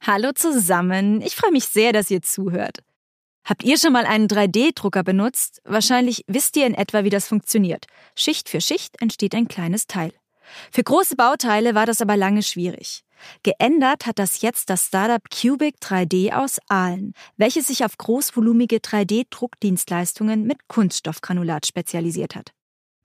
Hallo 0.00 0.32
zusammen, 0.32 1.20
ich 1.20 1.34
freue 1.34 1.52
mich 1.52 1.66
sehr, 1.66 1.92
dass 1.92 2.10
ihr 2.10 2.22
zuhört. 2.22 2.78
Habt 3.44 3.62
ihr 3.62 3.78
schon 3.78 3.92
mal 3.92 4.06
einen 4.06 4.26
3D-Drucker 4.26 5.04
benutzt? 5.04 5.60
Wahrscheinlich 5.64 6.24
wisst 6.26 6.56
ihr 6.56 6.66
in 6.66 6.74
etwa, 6.74 7.04
wie 7.04 7.10
das 7.10 7.28
funktioniert. 7.28 7.86
Schicht 8.16 8.48
für 8.48 8.60
Schicht 8.60 9.00
entsteht 9.00 9.34
ein 9.34 9.46
kleines 9.46 9.86
Teil. 9.86 10.12
Für 10.72 10.82
große 10.82 11.16
Bauteile 11.16 11.74
war 11.74 11.86
das 11.86 12.00
aber 12.00 12.16
lange 12.16 12.42
schwierig. 12.42 13.02
Geändert 13.42 14.06
hat 14.06 14.18
das 14.18 14.42
jetzt 14.42 14.68
das 14.68 14.86
Startup 14.86 15.22
Cubic 15.30 15.76
3D 15.80 16.32
aus 16.32 16.58
Aalen, 16.68 17.14
welches 17.36 17.68
sich 17.68 17.84
auf 17.84 17.96
großvolumige 17.96 18.76
3D-Druckdienstleistungen 18.76 20.44
mit 20.44 20.68
Kunststoffgranulat 20.68 21.66
spezialisiert 21.66 22.34
hat. 22.34 22.55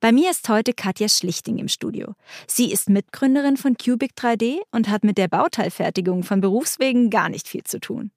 Bei 0.02 0.12
mir 0.12 0.32
ist 0.32 0.50
heute 0.50 0.74
Katja 0.74 1.08
Schlichting 1.08 1.60
im 1.60 1.68
Studio. 1.68 2.16
Sie 2.48 2.72
ist 2.72 2.90
Mitgründerin 2.90 3.56
von 3.56 3.78
Cubic 3.78 4.14
3D 4.18 4.58
und 4.72 4.90
hat 4.90 5.04
mit 5.04 5.20
der 5.20 5.28
Bauteilfertigung 5.28 6.24
von 6.24 6.42
Berufswegen 6.42 7.12
gar 7.12 7.30
nicht 7.30 7.48
viel 7.48 7.64
zu 7.64 7.80
tun. 7.80 8.10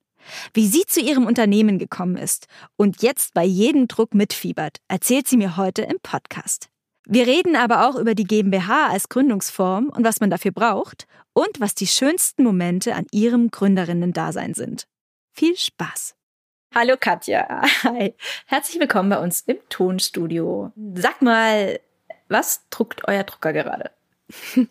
Wie 0.55 0.67
sie 0.67 0.87
zu 0.87 1.01
ihrem 1.01 1.27
Unternehmen 1.27 1.79
gekommen 1.79 2.17
ist 2.17 2.47
und 2.77 3.03
jetzt 3.03 3.35
bei 3.35 3.45
jedem 3.45 3.87
Druck 3.87 4.15
mitfiebert, 4.15 4.79
erzählt 4.89 5.29
sie 5.29 5.37
mir 5.37 5.59
heute 5.59 5.83
im 5.83 5.99
Podcast. 6.03 6.71
Wir 7.07 7.27
reden 7.27 7.55
aber 7.55 7.87
auch 7.87 7.97
über 7.97 8.15
die 8.15 8.25
GmbH 8.25 8.87
als 8.87 9.11
Gründungsform 9.11 9.91
und 9.91 10.05
was 10.05 10.21
man 10.21 10.31
dafür 10.31 10.53
braucht 10.53 11.07
und 11.35 11.61
was 11.61 11.75
die 11.75 11.87
schönsten 11.87 12.45
Momente 12.45 12.95
an 12.95 13.05
ihrem 13.13 13.51
Gründerinnen-Dasein 13.51 14.55
sind. 14.55 14.87
Viel 15.33 15.55
Spaß! 15.55 16.15
Hallo 16.75 16.97
Katja. 16.99 17.63
Hi. 17.85 18.15
Herzlich 18.47 18.81
willkommen 18.81 19.09
bei 19.09 19.19
uns 19.19 19.43
im 19.43 19.59
Tonstudio. 19.69 20.73
Sag 20.97 21.23
mal, 21.23 21.79
was 22.29 22.69
druckt 22.69 23.07
euer 23.07 23.23
Drucker 23.23 23.53
gerade? 23.53 23.93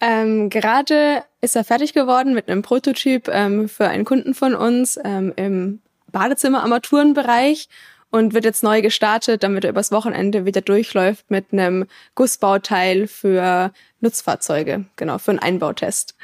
ähm, 0.00 0.50
gerade 0.50 1.24
ist 1.40 1.56
er 1.56 1.64
fertig 1.64 1.94
geworden 1.94 2.32
mit 2.32 2.48
einem 2.48 2.62
Prototyp 2.62 3.26
ähm, 3.26 3.68
für 3.68 3.88
einen 3.88 4.04
Kunden 4.04 4.34
von 4.34 4.54
uns 4.54 5.00
ähm, 5.02 5.32
im 5.34 5.80
Badezimmer-Armaturenbereich 6.12 7.68
und 8.12 8.34
wird 8.34 8.44
jetzt 8.44 8.62
neu 8.62 8.80
gestartet, 8.80 9.42
damit 9.42 9.64
er 9.64 9.70
übers 9.70 9.90
Wochenende 9.90 10.44
wieder 10.44 10.60
durchläuft 10.60 11.28
mit 11.28 11.46
einem 11.52 11.86
Gussbauteil 12.14 13.08
für 13.08 13.72
Nutzfahrzeuge, 13.98 14.84
genau, 14.94 15.18
für 15.18 15.32
einen 15.32 15.40
Einbautest. 15.40 16.14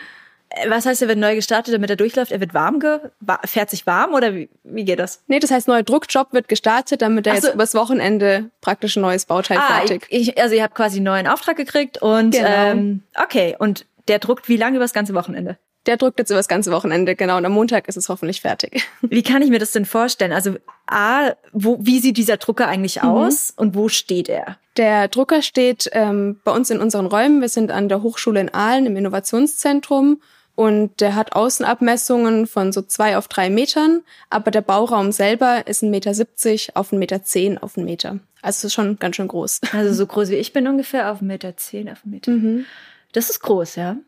Was 0.68 0.86
heißt, 0.86 1.02
er 1.02 1.08
wird 1.08 1.18
neu 1.18 1.34
gestartet, 1.34 1.74
damit 1.74 1.90
er 1.90 1.96
durchläuft? 1.96 2.32
Er 2.32 2.40
wird 2.40 2.54
warm, 2.54 2.80
ge 2.80 2.98
fährt 3.44 3.70
sich 3.70 3.86
warm 3.86 4.14
oder 4.14 4.34
wie, 4.34 4.48
wie 4.64 4.84
geht 4.84 4.98
das? 4.98 5.22
Nee, 5.26 5.38
das 5.38 5.50
heißt, 5.50 5.68
neuer 5.68 5.82
Druckjob 5.82 6.32
wird 6.32 6.48
gestartet, 6.48 7.02
damit 7.02 7.26
er 7.26 7.36
so. 7.36 7.46
jetzt 7.46 7.54
übers 7.54 7.74
Wochenende 7.74 8.50
praktisch 8.60 8.96
ein 8.96 9.02
neues 9.02 9.26
Bauteil 9.26 9.58
ah, 9.58 9.78
fertig. 9.78 10.06
Ich, 10.08 10.40
also 10.40 10.54
ihr 10.54 10.62
habt 10.62 10.74
quasi 10.74 10.96
einen 10.96 11.04
neuen 11.04 11.26
Auftrag 11.26 11.56
gekriegt 11.56 12.00
und 12.00 12.32
genau. 12.32 12.48
ähm, 12.48 13.02
okay, 13.22 13.56
und 13.58 13.86
der 14.08 14.18
druckt 14.18 14.48
wie 14.48 14.56
lange 14.56 14.76
übers 14.76 14.92
ganze 14.92 15.14
Wochenende? 15.14 15.58
Der 15.86 15.96
druckt 15.96 16.18
jetzt 16.18 16.30
übers 16.30 16.48
ganze 16.48 16.70
Wochenende, 16.70 17.16
genau. 17.16 17.38
Und 17.38 17.46
am 17.46 17.52
Montag 17.52 17.88
ist 17.88 17.96
es 17.96 18.10
hoffentlich 18.10 18.42
fertig. 18.42 18.86
Wie 19.00 19.22
kann 19.22 19.40
ich 19.40 19.48
mir 19.48 19.58
das 19.58 19.72
denn 19.72 19.86
vorstellen? 19.86 20.32
Also 20.32 20.56
A, 20.86 21.32
wo, 21.52 21.78
wie 21.80 21.98
sieht 21.98 22.18
dieser 22.18 22.36
Drucker 22.36 22.68
eigentlich 22.68 23.02
mhm. 23.02 23.08
aus 23.08 23.54
und 23.56 23.74
wo 23.74 23.88
steht 23.88 24.28
er? 24.28 24.58
Der 24.76 25.08
Drucker 25.08 25.40
steht 25.40 25.88
ähm, 25.92 26.40
bei 26.44 26.52
uns 26.52 26.68
in 26.68 26.80
unseren 26.80 27.06
Räumen. 27.06 27.40
Wir 27.40 27.48
sind 27.48 27.70
an 27.70 27.88
der 27.88 28.02
Hochschule 28.02 28.40
in 28.40 28.52
Aalen 28.52 28.84
im 28.84 28.96
Innovationszentrum 28.96 30.20
und 30.58 31.00
der 31.00 31.14
hat 31.14 31.36
Außenabmessungen 31.36 32.48
von 32.48 32.72
so 32.72 32.82
zwei 32.82 33.16
auf 33.16 33.28
drei 33.28 33.48
Metern, 33.48 34.02
aber 34.28 34.50
der 34.50 34.60
Bauraum 34.60 35.12
selber 35.12 35.68
ist 35.68 35.82
ein 35.82 35.90
Meter 35.90 36.14
siebzig 36.14 36.74
auf 36.74 36.90
ein 36.90 36.98
Meter 36.98 37.22
zehn 37.22 37.58
auf 37.58 37.76
ein 37.76 37.84
Meter. 37.84 38.18
Also 38.42 38.66
ist 38.66 38.74
schon 38.74 38.98
ganz 38.98 39.14
schön 39.14 39.28
groß. 39.28 39.60
Also 39.72 39.94
so 39.94 40.04
groß 40.04 40.30
wie 40.30 40.34
ich 40.34 40.52
bin 40.52 40.66
ungefähr 40.66 41.12
auf 41.12 41.20
ein 41.20 41.28
Meter 41.28 41.56
zehn 41.56 41.88
auf 41.88 42.04
ein 42.04 42.10
Meter. 42.10 42.32
Mhm. 42.32 42.64
Das 43.12 43.30
ist 43.30 43.38
groß, 43.38 43.76
ja. 43.76 43.98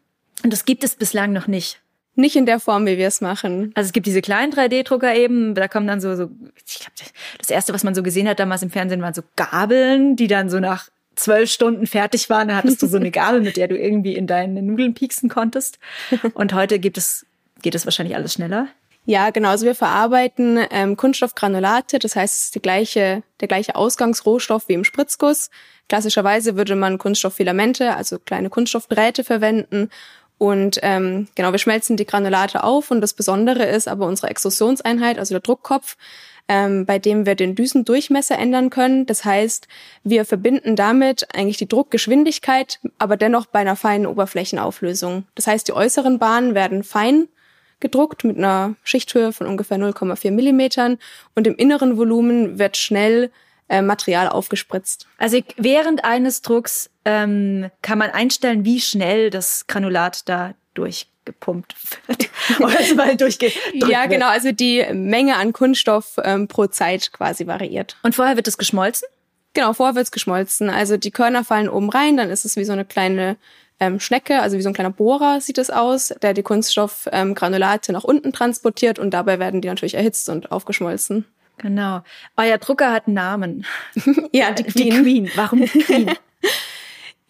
Und 0.42 0.52
das 0.52 0.64
gibt 0.64 0.82
es 0.82 0.96
bislang 0.96 1.32
noch 1.32 1.46
nicht. 1.46 1.80
Nicht 2.16 2.34
in 2.34 2.46
der 2.46 2.58
Form, 2.58 2.84
wie 2.84 2.98
wir 2.98 3.06
es 3.06 3.20
machen. 3.20 3.70
Also 3.76 3.86
es 3.86 3.92
gibt 3.92 4.06
diese 4.06 4.20
kleinen 4.20 4.52
3D-Drucker 4.52 5.14
eben, 5.14 5.54
da 5.54 5.68
kommen 5.68 5.86
dann 5.86 6.00
so, 6.00 6.16
so 6.16 6.30
ich 6.66 6.80
glaube, 6.80 7.12
das 7.38 7.50
erste, 7.50 7.72
was 7.72 7.84
man 7.84 7.94
so 7.94 8.02
gesehen 8.02 8.28
hat 8.28 8.40
damals 8.40 8.64
im 8.64 8.70
Fernsehen, 8.70 9.02
waren 9.02 9.14
so 9.14 9.22
Gabeln, 9.36 10.16
die 10.16 10.26
dann 10.26 10.50
so 10.50 10.58
nach 10.58 10.88
zwölf 11.20 11.50
Stunden 11.50 11.86
fertig 11.86 12.30
waren, 12.30 12.48
dann 12.48 12.56
hattest 12.56 12.82
du 12.82 12.86
so 12.86 12.96
eine 12.96 13.10
Gabel, 13.12 13.40
mit 13.40 13.56
der 13.56 13.68
du 13.68 13.76
irgendwie 13.76 14.14
in 14.14 14.26
deine 14.26 14.62
Nudeln 14.62 14.94
pieksen 14.94 15.28
konntest. 15.28 15.78
Und 16.34 16.52
heute 16.52 16.78
gibt 16.78 16.98
es, 16.98 17.26
geht 17.62 17.74
es 17.74 17.84
wahrscheinlich 17.84 18.16
alles 18.16 18.34
schneller. 18.34 18.68
Ja, 19.06 19.30
genau. 19.30 19.48
Also 19.48 19.66
wir 19.66 19.74
verarbeiten 19.74 20.60
ähm, 20.70 20.96
Kunststoffgranulate, 20.96 21.98
das 21.98 22.16
heißt, 22.16 22.36
es 22.36 22.44
ist 22.44 22.54
die 22.54 22.62
gleiche, 22.62 23.22
der 23.40 23.48
gleiche 23.48 23.74
Ausgangsrohstoff 23.74 24.68
wie 24.68 24.74
im 24.74 24.84
Spritzguss. 24.84 25.50
Klassischerweise 25.88 26.56
würde 26.56 26.76
man 26.76 26.98
Kunststofffilamente, 26.98 27.96
also 27.96 28.18
kleine 28.18 28.50
Kunststoffdrähte 28.50 29.24
verwenden. 29.24 29.90
Und 30.38 30.78
ähm, 30.82 31.28
genau, 31.34 31.52
wir 31.52 31.58
schmelzen 31.58 31.96
die 31.96 32.06
Granulate 32.06 32.62
auf 32.62 32.90
und 32.90 33.00
das 33.00 33.12
Besondere 33.12 33.64
ist 33.64 33.88
aber 33.88 34.06
unsere 34.06 34.30
Extrusionseinheit, 34.30 35.18
also 35.18 35.34
der 35.34 35.40
Druckkopf, 35.40 35.96
ähm, 36.50 36.84
bei 36.84 36.98
dem 36.98 37.26
wir 37.26 37.36
den 37.36 37.54
Düsendurchmesser 37.54 38.36
ändern 38.36 38.70
können. 38.70 39.06
Das 39.06 39.24
heißt, 39.24 39.68
wir 40.02 40.24
verbinden 40.24 40.74
damit 40.74 41.28
eigentlich 41.32 41.58
die 41.58 41.68
Druckgeschwindigkeit, 41.68 42.80
aber 42.98 43.16
dennoch 43.16 43.46
bei 43.46 43.60
einer 43.60 43.76
feinen 43.76 44.08
Oberflächenauflösung. 44.08 45.26
Das 45.36 45.46
heißt, 45.46 45.68
die 45.68 45.72
äußeren 45.72 46.18
Bahnen 46.18 46.56
werden 46.56 46.82
fein 46.82 47.28
gedruckt 47.78 48.24
mit 48.24 48.36
einer 48.36 48.74
Schichthöhe 48.82 49.32
von 49.32 49.46
ungefähr 49.46 49.78
0,4 49.78 50.32
Millimetern 50.32 50.98
und 51.36 51.46
im 51.46 51.54
inneren 51.54 51.96
Volumen 51.96 52.58
wird 52.58 52.76
schnell 52.76 53.30
äh, 53.68 53.80
Material 53.80 54.28
aufgespritzt. 54.28 55.06
Also 55.18 55.38
während 55.56 56.04
eines 56.04 56.42
Drucks 56.42 56.90
ähm, 57.04 57.70
kann 57.80 57.98
man 57.98 58.10
einstellen, 58.10 58.64
wie 58.64 58.80
schnell 58.80 59.30
das 59.30 59.68
Granulat 59.68 60.28
da 60.28 60.54
durch 60.74 61.06
gepumpt 61.30 61.74
wird. 62.06 62.28
Oder 62.60 62.94
mal 62.94 63.16
ja, 63.72 64.06
genau. 64.06 64.28
Also 64.28 64.52
die 64.52 64.84
Menge 64.92 65.36
an 65.36 65.52
Kunststoff 65.52 66.16
ähm, 66.22 66.48
pro 66.48 66.66
Zeit 66.66 67.12
quasi 67.12 67.46
variiert. 67.46 67.96
Und 68.02 68.14
vorher 68.14 68.36
wird 68.36 68.48
es 68.48 68.58
geschmolzen? 68.58 69.08
Genau, 69.54 69.72
vorher 69.72 69.94
wird 69.94 70.04
es 70.04 70.10
geschmolzen. 70.10 70.70
Also 70.70 70.96
die 70.96 71.10
Körner 71.10 71.44
fallen 71.44 71.68
oben 71.68 71.90
rein, 71.90 72.16
dann 72.16 72.30
ist 72.30 72.44
es 72.44 72.56
wie 72.56 72.64
so 72.64 72.72
eine 72.72 72.84
kleine 72.84 73.36
ähm, 73.80 73.98
Schnecke, 73.98 74.40
also 74.40 74.58
wie 74.58 74.62
so 74.62 74.68
ein 74.68 74.74
kleiner 74.74 74.90
Bohrer 74.90 75.40
sieht 75.40 75.58
es 75.58 75.70
aus, 75.70 76.12
der 76.22 76.34
die 76.34 76.42
Kunststoffgranulate 76.42 77.92
ähm, 77.92 77.94
nach 77.94 78.04
unten 78.04 78.32
transportiert 78.32 78.98
und 78.98 79.10
dabei 79.10 79.38
werden 79.38 79.60
die 79.60 79.68
natürlich 79.68 79.94
erhitzt 79.94 80.28
und 80.28 80.52
aufgeschmolzen. 80.52 81.24
Genau. 81.58 82.02
Euer 82.36 82.58
Drucker 82.58 82.92
hat 82.92 83.06
einen 83.06 83.14
Namen. 83.14 83.66
ja, 84.32 84.50
die 84.52 84.64
Queen. 84.64 84.90
Die 84.90 85.02
Queen. 85.02 85.30
Warum 85.34 85.64
Queen? 85.64 86.12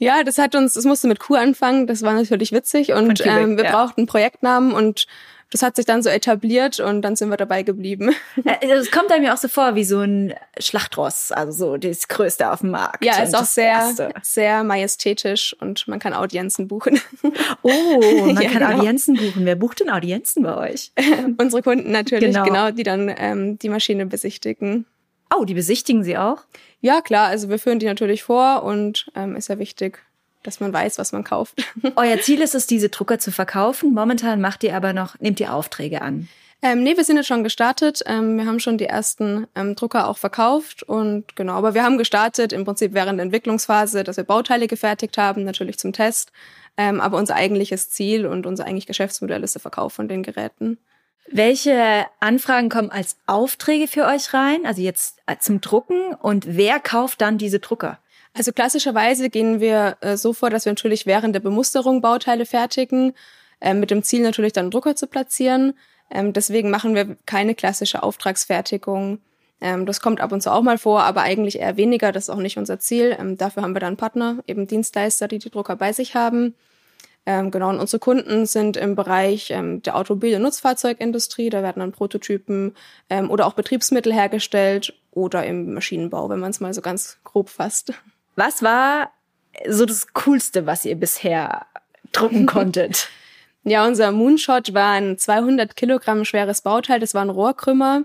Ja, 0.00 0.25
das 0.25 0.38
hat 0.38 0.55
uns, 0.55 0.76
es 0.76 0.87
musste 0.87 1.08
mit 1.08 1.20
Q 1.20 1.35
anfangen, 1.35 1.87
das 1.87 2.00
war 2.00 2.14
natürlich 2.14 2.52
witzig 2.52 2.93
und 2.93 3.25
ähm, 3.26 3.58
wir 3.58 3.64
ja. 3.64 3.70
brauchten 3.70 4.06
Projektnamen 4.06 4.73
und 4.73 5.06
das 5.50 5.62
hat 5.62 5.76
sich 5.76 5.85
dann 5.85 6.02
so 6.02 6.08
etabliert 6.08 6.81
und 6.81 7.02
dann 7.02 7.17
sind 7.17 7.29
wir 7.29 7.37
dabei 7.37 7.62
geblieben. 7.62 8.14
Es 8.62 8.91
kommt 8.91 9.12
einem 9.12 9.25
ja 9.25 9.35
auch 9.35 9.38
so 9.38 9.49
vor 9.49 9.75
wie 9.75 9.85
so 9.85 10.00
ein 10.00 10.32
Schlachtross, 10.58 11.32
also 11.32 11.52
so 11.52 11.76
das 11.76 12.08
Größte 12.08 12.50
auf 12.50 12.61
dem 12.61 12.70
Markt. 12.70 13.05
Ja, 13.05 13.23
ist 13.23 13.37
auch 13.37 13.44
sehr, 13.44 13.94
sehr 14.23 14.64
majestätisch 14.64 15.55
und 15.61 15.87
man 15.87 15.99
kann 15.99 16.14
Audienzen 16.14 16.67
buchen. 16.67 16.99
Oh, 17.62 17.70
man 18.26 18.37
ja, 18.41 18.49
kann 18.49 18.62
genau. 18.62 18.79
Audienzen 18.79 19.17
buchen. 19.17 19.44
Wer 19.44 19.56
bucht 19.56 19.81
denn 19.81 19.91
Audienzen 19.91 20.43
bei 20.43 20.56
euch? 20.56 20.93
Unsere 21.38 21.62
Kunden 21.62 21.91
natürlich, 21.91 22.32
genau, 22.32 22.44
genau 22.44 22.70
die 22.70 22.85
dann 22.85 23.12
ähm, 23.14 23.58
die 23.58 23.69
Maschine 23.69 24.06
besichtigen. 24.06 24.87
Oh, 25.35 25.44
die 25.44 25.55
besichtigen 25.55 26.03
sie 26.03 26.19
auch? 26.19 26.43
Ja, 26.81 27.00
klar, 27.00 27.29
also 27.29 27.49
wir 27.49 27.59
führen 27.59 27.79
die 27.79 27.87
natürlich 27.87 28.23
vor 28.23 28.62
und 28.62 29.11
ähm, 29.15 29.37
ist 29.37 29.49
ja 29.49 29.59
wichtig, 29.59 30.03
dass 30.43 30.61
man 30.61 30.73
weiß, 30.73 30.99
was 30.99 31.12
man 31.12 31.25
kauft. 31.25 31.62
Euer 31.97 32.21
Ziel 32.21 32.41
ist 32.41 32.55
es, 32.55 32.67
diese 32.67 32.88
Drucker 32.88 33.19
zu 33.19 33.31
verkaufen. 33.31 33.93
Momentan 33.93 34.41
macht 34.41 34.65
ihr 34.65 34.75
aber 34.75 34.93
noch, 34.93 35.19
nehmt 35.21 35.38
ihr 35.41 35.55
Aufträge 35.55 36.03
an. 36.03 36.29
Ähm, 36.62 36.82
nee, 36.82 36.97
wir 36.97 37.05
sind 37.05 37.17
jetzt 37.17 37.27
schon 37.27 37.44
gestartet. 37.44 38.03
Ähm, 38.06 38.37
wir 38.37 38.47
haben 38.47 38.61
schon 38.61 38.77
die 38.77 38.85
ersten 38.85 39.47
ähm, 39.55 39.77
Drucker 39.77 40.09
auch 40.09 40.19
verkauft 40.19 40.82
und 40.82 41.35
genau, 41.35 41.55
aber 41.55 41.73
wir 41.73 41.82
haben 41.82 41.97
gestartet 41.97 42.53
im 42.53 42.65
Prinzip 42.67 42.93
während 42.93 43.19
der 43.19 43.25
Entwicklungsphase, 43.25 44.05
dass 44.05 44.19
wir 44.19 44.25
Bauteile 44.25 44.67
gefertigt 44.67 45.17
haben, 45.17 45.44
natürlich 45.44 45.79
zum 45.79 45.94
Test. 45.94 46.32
Ähm, 46.77 47.00
aber 47.00 47.17
unser 47.17 47.35
eigentliches 47.35 47.91
Ziel 47.91 48.27
und 48.27 48.47
unser 48.47 48.67
eigentlich 48.67 48.87
Geschäftsmodell 48.87 49.43
ist 49.43 49.55
der 49.55 49.62
Verkauf 49.62 49.94
von 49.94 50.09
den 50.09 50.23
Geräten. 50.23 50.79
Welche 51.26 52.06
Anfragen 52.19 52.69
kommen 52.69 52.90
als 52.90 53.17
Aufträge 53.26 53.87
für 53.87 54.06
euch 54.06 54.34
rein? 54.34 54.67
Also 54.67 54.82
jetzt 54.82 55.19
äh, 55.26 55.37
zum 55.38 55.61
Drucken 55.61 56.14
und 56.14 56.56
wer 56.56 56.81
kauft 56.81 57.20
dann 57.20 57.38
diese 57.38 57.61
Drucker? 57.61 57.99
Also 58.34 58.52
klassischerweise 58.52 59.31
gehen 59.31 59.61
wir 59.61 59.96
äh, 60.00 60.17
so 60.17 60.32
vor, 60.32 60.50
dass 60.50 60.64
wir 60.64 60.72
natürlich 60.72 61.06
während 61.06 61.34
der 61.34 61.40
Bemusterung 61.40 62.00
Bauteile 62.00 62.46
fertigen, 62.46 63.12
äh, 63.61 63.75
mit 63.75 63.90
dem 63.90 64.02
Ziel 64.02 64.22
natürlich 64.22 64.52
dann 64.52 64.70
Drucker 64.70 64.96
zu 64.96 65.06
platzieren. 65.06 65.75
Ähm, 66.11 66.32
deswegen 66.32 66.70
machen 66.70 66.94
wir 66.94 67.17
keine 67.26 67.55
klassische 67.55 68.02
Auftragsfertigung. 68.02 69.20
Ähm, 69.61 69.87
das 69.87 70.00
kommt 70.00 70.20
ab 70.20 70.32
und 70.32 70.43
zu 70.43 70.52
auch 70.52 70.62
mal 70.62 70.78
vor, 70.78 71.02
aber 71.02 71.22
eigentlich 71.22 71.58
eher 71.58 71.76
weniger. 71.76 72.12
Das 72.12 72.25
ist 72.25 72.31
auch 72.31 72.37
nicht 72.37 72.56
unser 72.56 72.78
Ziel. 72.78 73.17
Ähm, 73.19 73.37
dafür 73.37 73.62
haben 73.62 73.75
wir 73.75 73.81
dann 73.81 73.96
Partner, 73.96 74.38
eben 74.46 74.67
Dienstleister, 74.67 75.28
die 75.28 75.38
die 75.38 75.50
Drucker 75.50 75.76
bei 75.76 75.93
sich 75.93 76.14
haben. 76.14 76.55
Ähm, 77.31 77.53
genau, 77.53 77.69
und 77.69 77.79
unsere 77.79 78.00
Kunden 78.00 78.44
sind 78.44 78.77
im 78.77 78.97
Bereich 78.97 79.53
ähm, 79.53 79.82
der 79.82 79.94
Automobil- 79.94 80.35
und 80.35 80.43
Nutzfahrzeugindustrie. 80.43 81.49
Da 81.49 81.62
werden 81.62 81.79
dann 81.79 81.93
Prototypen 81.93 82.75
ähm, 83.09 83.31
oder 83.31 83.47
auch 83.47 83.53
Betriebsmittel 83.53 84.12
hergestellt 84.12 84.94
oder 85.12 85.47
im 85.47 85.73
Maschinenbau, 85.73 86.29
wenn 86.29 86.41
man 86.41 86.50
es 86.50 86.59
mal 86.59 86.75
so 86.75 86.82
ganz 86.82 87.19
grob 87.23 87.49
fasst. 87.49 87.93
Was 88.35 88.65
war 88.65 89.12
so 89.69 89.87
das 89.87 90.12
Coolste, 90.12 90.67
was 90.67 90.85
ihr 90.85 90.97
bisher 90.97 91.67
drucken 92.11 92.47
konntet? 92.47 93.09
Ja, 93.62 93.87
unser 93.87 94.11
Moonshot 94.11 94.75
war 94.75 94.91
ein 94.94 95.17
200 95.17 95.77
Kilogramm 95.77 96.25
schweres 96.25 96.62
Bauteil. 96.62 96.99
Das 96.99 97.15
war 97.15 97.23
ein 97.23 97.31
Rohrkrümmer, 97.31 98.03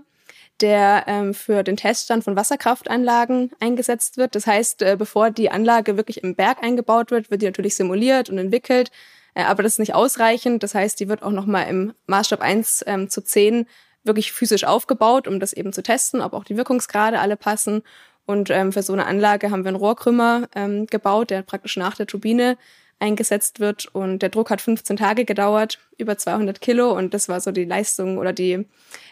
der 0.60 1.02
ähm, 1.08 1.34
für 1.34 1.64
den 1.64 1.76
Teststand 1.76 2.22
von 2.22 2.36
Wasserkraftanlagen 2.36 3.50
eingesetzt 3.58 4.18
wird. 4.18 4.36
Das 4.36 4.46
heißt, 4.46 4.82
äh, 4.82 4.94
bevor 4.96 5.32
die 5.32 5.50
Anlage 5.50 5.96
wirklich 5.96 6.22
im 6.22 6.36
Berg 6.36 6.62
eingebaut 6.62 7.10
wird, 7.10 7.32
wird 7.32 7.42
die 7.42 7.46
natürlich 7.46 7.74
simuliert 7.74 8.30
und 8.30 8.38
entwickelt. 8.38 8.92
Äh, 9.36 9.44
aber 9.44 9.62
das 9.62 9.74
ist 9.74 9.78
nicht 9.78 9.94
ausreichend. 9.94 10.62
Das 10.62 10.74
heißt, 10.74 10.98
die 10.98 11.08
wird 11.08 11.22
auch 11.22 11.30
nochmal 11.30 11.68
im 11.68 11.92
Maßstab 12.06 12.40
1 12.40 12.84
ähm, 12.86 13.08
zu 13.08 13.22
10 13.22 13.66
wirklich 14.02 14.32
physisch 14.32 14.64
aufgebaut, 14.64 15.28
um 15.28 15.40
das 15.40 15.52
eben 15.52 15.72
zu 15.72 15.82
testen, 15.82 16.20
ob 16.20 16.32
auch 16.32 16.44
die 16.44 16.56
Wirkungsgrade 16.56 17.18
alle 17.18 17.36
passen. 17.36 17.82
Und 18.24 18.50
ähm, 18.50 18.72
für 18.72 18.82
so 18.82 18.92
eine 18.92 19.06
Anlage 19.06 19.50
haben 19.50 19.64
wir 19.64 19.68
einen 19.68 19.76
Rohrkrümmer 19.76 20.48
ähm, 20.54 20.86
gebaut, 20.86 21.30
der 21.30 21.42
praktisch 21.42 21.76
nach 21.76 21.96
der 21.96 22.06
Turbine 22.06 22.56
eingesetzt 22.98 23.60
wird. 23.60 23.86
Und 23.86 24.20
der 24.20 24.30
Druck 24.30 24.50
hat 24.50 24.60
15 24.60 24.96
Tage 24.96 25.24
gedauert, 25.24 25.78
über 25.98 26.16
200 26.16 26.60
Kilo. 26.60 26.92
Und 26.92 27.14
das 27.14 27.28
war 27.28 27.40
so 27.40 27.52
die 27.52 27.64
Leistung 27.64 28.18
oder 28.18 28.32
die 28.32 28.66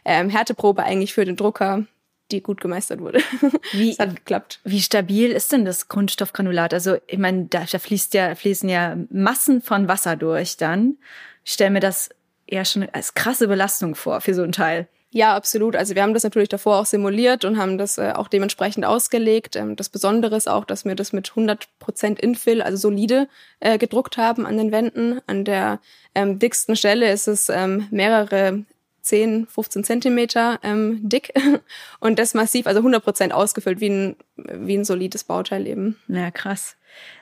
ähm, 0.05 0.31
Härteprobe 0.31 0.85
eigentlich 0.85 1.13
für 1.13 1.25
den 1.25 1.37
Drucker, 1.37 1.85
die 2.31 2.43
gut 2.43 2.61
gemeistert 2.61 3.01
wurde. 3.01 3.21
Wie, 3.73 3.91
das 3.91 3.99
hat 3.99 4.17
geklappt. 4.17 4.61
Wie 4.65 4.81
stabil 4.81 5.31
ist 5.31 5.53
denn 5.53 5.65
das 5.65 5.89
Kunststoffgranulat? 5.89 6.75
Also 6.75 6.97
ich 7.07 7.19
meine, 7.19 7.47
da, 7.47 7.65
da 7.71 7.79
fließt 7.79 8.15
ja, 8.15 8.35
fließen 8.35 8.69
ja 8.69 8.97
Massen 9.11 9.61
von 9.61 9.89
Wasser 9.89 10.17
durch 10.17 10.57
dann. 10.57 10.99
Ich 11.45 11.53
stelle 11.53 11.71
mir 11.71 11.81
das 11.81 12.11
eher 12.47 12.65
schon 12.65 12.89
als 12.93 13.15
krasse 13.15 13.49
Belastung 13.49 13.95
vor 13.95 14.21
für 14.21 14.35
so 14.35 14.43
ein 14.43 14.53
Teil. 14.53 14.89
Ja, 15.17 15.37
absolut. 15.37 15.77
Also 15.77 15.95
wir 15.95 16.03
haben 16.03 16.13
das 16.13 16.25
natürlich 16.25 16.49
davor 16.49 16.81
auch 16.81 16.87
simuliert 16.87 17.45
und 17.45 17.57
haben 17.57 17.79
das 17.79 17.99
äh, 17.99 18.13
auch 18.17 18.27
dementsprechend 18.27 18.85
ausgelegt. 18.85 19.55
Ähm, 19.55 19.77
das 19.77 19.89
Besondere 19.89 20.35
ist 20.35 20.49
auch, 20.49 20.65
dass 20.65 20.85
wir 20.85 20.97
das 20.97 21.13
mit 21.13 21.31
100% 21.31 22.19
Infill, 22.19 22.61
also 22.61 22.77
solide, 22.77 23.29
äh, 23.61 23.79
gedruckt 23.79 24.17
haben 24.17 24.45
an 24.45 24.57
den 24.57 24.73
Wänden. 24.73 25.21
An 25.29 25.45
der 25.45 25.79
ähm, 26.17 26.41
dicksten 26.41 26.75
Stelle 26.75 27.13
ist 27.13 27.29
es 27.29 27.49
ähm, 27.49 27.87
mehrere 27.93 28.65
10, 29.05 29.47
15 29.47 29.85
Zentimeter 29.85 30.59
ähm, 30.63 31.01
dick 31.03 31.33
und 32.01 32.19
das 32.19 32.35
massiv, 32.35 32.67
also 32.67 32.81
100% 32.81 33.31
ausgefüllt, 33.31 33.81
wie 33.81 33.91
ein, 33.91 34.17
wie 34.37 34.77
ein 34.77 34.85
solides 34.85 35.25
Bauteil 35.25 35.67
eben. 35.67 35.97
Ja, 36.09 36.31
krass. 36.31 36.77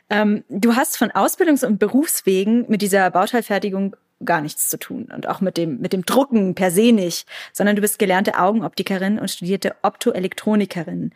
Ähm, 0.08 0.44
du 0.48 0.76
hast 0.76 0.96
von 0.96 1.10
Ausbildungs- 1.10 1.66
und 1.66 1.78
Berufswegen 1.78 2.66
mit 2.68 2.82
dieser 2.82 3.10
Bauteilfertigung 3.10 3.96
gar 4.24 4.40
nichts 4.40 4.68
zu 4.68 4.78
tun 4.78 5.08
und 5.12 5.28
auch 5.28 5.40
mit 5.40 5.56
dem, 5.56 5.80
mit 5.80 5.92
dem 5.92 6.06
Drucken 6.06 6.54
per 6.54 6.70
se 6.70 6.92
nicht, 6.92 7.26
sondern 7.52 7.74
du 7.74 7.82
bist 7.82 7.98
gelernte 7.98 8.38
Augenoptikerin 8.38 9.18
und 9.18 9.30
studierte 9.30 9.74
Optoelektronikerin. 9.82 11.12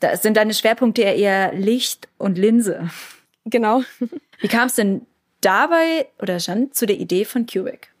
Da 0.00 0.16
sind 0.16 0.36
deine 0.36 0.54
Schwerpunkte 0.54 1.02
ja 1.02 1.12
eher 1.12 1.54
Licht 1.54 2.08
und 2.18 2.38
Linse. 2.38 2.90
Genau. 3.44 3.82
Wie 4.40 4.48
kam 4.48 4.66
es 4.66 4.74
denn 4.74 5.06
dabei 5.40 6.08
oder 6.20 6.40
schon 6.40 6.72
zu 6.72 6.86
der 6.86 6.98
Idee 6.98 7.24
von 7.24 7.46
Cubic? 7.46 7.92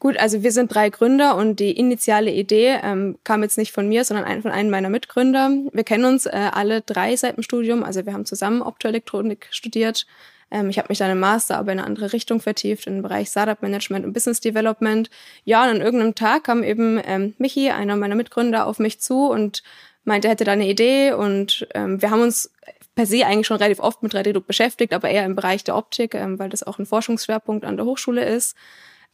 Gut, 0.00 0.16
also 0.16 0.42
wir 0.44 0.52
sind 0.52 0.72
drei 0.72 0.90
Gründer 0.90 1.36
und 1.36 1.58
die 1.58 1.72
initiale 1.72 2.30
Idee 2.30 2.78
ähm, 2.82 3.18
kam 3.24 3.42
jetzt 3.42 3.58
nicht 3.58 3.72
von 3.72 3.88
mir, 3.88 4.04
sondern 4.04 4.42
von 4.42 4.52
einem 4.52 4.70
meiner 4.70 4.90
Mitgründer. 4.90 5.50
Wir 5.72 5.84
kennen 5.84 6.04
uns 6.04 6.26
äh, 6.26 6.50
alle 6.52 6.82
drei 6.82 7.16
seit 7.16 7.36
dem 7.36 7.42
Studium, 7.42 7.82
also 7.82 8.06
wir 8.06 8.12
haben 8.12 8.24
zusammen 8.24 8.62
Optoelektronik 8.62 9.48
studiert 9.50 10.06
ähm, 10.50 10.70
ich 10.70 10.78
habe 10.78 10.88
mich 10.88 10.98
dann 10.98 11.10
im 11.10 11.20
Master 11.20 11.58
aber 11.58 11.72
in 11.72 11.78
eine 11.78 11.86
andere 11.86 12.12
Richtung 12.12 12.40
vertieft, 12.40 12.86
den 12.86 13.02
Bereich 13.02 13.28
Startup 13.28 13.60
Management 13.60 14.04
und 14.04 14.12
Business 14.12 14.40
Development. 14.40 15.10
Ja, 15.44 15.64
und 15.64 15.70
an 15.70 15.80
irgendeinem 15.80 16.14
Tag 16.14 16.44
kam 16.44 16.62
eben 16.62 17.00
ähm, 17.04 17.34
Michi, 17.38 17.70
einer 17.70 17.96
meiner 17.96 18.14
Mitgründer, 18.14 18.66
auf 18.66 18.78
mich 18.78 19.00
zu 19.00 19.28
und 19.28 19.62
meinte, 20.04 20.28
er 20.28 20.32
hätte 20.32 20.44
da 20.44 20.52
eine 20.52 20.68
Idee 20.68 21.12
und 21.12 21.68
ähm, 21.74 22.00
wir 22.00 22.10
haben 22.10 22.22
uns 22.22 22.50
per 22.94 23.06
se 23.06 23.26
eigentlich 23.26 23.46
schon 23.46 23.58
relativ 23.58 23.80
oft 23.80 24.02
mit 24.02 24.14
3D-Druck 24.14 24.46
beschäftigt, 24.46 24.92
aber 24.92 25.08
eher 25.08 25.24
im 25.24 25.36
Bereich 25.36 25.64
der 25.64 25.76
Optik, 25.76 26.14
ähm, 26.14 26.38
weil 26.38 26.48
das 26.48 26.62
auch 26.62 26.78
ein 26.78 26.86
Forschungsschwerpunkt 26.86 27.64
an 27.64 27.76
der 27.76 27.86
Hochschule 27.86 28.24
ist. 28.24 28.56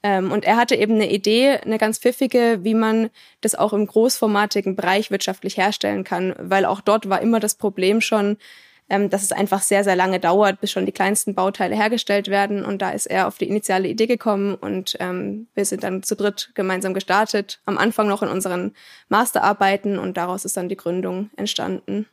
Ähm, 0.05 0.31
und 0.31 0.45
er 0.45 0.57
hatte 0.57 0.77
eben 0.77 0.97
eine 0.97 1.11
Idee, 1.11 1.57
eine 1.65 1.79
ganz 1.79 1.99
pfiffige, 1.99 2.59
wie 2.63 2.75
man 2.75 3.09
das 3.41 3.55
auch 3.55 3.73
im 3.73 3.87
großformatigen 3.87 4.77
Bereich 4.77 5.11
wirtschaftlich 5.11 5.57
herstellen 5.57 6.05
kann, 6.05 6.35
weil 6.39 6.67
auch 6.67 6.83
dort 6.83 7.09
war 7.09 7.23
immer 7.23 7.41
das 7.41 7.55
Problem 7.55 8.03
schon, 8.03 8.37
ähm, 8.91 9.09
dass 9.09 9.23
es 9.23 9.33
einfach 9.33 9.63
sehr, 9.63 9.83
sehr 9.83 9.97
lange 9.97 10.21
dauert, 10.21 10.61
bis 10.61 10.71
schon 10.71 10.85
die 10.85 10.93
kleinsten 10.93 11.35
Bauteile 11.35 11.75
hergestellt 11.75 12.29
werden. 12.29 12.67
Und 12.67 12.83
da 12.83 12.91
ist 12.91 13.07
er 13.07 13.27
auf 13.27 13.39
die 13.39 13.49
initiale 13.49 13.89
Idee 13.89 14.07
gekommen 14.07 14.57
und 14.57 14.95
ähm, 15.01 15.47
wir 15.55 15.65
sind 15.65 15.85
dann 15.85 16.03
zu 16.03 16.17
dritt 16.17 16.51
gemeinsam 16.55 16.93
gestartet, 16.93 17.61
am 17.65 17.79
Anfang 17.79 18.07
noch 18.07 18.23
in 18.23 18.29
unseren 18.29 18.75
Masterarbeiten 19.09 19.99
und 19.99 20.19
daraus 20.19 20.45
ist 20.45 20.59
dann 20.59 20.69
die 20.69 20.77
Gründung 20.77 21.31
entstanden. 21.37 22.05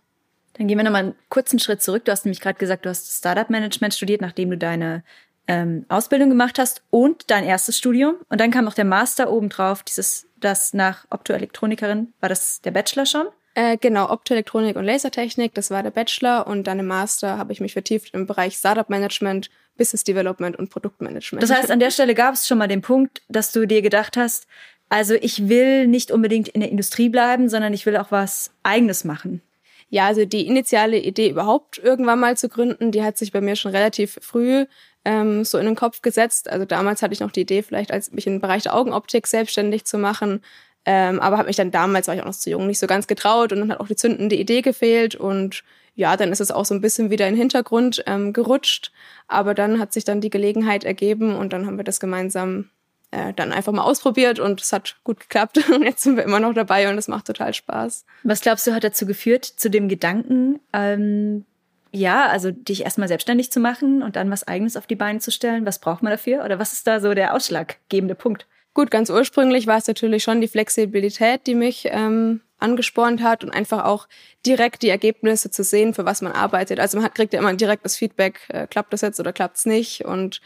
Dann 0.53 0.67
gehen 0.67 0.77
wir 0.77 0.85
nochmal 0.85 1.03
einen 1.03 1.15
kurzen 1.27 1.59
Schritt 1.59 1.81
zurück. 1.81 2.05
Du 2.05 2.11
hast 2.13 2.23
nämlich 2.23 2.39
gerade 2.39 2.57
gesagt, 2.57 2.85
du 2.85 2.89
hast 2.89 3.17
Startup 3.17 3.49
Management 3.49 3.93
studiert, 3.93 4.21
nachdem 4.21 4.49
du 4.49 4.57
deine 4.57 5.03
ähm, 5.51 5.85
Ausbildung 5.89 6.29
gemacht 6.29 6.57
hast 6.57 6.81
und 6.89 7.29
dein 7.29 7.43
erstes 7.43 7.77
Studium. 7.77 8.15
Und 8.29 8.39
dann 8.39 8.51
kam 8.51 8.63
noch 8.63 8.73
der 8.73 8.85
Master 8.85 9.29
obendrauf, 9.29 9.83
dieses, 9.83 10.27
das 10.39 10.73
nach 10.73 11.05
Optoelektronikerin, 11.09 12.13
war 12.21 12.29
das 12.29 12.61
der 12.61 12.71
Bachelor 12.71 13.05
schon? 13.05 13.27
Äh, 13.53 13.75
genau, 13.77 14.09
Optoelektronik 14.09 14.77
und 14.77 14.85
Lasertechnik, 14.85 15.53
das 15.53 15.69
war 15.71 15.83
der 15.83 15.91
Bachelor 15.91 16.47
und 16.47 16.67
dann 16.67 16.79
im 16.79 16.87
Master 16.87 17.37
habe 17.37 17.51
ich 17.51 17.59
mich 17.59 17.73
vertieft 17.73 18.13
im 18.13 18.25
Bereich 18.25 18.55
Startup 18.55 18.89
Management, 18.89 19.49
Business 19.77 20.05
Development 20.05 20.57
und 20.57 20.69
Produktmanagement. 20.69 21.43
Das 21.43 21.51
heißt, 21.51 21.69
an 21.69 21.81
der 21.81 21.91
Stelle 21.91 22.15
gab 22.15 22.35
es 22.35 22.47
schon 22.47 22.57
mal 22.57 22.69
den 22.69 22.81
Punkt, 22.81 23.21
dass 23.27 23.51
du 23.51 23.67
dir 23.67 23.81
gedacht 23.81 24.15
hast, 24.15 24.47
also 24.87 25.15
ich 25.15 25.49
will 25.49 25.87
nicht 25.87 26.11
unbedingt 26.11 26.47
in 26.47 26.61
der 26.61 26.69
Industrie 26.69 27.09
bleiben, 27.09 27.49
sondern 27.49 27.73
ich 27.73 27.85
will 27.85 27.97
auch 27.97 28.11
was 28.11 28.51
eigenes 28.63 29.03
machen. 29.03 29.41
Ja, 29.89 30.05
also 30.07 30.23
die 30.23 30.47
initiale 30.47 30.97
Idee 30.97 31.29
überhaupt 31.29 31.77
irgendwann 31.77 32.21
mal 32.21 32.37
zu 32.37 32.47
gründen, 32.47 32.93
die 32.93 33.03
hat 33.03 33.17
sich 33.17 33.33
bei 33.33 33.41
mir 33.41 33.57
schon 33.57 33.71
relativ 33.71 34.17
früh 34.21 34.65
ähm, 35.05 35.43
so 35.43 35.57
in 35.57 35.65
den 35.65 35.75
Kopf 35.75 36.01
gesetzt. 36.01 36.49
Also 36.49 36.65
damals 36.65 37.01
hatte 37.01 37.13
ich 37.13 37.19
noch 37.19 37.31
die 37.31 37.41
Idee, 37.41 37.63
vielleicht 37.63 37.91
als 37.91 38.11
mich 38.11 38.27
im 38.27 38.39
Bereich 38.39 38.63
der 38.63 38.75
Augenoptik 38.75 39.27
selbstständig 39.27 39.85
zu 39.85 39.97
machen. 39.97 40.41
Ähm, 40.85 41.19
aber 41.19 41.37
habe 41.37 41.47
mich 41.47 41.57
dann 41.57 41.71
damals, 41.71 42.07
war 42.07 42.15
ich 42.15 42.21
auch 42.21 42.25
noch 42.25 42.35
zu 42.35 42.49
jung, 42.49 42.67
nicht 42.67 42.79
so 42.79 42.87
ganz 42.87 43.07
getraut 43.07 43.51
und 43.53 43.59
dann 43.59 43.71
hat 43.71 43.79
auch 43.79 43.87
die 43.87 43.95
zündende 43.95 44.35
Idee 44.35 44.61
gefehlt 44.61 45.15
und 45.15 45.63
ja, 45.95 46.17
dann 46.17 46.31
ist 46.31 46.41
es 46.41 46.51
auch 46.51 46.65
so 46.65 46.73
ein 46.73 46.81
bisschen 46.81 47.09
wieder 47.09 47.27
in 47.27 47.33
den 47.33 47.39
Hintergrund 47.39 48.03
ähm, 48.07 48.33
gerutscht. 48.33 48.91
Aber 49.27 49.53
dann 49.53 49.79
hat 49.79 49.93
sich 49.93 50.05
dann 50.05 50.21
die 50.21 50.29
Gelegenheit 50.29 50.83
ergeben 50.83 51.35
und 51.35 51.53
dann 51.53 51.67
haben 51.67 51.77
wir 51.77 51.83
das 51.83 51.99
gemeinsam 51.99 52.69
äh, 53.11 53.33
dann 53.33 53.51
einfach 53.51 53.73
mal 53.73 53.83
ausprobiert 53.83 54.39
und 54.39 54.61
es 54.61 54.71
hat 54.71 54.95
gut 55.03 55.19
geklappt. 55.19 55.69
Und 55.69 55.83
jetzt 55.83 56.03
sind 56.03 56.15
wir 56.15 56.23
immer 56.23 56.39
noch 56.39 56.53
dabei 56.53 56.89
und 56.89 56.97
es 56.97 57.09
macht 57.09 57.27
total 57.27 57.53
Spaß. 57.53 58.05
Was 58.23 58.41
glaubst 58.41 58.65
du, 58.65 58.73
hat 58.73 58.85
dazu 58.85 59.05
geführt, 59.05 59.43
zu 59.43 59.69
dem 59.69 59.89
Gedanken, 59.89 60.61
ähm, 60.71 61.45
ja, 61.91 62.27
also 62.27 62.51
dich 62.51 62.83
erstmal 62.83 63.07
selbstständig 63.07 63.51
zu 63.51 63.59
machen 63.59 64.01
und 64.01 64.15
dann 64.15 64.31
was 64.31 64.47
eigenes 64.47 64.77
auf 64.77 64.87
die 64.87 64.95
Beine 64.95 65.19
zu 65.19 65.31
stellen? 65.31 65.65
Was 65.65 65.79
braucht 65.79 66.03
man 66.03 66.11
dafür? 66.11 66.43
Oder 66.45 66.57
was 66.59 66.73
ist 66.73 66.87
da 66.87 66.99
so 66.99 67.13
der 67.13 67.33
ausschlaggebende 67.33 68.15
Punkt? 68.15 68.47
Gut, 68.73 68.89
ganz 68.89 69.09
ursprünglich 69.09 69.67
war 69.67 69.77
es 69.77 69.87
natürlich 69.87 70.23
schon 70.23 70.39
die 70.39 70.47
Flexibilität, 70.47 71.45
die 71.45 71.55
mich 71.55 71.89
ähm, 71.91 72.39
angespornt 72.57 73.21
hat 73.21 73.43
und 73.43 73.49
einfach 73.49 73.83
auch 73.83 74.07
direkt 74.45 74.83
die 74.83 74.89
Ergebnisse 74.89 75.51
zu 75.51 75.63
sehen, 75.63 75.93
für 75.93 76.05
was 76.05 76.21
man 76.21 76.31
arbeitet. 76.31 76.79
Also 76.79 76.97
man 76.97 77.05
hat, 77.05 77.15
kriegt 77.15 77.33
ja 77.33 77.39
immer 77.39 77.53
direkt 77.53 77.83
das 77.83 77.97
Feedback, 77.97 78.39
äh, 78.47 78.67
klappt 78.67 78.93
das 78.93 79.01
jetzt 79.01 79.19
oder 79.19 79.33
klappt 79.33 79.57
es 79.57 79.65
nicht. 79.65 80.05
Und 80.05 80.39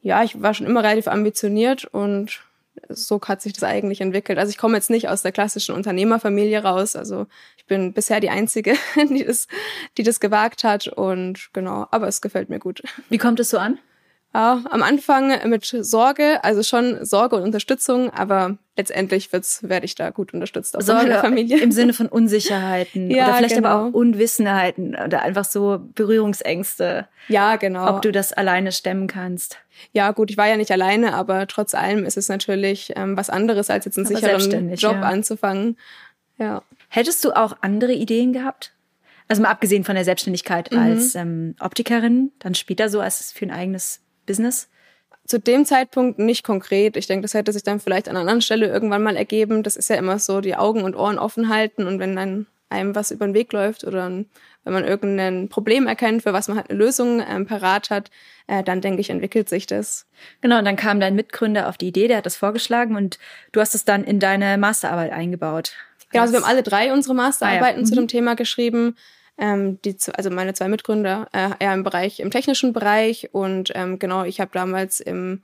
ja, 0.00 0.22
ich 0.22 0.40
war 0.40 0.54
schon 0.54 0.66
immer 0.66 0.84
relativ 0.84 1.08
ambitioniert 1.08 1.84
und 1.84 2.44
so 2.88 3.20
hat 3.22 3.42
sich 3.42 3.52
das 3.52 3.64
eigentlich 3.64 4.00
entwickelt. 4.00 4.38
Also 4.38 4.50
ich 4.50 4.58
komme 4.58 4.76
jetzt 4.76 4.90
nicht 4.90 5.08
aus 5.08 5.22
der 5.22 5.32
klassischen 5.32 5.74
Unternehmerfamilie 5.74 6.62
raus. 6.62 6.96
Also 6.96 7.26
ich 7.56 7.66
bin 7.66 7.92
bisher 7.92 8.20
die 8.20 8.30
Einzige, 8.30 8.74
die 9.10 9.24
das, 9.24 9.46
die 9.98 10.02
das 10.02 10.20
gewagt 10.20 10.64
hat. 10.64 10.88
Und 10.88 11.50
genau, 11.52 11.86
aber 11.90 12.08
es 12.08 12.20
gefällt 12.20 12.48
mir 12.48 12.58
gut. 12.58 12.82
Wie 13.08 13.18
kommt 13.18 13.40
es 13.40 13.50
so 13.50 13.58
an? 13.58 13.78
Ja, 14.34 14.62
am 14.70 14.82
Anfang 14.82 15.48
mit 15.50 15.64
Sorge, 15.64 16.42
also 16.42 16.62
schon 16.62 17.04
Sorge 17.04 17.36
und 17.36 17.42
Unterstützung, 17.42 18.08
aber 18.10 18.56
letztendlich 18.78 19.30
wird's, 19.30 19.62
werde 19.62 19.84
ich 19.84 19.94
da 19.94 20.08
gut 20.08 20.32
unterstützt 20.32 20.74
aus 20.74 20.86
Sorge 20.86 21.12
Familie. 21.20 21.60
Im 21.60 21.70
Sinne 21.70 21.92
von 21.92 22.06
Unsicherheiten 22.06 23.10
ja, 23.10 23.26
oder 23.26 23.34
vielleicht 23.34 23.56
genau. 23.56 23.68
aber 23.68 23.88
auch 23.88 23.92
Unwissenheiten 23.92 24.96
oder 24.96 25.20
einfach 25.20 25.44
so 25.44 25.80
Berührungsängste. 25.94 27.08
Ja, 27.28 27.56
genau. 27.56 27.90
Ob 27.90 28.00
du 28.00 28.10
das 28.10 28.32
alleine 28.32 28.72
stemmen 28.72 29.06
kannst. 29.06 29.58
Ja, 29.92 30.12
gut, 30.12 30.30
ich 30.30 30.38
war 30.38 30.48
ja 30.48 30.56
nicht 30.56 30.70
alleine, 30.70 31.12
aber 31.12 31.46
trotz 31.46 31.74
allem 31.74 32.06
ist 32.06 32.16
es 32.16 32.30
natürlich 32.30 32.92
ähm, 32.96 33.18
was 33.18 33.28
anderes, 33.28 33.68
als 33.68 33.84
jetzt 33.84 33.98
einen 33.98 34.06
aber 34.06 34.40
sicheren 34.40 34.74
Job 34.74 34.94
ja. 34.94 35.02
anzufangen. 35.02 35.76
Ja. 36.38 36.62
Hättest 36.88 37.22
du 37.24 37.32
auch 37.32 37.56
andere 37.60 37.92
Ideen 37.92 38.32
gehabt? 38.32 38.72
Also 39.28 39.42
mal 39.42 39.50
abgesehen 39.50 39.84
von 39.84 39.94
der 39.94 40.04
Selbstständigkeit 40.04 40.70
mhm. 40.72 40.78
als 40.78 41.14
ähm, 41.14 41.54
Optikerin, 41.60 42.32
dann 42.38 42.54
später 42.54 42.88
so 42.88 43.00
als 43.00 43.32
für 43.32 43.44
ein 43.44 43.50
eigenes 43.50 44.01
Business? 44.26 44.68
Zu 45.26 45.38
dem 45.38 45.64
Zeitpunkt 45.64 46.18
nicht 46.18 46.44
konkret. 46.44 46.96
Ich 46.96 47.06
denke, 47.06 47.22
das 47.22 47.34
hätte 47.34 47.52
sich 47.52 47.62
dann 47.62 47.80
vielleicht 47.80 48.08
an 48.08 48.16
einer 48.16 48.22
anderen 48.22 48.42
Stelle 48.42 48.66
irgendwann 48.66 49.02
mal 49.02 49.16
ergeben. 49.16 49.62
Das 49.62 49.76
ist 49.76 49.88
ja 49.88 49.96
immer 49.96 50.18
so, 50.18 50.40
die 50.40 50.56
Augen 50.56 50.82
und 50.82 50.96
Ohren 50.96 51.18
offen 51.18 51.48
halten 51.48 51.86
und 51.86 51.98
wenn 52.00 52.16
dann 52.16 52.46
einem 52.72 52.94
was 52.94 53.10
über 53.10 53.26
den 53.26 53.34
Weg 53.34 53.52
läuft 53.52 53.84
oder 53.84 54.10
wenn 54.64 54.72
man 54.72 54.84
irgendein 54.84 55.48
Problem 55.48 55.86
erkennt, 55.86 56.22
für 56.22 56.32
was 56.32 56.48
man 56.48 56.56
halt 56.56 56.70
eine 56.70 56.78
Lösung 56.78 57.22
ähm, 57.28 57.46
parat 57.46 57.90
hat, 57.90 58.10
äh, 58.46 58.62
dann 58.62 58.80
denke 58.80 59.00
ich, 59.00 59.10
entwickelt 59.10 59.48
sich 59.48 59.66
das. 59.66 60.06
Genau, 60.40 60.58
und 60.58 60.64
dann 60.64 60.76
kam 60.76 60.98
dein 60.98 61.14
Mitgründer 61.14 61.68
auf 61.68 61.76
die 61.76 61.88
Idee, 61.88 62.08
der 62.08 62.18
hat 62.18 62.26
das 62.26 62.36
vorgeschlagen 62.36 62.96
und 62.96 63.18
du 63.52 63.60
hast 63.60 63.74
es 63.74 63.84
dann 63.84 64.04
in 64.04 64.18
deine 64.18 64.58
Masterarbeit 64.58 65.12
eingebaut. 65.12 65.72
Ja, 66.12 66.22
also 66.22 66.32
wir 66.32 66.40
haben 66.40 66.48
alle 66.48 66.62
drei 66.62 66.92
unsere 66.92 67.14
Masterarbeiten 67.14 67.78
ah, 67.78 67.82
ja. 67.82 67.86
zu 67.86 67.94
dem 67.94 68.04
mhm. 68.04 68.08
Thema 68.08 68.34
geschrieben 68.34 68.96
ähm, 69.42 69.82
die, 69.82 69.96
also 70.14 70.30
meine 70.30 70.54
zwei 70.54 70.68
Mitgründer, 70.68 71.26
äh, 71.32 71.50
eher 71.58 71.74
im 71.74 71.82
Bereich, 71.82 72.20
im 72.20 72.30
technischen 72.30 72.72
Bereich 72.72 73.30
und 73.32 73.72
ähm, 73.74 73.98
genau, 73.98 74.22
ich 74.22 74.40
habe 74.40 74.52
damals 74.54 75.00
im 75.00 75.42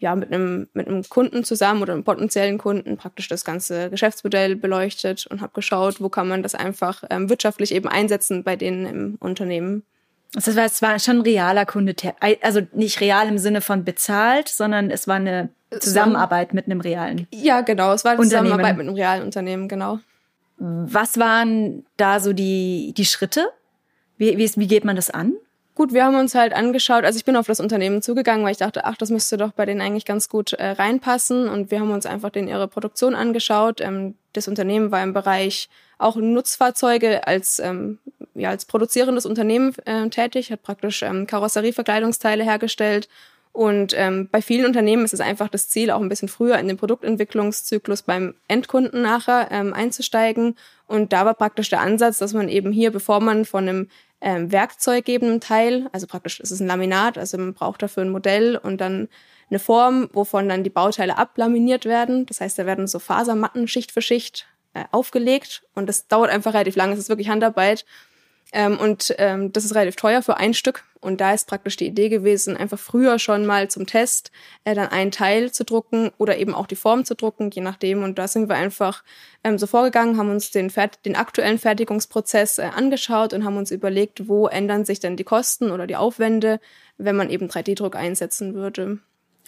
ja, 0.00 0.14
mit 0.14 0.32
einem, 0.32 0.68
mit 0.74 0.86
einem 0.86 1.02
Kunden 1.08 1.42
zusammen 1.42 1.82
oder 1.82 1.92
einem 1.92 2.04
potenziellen 2.04 2.56
Kunden 2.58 2.96
praktisch 2.96 3.26
das 3.26 3.44
ganze 3.44 3.90
Geschäftsmodell 3.90 4.54
beleuchtet 4.54 5.26
und 5.26 5.40
habe 5.40 5.54
geschaut, 5.54 6.00
wo 6.00 6.08
kann 6.08 6.28
man 6.28 6.44
das 6.44 6.54
einfach 6.54 7.02
ähm, 7.10 7.28
wirtschaftlich 7.28 7.74
eben 7.74 7.88
einsetzen 7.88 8.44
bei 8.44 8.54
denen 8.54 8.86
im 8.86 9.16
Unternehmen. 9.18 9.82
Das 10.34 10.54
war, 10.54 10.66
es 10.66 10.82
war 10.82 10.98
schon 11.00 11.16
ein 11.16 11.22
realer 11.22 11.66
Kunde, 11.66 11.96
also 12.42 12.60
nicht 12.72 13.00
real 13.00 13.26
im 13.26 13.38
Sinne 13.38 13.60
von 13.60 13.82
bezahlt, 13.82 14.48
sondern 14.48 14.90
es 14.90 15.08
war 15.08 15.16
eine 15.16 15.48
Zusammenarbeit 15.80 16.54
mit 16.54 16.66
einem 16.66 16.80
realen. 16.80 17.26
Ja, 17.32 17.62
genau, 17.62 17.92
es 17.92 18.04
war 18.04 18.12
eine 18.12 18.22
Zusammenarbeit 18.22 18.76
mit 18.76 18.86
einem 18.86 18.94
realen 18.94 19.24
Unternehmen, 19.24 19.66
genau. 19.68 19.98
Was 20.58 21.18
waren 21.18 21.84
da 21.96 22.20
so 22.20 22.32
die, 22.32 22.92
die 22.96 23.04
Schritte? 23.04 23.48
Wie, 24.16 24.36
wie, 24.36 24.50
wie 24.56 24.66
geht 24.66 24.84
man 24.84 24.96
das 24.96 25.10
an? 25.10 25.34
Gut, 25.78 25.92
wir 25.92 26.04
haben 26.04 26.16
uns 26.16 26.34
halt 26.34 26.54
angeschaut, 26.54 27.04
also 27.04 27.16
ich 27.16 27.24
bin 27.24 27.36
auf 27.36 27.46
das 27.46 27.60
Unternehmen 27.60 28.02
zugegangen, 28.02 28.44
weil 28.44 28.50
ich 28.50 28.58
dachte, 28.58 28.84
ach, 28.84 28.96
das 28.96 29.10
müsste 29.10 29.36
doch 29.36 29.52
bei 29.52 29.64
denen 29.64 29.80
eigentlich 29.80 30.04
ganz 30.04 30.28
gut 30.28 30.52
äh, 30.54 30.70
reinpassen. 30.70 31.48
Und 31.48 31.70
wir 31.70 31.78
haben 31.78 31.92
uns 31.92 32.04
einfach 32.04 32.30
den 32.30 32.48
ihre 32.48 32.66
Produktion 32.66 33.14
angeschaut. 33.14 33.80
Ähm, 33.80 34.16
das 34.32 34.48
Unternehmen 34.48 34.90
war 34.90 35.04
im 35.04 35.12
Bereich 35.12 35.68
auch 35.96 36.16
Nutzfahrzeuge 36.16 37.28
als, 37.28 37.60
ähm, 37.60 37.98
ja, 38.34 38.50
als 38.50 38.64
produzierendes 38.64 39.24
Unternehmen 39.24 39.72
äh, 39.84 40.08
tätig, 40.08 40.50
hat 40.50 40.64
praktisch 40.64 41.02
ähm, 41.02 41.28
Karosserieverkleidungsteile 41.28 42.42
hergestellt 42.42 43.08
und 43.58 43.92
ähm, 43.96 44.28
bei 44.30 44.40
vielen 44.40 44.66
Unternehmen 44.66 45.04
ist 45.04 45.14
es 45.14 45.18
einfach 45.18 45.48
das 45.48 45.68
Ziel, 45.68 45.90
auch 45.90 46.00
ein 46.00 46.08
bisschen 46.08 46.28
früher 46.28 46.60
in 46.60 46.68
den 46.68 46.76
Produktentwicklungszyklus 46.76 48.02
beim 48.02 48.34
Endkunden 48.46 49.02
nachher 49.02 49.48
ähm, 49.50 49.74
einzusteigen. 49.74 50.54
Und 50.86 51.12
da 51.12 51.26
war 51.26 51.34
praktisch 51.34 51.68
der 51.68 51.80
Ansatz, 51.80 52.18
dass 52.18 52.34
man 52.34 52.48
eben 52.48 52.70
hier, 52.70 52.92
bevor 52.92 53.18
man 53.18 53.44
von 53.44 53.68
einem 53.68 53.88
ähm, 54.20 54.52
werkzeuggebenden 54.52 55.40
Teil, 55.40 55.88
also 55.90 56.06
praktisch 56.06 56.38
ist 56.38 56.52
es 56.52 56.60
ein 56.60 56.68
Laminat, 56.68 57.18
also 57.18 57.36
man 57.36 57.52
braucht 57.52 57.82
dafür 57.82 58.04
ein 58.04 58.10
Modell 58.10 58.56
und 58.56 58.80
dann 58.80 59.08
eine 59.50 59.58
Form, 59.58 60.08
wovon 60.12 60.48
dann 60.48 60.62
die 60.62 60.70
Bauteile 60.70 61.18
ablaminiert 61.18 61.84
werden. 61.84 62.26
Das 62.26 62.40
heißt, 62.40 62.60
da 62.60 62.64
werden 62.64 62.86
so 62.86 63.00
Fasermatten 63.00 63.66
Schicht 63.66 63.90
für 63.90 64.02
Schicht 64.02 64.46
äh, 64.74 64.84
aufgelegt 64.92 65.64
und 65.74 65.88
das 65.88 66.06
dauert 66.06 66.30
einfach 66.30 66.54
relativ 66.54 66.76
lange. 66.76 66.92
Es 66.92 67.00
ist 67.00 67.08
wirklich 67.08 67.28
Handarbeit 67.28 67.84
ähm, 68.52 68.78
und 68.78 69.14
ähm, 69.18 69.52
das 69.52 69.64
ist 69.64 69.74
relativ 69.74 69.96
teuer 69.96 70.22
für 70.22 70.36
ein 70.36 70.54
Stück. 70.54 70.84
Und 71.00 71.20
da 71.20 71.32
ist 71.32 71.46
praktisch 71.46 71.76
die 71.76 71.86
Idee 71.86 72.08
gewesen, 72.08 72.56
einfach 72.56 72.78
früher 72.78 73.18
schon 73.18 73.46
mal 73.46 73.68
zum 73.68 73.86
Test 73.86 74.32
äh, 74.64 74.74
dann 74.74 74.88
einen 74.88 75.12
Teil 75.12 75.52
zu 75.52 75.64
drucken 75.64 76.10
oder 76.18 76.38
eben 76.38 76.54
auch 76.54 76.66
die 76.66 76.76
Form 76.76 77.04
zu 77.04 77.14
drucken, 77.14 77.50
je 77.50 77.62
nachdem. 77.62 78.02
Und 78.02 78.18
da 78.18 78.26
sind 78.26 78.48
wir 78.48 78.56
einfach 78.56 79.04
ähm, 79.44 79.58
so 79.58 79.66
vorgegangen, 79.66 80.16
haben 80.16 80.30
uns 80.30 80.50
den, 80.50 80.72
den 81.04 81.16
aktuellen 81.16 81.58
Fertigungsprozess 81.58 82.58
äh, 82.58 82.70
angeschaut 82.74 83.32
und 83.32 83.44
haben 83.44 83.56
uns 83.56 83.70
überlegt, 83.70 84.28
wo 84.28 84.48
ändern 84.48 84.84
sich 84.84 84.98
denn 84.98 85.16
die 85.16 85.24
Kosten 85.24 85.70
oder 85.70 85.86
die 85.86 85.96
Aufwände, 85.96 86.58
wenn 86.96 87.16
man 87.16 87.30
eben 87.30 87.46
3D-Druck 87.48 87.94
einsetzen 87.94 88.54
würde. 88.54 88.98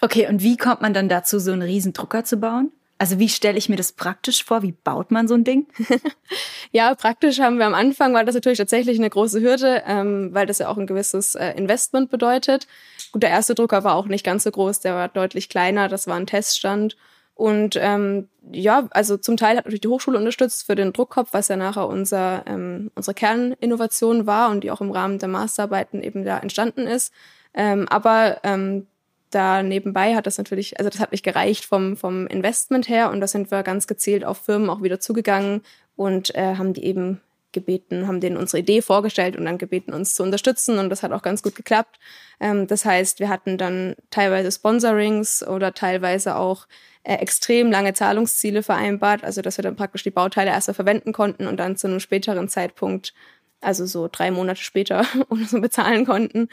Okay, 0.02 0.28
und 0.28 0.42
wie 0.42 0.56
kommt 0.56 0.82
man 0.82 0.94
dann 0.94 1.08
dazu, 1.08 1.38
so 1.38 1.52
einen 1.52 1.62
riesen 1.62 1.92
Drucker 1.92 2.24
zu 2.24 2.36
bauen? 2.36 2.70
Also 3.00 3.18
wie 3.18 3.30
stelle 3.30 3.56
ich 3.56 3.70
mir 3.70 3.76
das 3.76 3.92
praktisch 3.92 4.44
vor? 4.44 4.60
Wie 4.60 4.72
baut 4.72 5.10
man 5.10 5.26
so 5.26 5.32
ein 5.32 5.42
Ding? 5.42 5.66
ja, 6.70 6.94
praktisch 6.94 7.40
haben 7.40 7.56
wir 7.56 7.64
am 7.64 7.72
Anfang, 7.72 8.12
war 8.12 8.26
das 8.26 8.34
natürlich 8.34 8.58
tatsächlich 8.58 8.98
eine 8.98 9.08
große 9.08 9.40
Hürde, 9.40 9.84
ähm, 9.86 10.34
weil 10.34 10.44
das 10.44 10.58
ja 10.58 10.68
auch 10.68 10.76
ein 10.76 10.86
gewisses 10.86 11.34
äh, 11.34 11.52
Investment 11.52 12.10
bedeutet. 12.10 12.66
Gut, 13.10 13.22
der 13.22 13.30
erste 13.30 13.54
Drucker 13.54 13.84
war 13.84 13.94
auch 13.94 14.04
nicht 14.04 14.22
ganz 14.22 14.44
so 14.44 14.50
groß, 14.50 14.80
der 14.80 14.96
war 14.96 15.08
deutlich 15.08 15.48
kleiner, 15.48 15.88
das 15.88 16.08
war 16.08 16.16
ein 16.16 16.26
Teststand. 16.26 16.98
Und 17.34 17.74
ähm, 17.80 18.28
ja, 18.52 18.86
also 18.90 19.16
zum 19.16 19.38
Teil 19.38 19.56
hat 19.56 19.64
natürlich 19.64 19.80
die 19.80 19.88
Hochschule 19.88 20.18
unterstützt 20.18 20.66
für 20.66 20.74
den 20.74 20.92
Druckkopf, 20.92 21.30
was 21.32 21.48
ja 21.48 21.56
nachher 21.56 21.88
unser, 21.88 22.44
ähm, 22.46 22.90
unsere 22.96 23.14
Kerninnovation 23.14 24.26
war 24.26 24.50
und 24.50 24.62
die 24.62 24.70
auch 24.70 24.82
im 24.82 24.90
Rahmen 24.90 25.18
der 25.18 25.30
Masterarbeiten 25.30 26.02
eben 26.02 26.22
da 26.26 26.36
entstanden 26.36 26.86
ist. 26.86 27.14
Ähm, 27.54 27.88
aber 27.88 28.40
ähm, 28.44 28.88
da 29.30 29.62
nebenbei 29.62 30.14
hat 30.14 30.26
das 30.26 30.38
natürlich, 30.38 30.78
also 30.78 30.90
das 30.90 31.00
hat 31.00 31.12
nicht 31.12 31.24
gereicht 31.24 31.64
vom, 31.64 31.96
vom 31.96 32.26
Investment 32.26 32.88
her 32.88 33.10
und 33.10 33.20
da 33.20 33.26
sind 33.26 33.50
wir 33.50 33.62
ganz 33.62 33.86
gezielt 33.86 34.24
auf 34.24 34.38
Firmen 34.38 34.70
auch 34.70 34.82
wieder 34.82 35.00
zugegangen 35.00 35.62
und 35.96 36.34
äh, 36.34 36.56
haben 36.56 36.72
die 36.72 36.84
eben 36.84 37.20
gebeten, 37.52 38.06
haben 38.06 38.20
denen 38.20 38.36
unsere 38.36 38.60
Idee 38.60 38.82
vorgestellt 38.82 39.36
und 39.36 39.44
dann 39.44 39.58
gebeten, 39.58 39.92
uns 39.92 40.14
zu 40.14 40.22
unterstützen 40.22 40.78
und 40.78 40.90
das 40.90 41.02
hat 41.02 41.12
auch 41.12 41.22
ganz 41.22 41.42
gut 41.42 41.54
geklappt. 41.54 41.98
Ähm, 42.38 42.66
das 42.66 42.84
heißt, 42.84 43.20
wir 43.20 43.28
hatten 43.28 43.58
dann 43.58 43.96
teilweise 44.10 44.52
Sponsorings 44.52 45.46
oder 45.46 45.74
teilweise 45.74 46.36
auch 46.36 46.66
äh, 47.02 47.14
extrem 47.14 47.70
lange 47.70 47.94
Zahlungsziele 47.94 48.62
vereinbart, 48.62 49.24
also 49.24 49.42
dass 49.42 49.58
wir 49.58 49.62
dann 49.62 49.76
praktisch 49.76 50.02
die 50.02 50.10
Bauteile 50.10 50.50
erst 50.50 50.70
verwenden 50.70 51.12
konnten 51.12 51.46
und 51.46 51.56
dann 51.56 51.76
zu 51.76 51.86
einem 51.86 52.00
späteren 52.00 52.48
Zeitpunkt, 52.48 53.14
also 53.60 53.86
so 53.86 54.08
drei 54.10 54.30
Monate 54.30 54.62
später, 54.62 55.04
oder 55.28 55.44
so 55.44 55.60
bezahlen 55.60 56.06
konnten. 56.06 56.48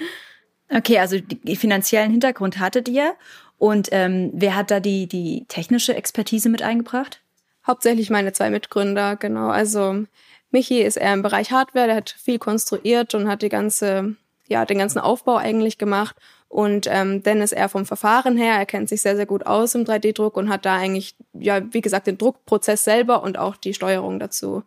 Okay, 0.70 1.00
also 1.00 1.20
die 1.20 1.56
finanziellen 1.56 2.12
Hintergrund 2.12 2.60
hattet 2.60 2.90
ihr. 2.90 3.16
Und 3.58 3.90
ähm, 3.92 4.32
wer 4.34 4.56
hat 4.56 4.70
da 4.70 4.80
die, 4.80 5.08
die 5.08 5.46
technische 5.48 5.96
Expertise 5.96 6.50
mit 6.50 6.62
eingebracht? 6.62 7.22
Hauptsächlich 7.66 8.10
meine 8.10 8.34
zwei 8.34 8.50
Mitgründer, 8.50 9.16
genau. 9.16 9.50
Also 9.50 10.06
Michi 10.52 10.82
ist 10.82 10.98
eher 10.98 11.14
im 11.14 11.22
Bereich 11.22 11.52
Hardware, 11.52 11.88
der 11.88 11.96
hat 11.96 12.16
viel 12.18 12.40
konstruiert 12.40 13.16
und 13.16 13.28
hat 13.28 13.42
die 13.42 13.50
ganze, 13.50 14.16
ja, 14.48 14.66
den 14.66 14.78
ganzen 14.78 15.00
Aufbau 15.00 15.38
eigentlich 15.38 15.78
gemacht. 15.78 16.16
Und 16.50 16.88
ähm, 16.90 17.24
Dennis 17.24 17.52
eher 17.52 17.68
vom 17.68 17.86
Verfahren 17.86 18.38
her, 18.38 18.54
er 18.54 18.66
kennt 18.66 18.88
sich 18.88 19.02
sehr, 19.02 19.18
sehr 19.18 19.26
gut 19.26 19.46
aus 19.46 19.76
im 19.76 19.84
3D-Druck 19.84 20.38
und 20.38 20.50
hat 20.50 20.66
da 20.66 20.78
eigentlich, 20.78 21.16
ja, 21.34 21.62
wie 21.74 21.82
gesagt, 21.82 22.08
den 22.08 22.18
Druckprozess 22.18 22.86
selber 22.86 23.22
und 23.22 23.38
auch 23.38 23.58
die 23.58 23.74
Steuerung 23.74 24.20
dazu 24.20 24.64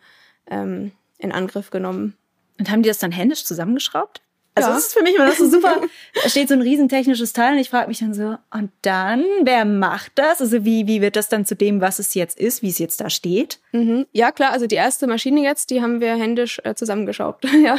ähm, 0.51 0.93
in 1.17 1.33
Angriff 1.33 1.71
genommen. 1.71 2.17
Und 2.59 2.71
haben 2.71 2.83
die 2.83 2.89
das 2.89 2.99
dann 2.99 3.13
händisch 3.13 3.45
zusammengeschraubt? 3.45 4.21
Also 4.55 4.69
ja. 4.69 4.75
das 4.75 4.87
ist 4.87 4.95
für 4.95 5.03
mich 5.03 5.15
immer 5.15 5.31
so 5.33 5.49
super. 5.49 5.81
da 6.23 6.29
steht 6.29 6.49
so 6.49 6.55
ein 6.55 6.63
riesen 6.63 6.89
technisches 6.89 7.33
Teil 7.33 7.53
und 7.53 7.59
ich 7.59 7.71
frage 7.71 7.89
mich 7.89 8.01
dann 8.01 8.15
so, 8.15 8.37
und 8.51 8.71
dann, 8.83 9.25
wer 9.43 9.65
macht 9.65 10.13
das? 10.17 10.41
Also 10.41 10.65
wie, 10.65 10.87
wie 10.87 11.01
wird 11.01 11.17
das 11.17 11.29
dann 11.29 11.47
zu 11.47 11.55
dem, 11.55 11.81
was 11.81 11.99
es 11.99 12.15
jetzt 12.15 12.39
ist, 12.39 12.63
wie 12.63 12.69
es 12.69 12.79
jetzt 12.79 13.01
da 13.01 13.11
steht? 13.11 13.61
Mhm. 13.73 14.07
Ja, 14.13 14.33
klar, 14.33 14.53
also 14.53 14.67
die 14.67 14.75
erste 14.75 15.07
Maschine 15.07 15.43
jetzt, 15.43 15.71
die 15.71 15.81
haben 15.81 16.01
wir 16.01 16.17
händisch 16.17 16.61
äh, 16.65 16.75
zusammengeschraubt. 16.75 17.47
ja. 17.65 17.79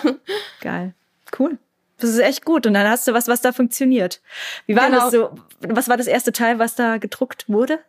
Geil. 0.61 0.93
Cool. 1.37 1.57
Das 1.99 2.09
ist 2.09 2.19
echt 2.19 2.45
gut. 2.45 2.65
Und 2.65 2.73
dann 2.73 2.87
hast 2.87 3.07
du 3.07 3.13
was, 3.13 3.27
was 3.27 3.41
da 3.41 3.51
funktioniert. 3.51 4.21
Wie 4.65 4.75
war 4.75 4.89
genau. 4.89 5.01
das 5.01 5.11
so? 5.11 5.29
Was 5.59 5.87
war 5.87 5.97
das 5.97 6.07
erste 6.07 6.31
Teil, 6.31 6.57
was 6.57 6.75
da 6.75 6.97
gedruckt 6.97 7.47
wurde? 7.47 7.79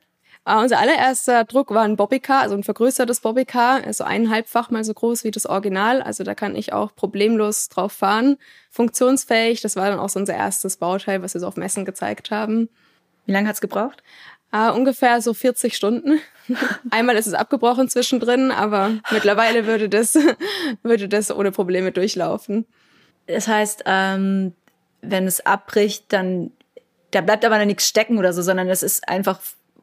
Uh, 0.44 0.58
unser 0.58 0.80
allererster 0.80 1.44
Druck 1.44 1.70
war 1.70 1.82
ein 1.82 1.94
Bobbycar, 1.94 2.42
also 2.42 2.56
ein 2.56 2.64
vergrößertes 2.64 3.20
Bobbycar, 3.20 3.84
also 3.84 4.02
eineinhalbfach 4.02 4.70
mal 4.70 4.82
so 4.82 4.92
groß 4.92 5.22
wie 5.22 5.30
das 5.30 5.46
Original. 5.46 6.02
Also 6.02 6.24
da 6.24 6.34
kann 6.34 6.56
ich 6.56 6.72
auch 6.72 6.94
problemlos 6.96 7.68
drauf 7.68 7.92
fahren. 7.92 8.38
Funktionsfähig, 8.68 9.60
das 9.60 9.76
war 9.76 9.88
dann 9.88 10.00
auch 10.00 10.08
so 10.08 10.18
unser 10.18 10.34
erstes 10.34 10.78
Bauteil, 10.78 11.22
was 11.22 11.34
wir 11.34 11.40
so 11.40 11.46
auf 11.46 11.56
Messen 11.56 11.84
gezeigt 11.84 12.32
haben. 12.32 12.68
Wie 13.24 13.32
lange 13.32 13.48
hat's 13.48 13.60
gebraucht? 13.60 14.02
Uh, 14.52 14.72
ungefähr 14.74 15.22
so 15.22 15.32
40 15.32 15.76
Stunden. 15.76 16.20
Einmal 16.90 17.16
ist 17.16 17.28
es 17.28 17.34
abgebrochen 17.34 17.88
zwischendrin, 17.88 18.50
aber 18.50 18.90
mittlerweile 19.12 19.66
würde 19.66 19.88
das, 19.88 20.18
würde 20.82 21.08
das 21.08 21.30
ohne 21.30 21.52
Probleme 21.52 21.92
durchlaufen. 21.92 22.66
Das 23.28 23.46
heißt, 23.46 23.84
ähm, 23.86 24.54
wenn 25.02 25.28
es 25.28 25.46
abbricht, 25.46 26.12
dann 26.12 26.50
da 27.12 27.20
bleibt 27.20 27.44
aber 27.44 27.64
nichts 27.64 27.86
stecken 27.86 28.18
oder 28.18 28.32
so, 28.32 28.42
sondern 28.42 28.68
es 28.68 28.82
ist 28.82 29.08
einfach 29.08 29.38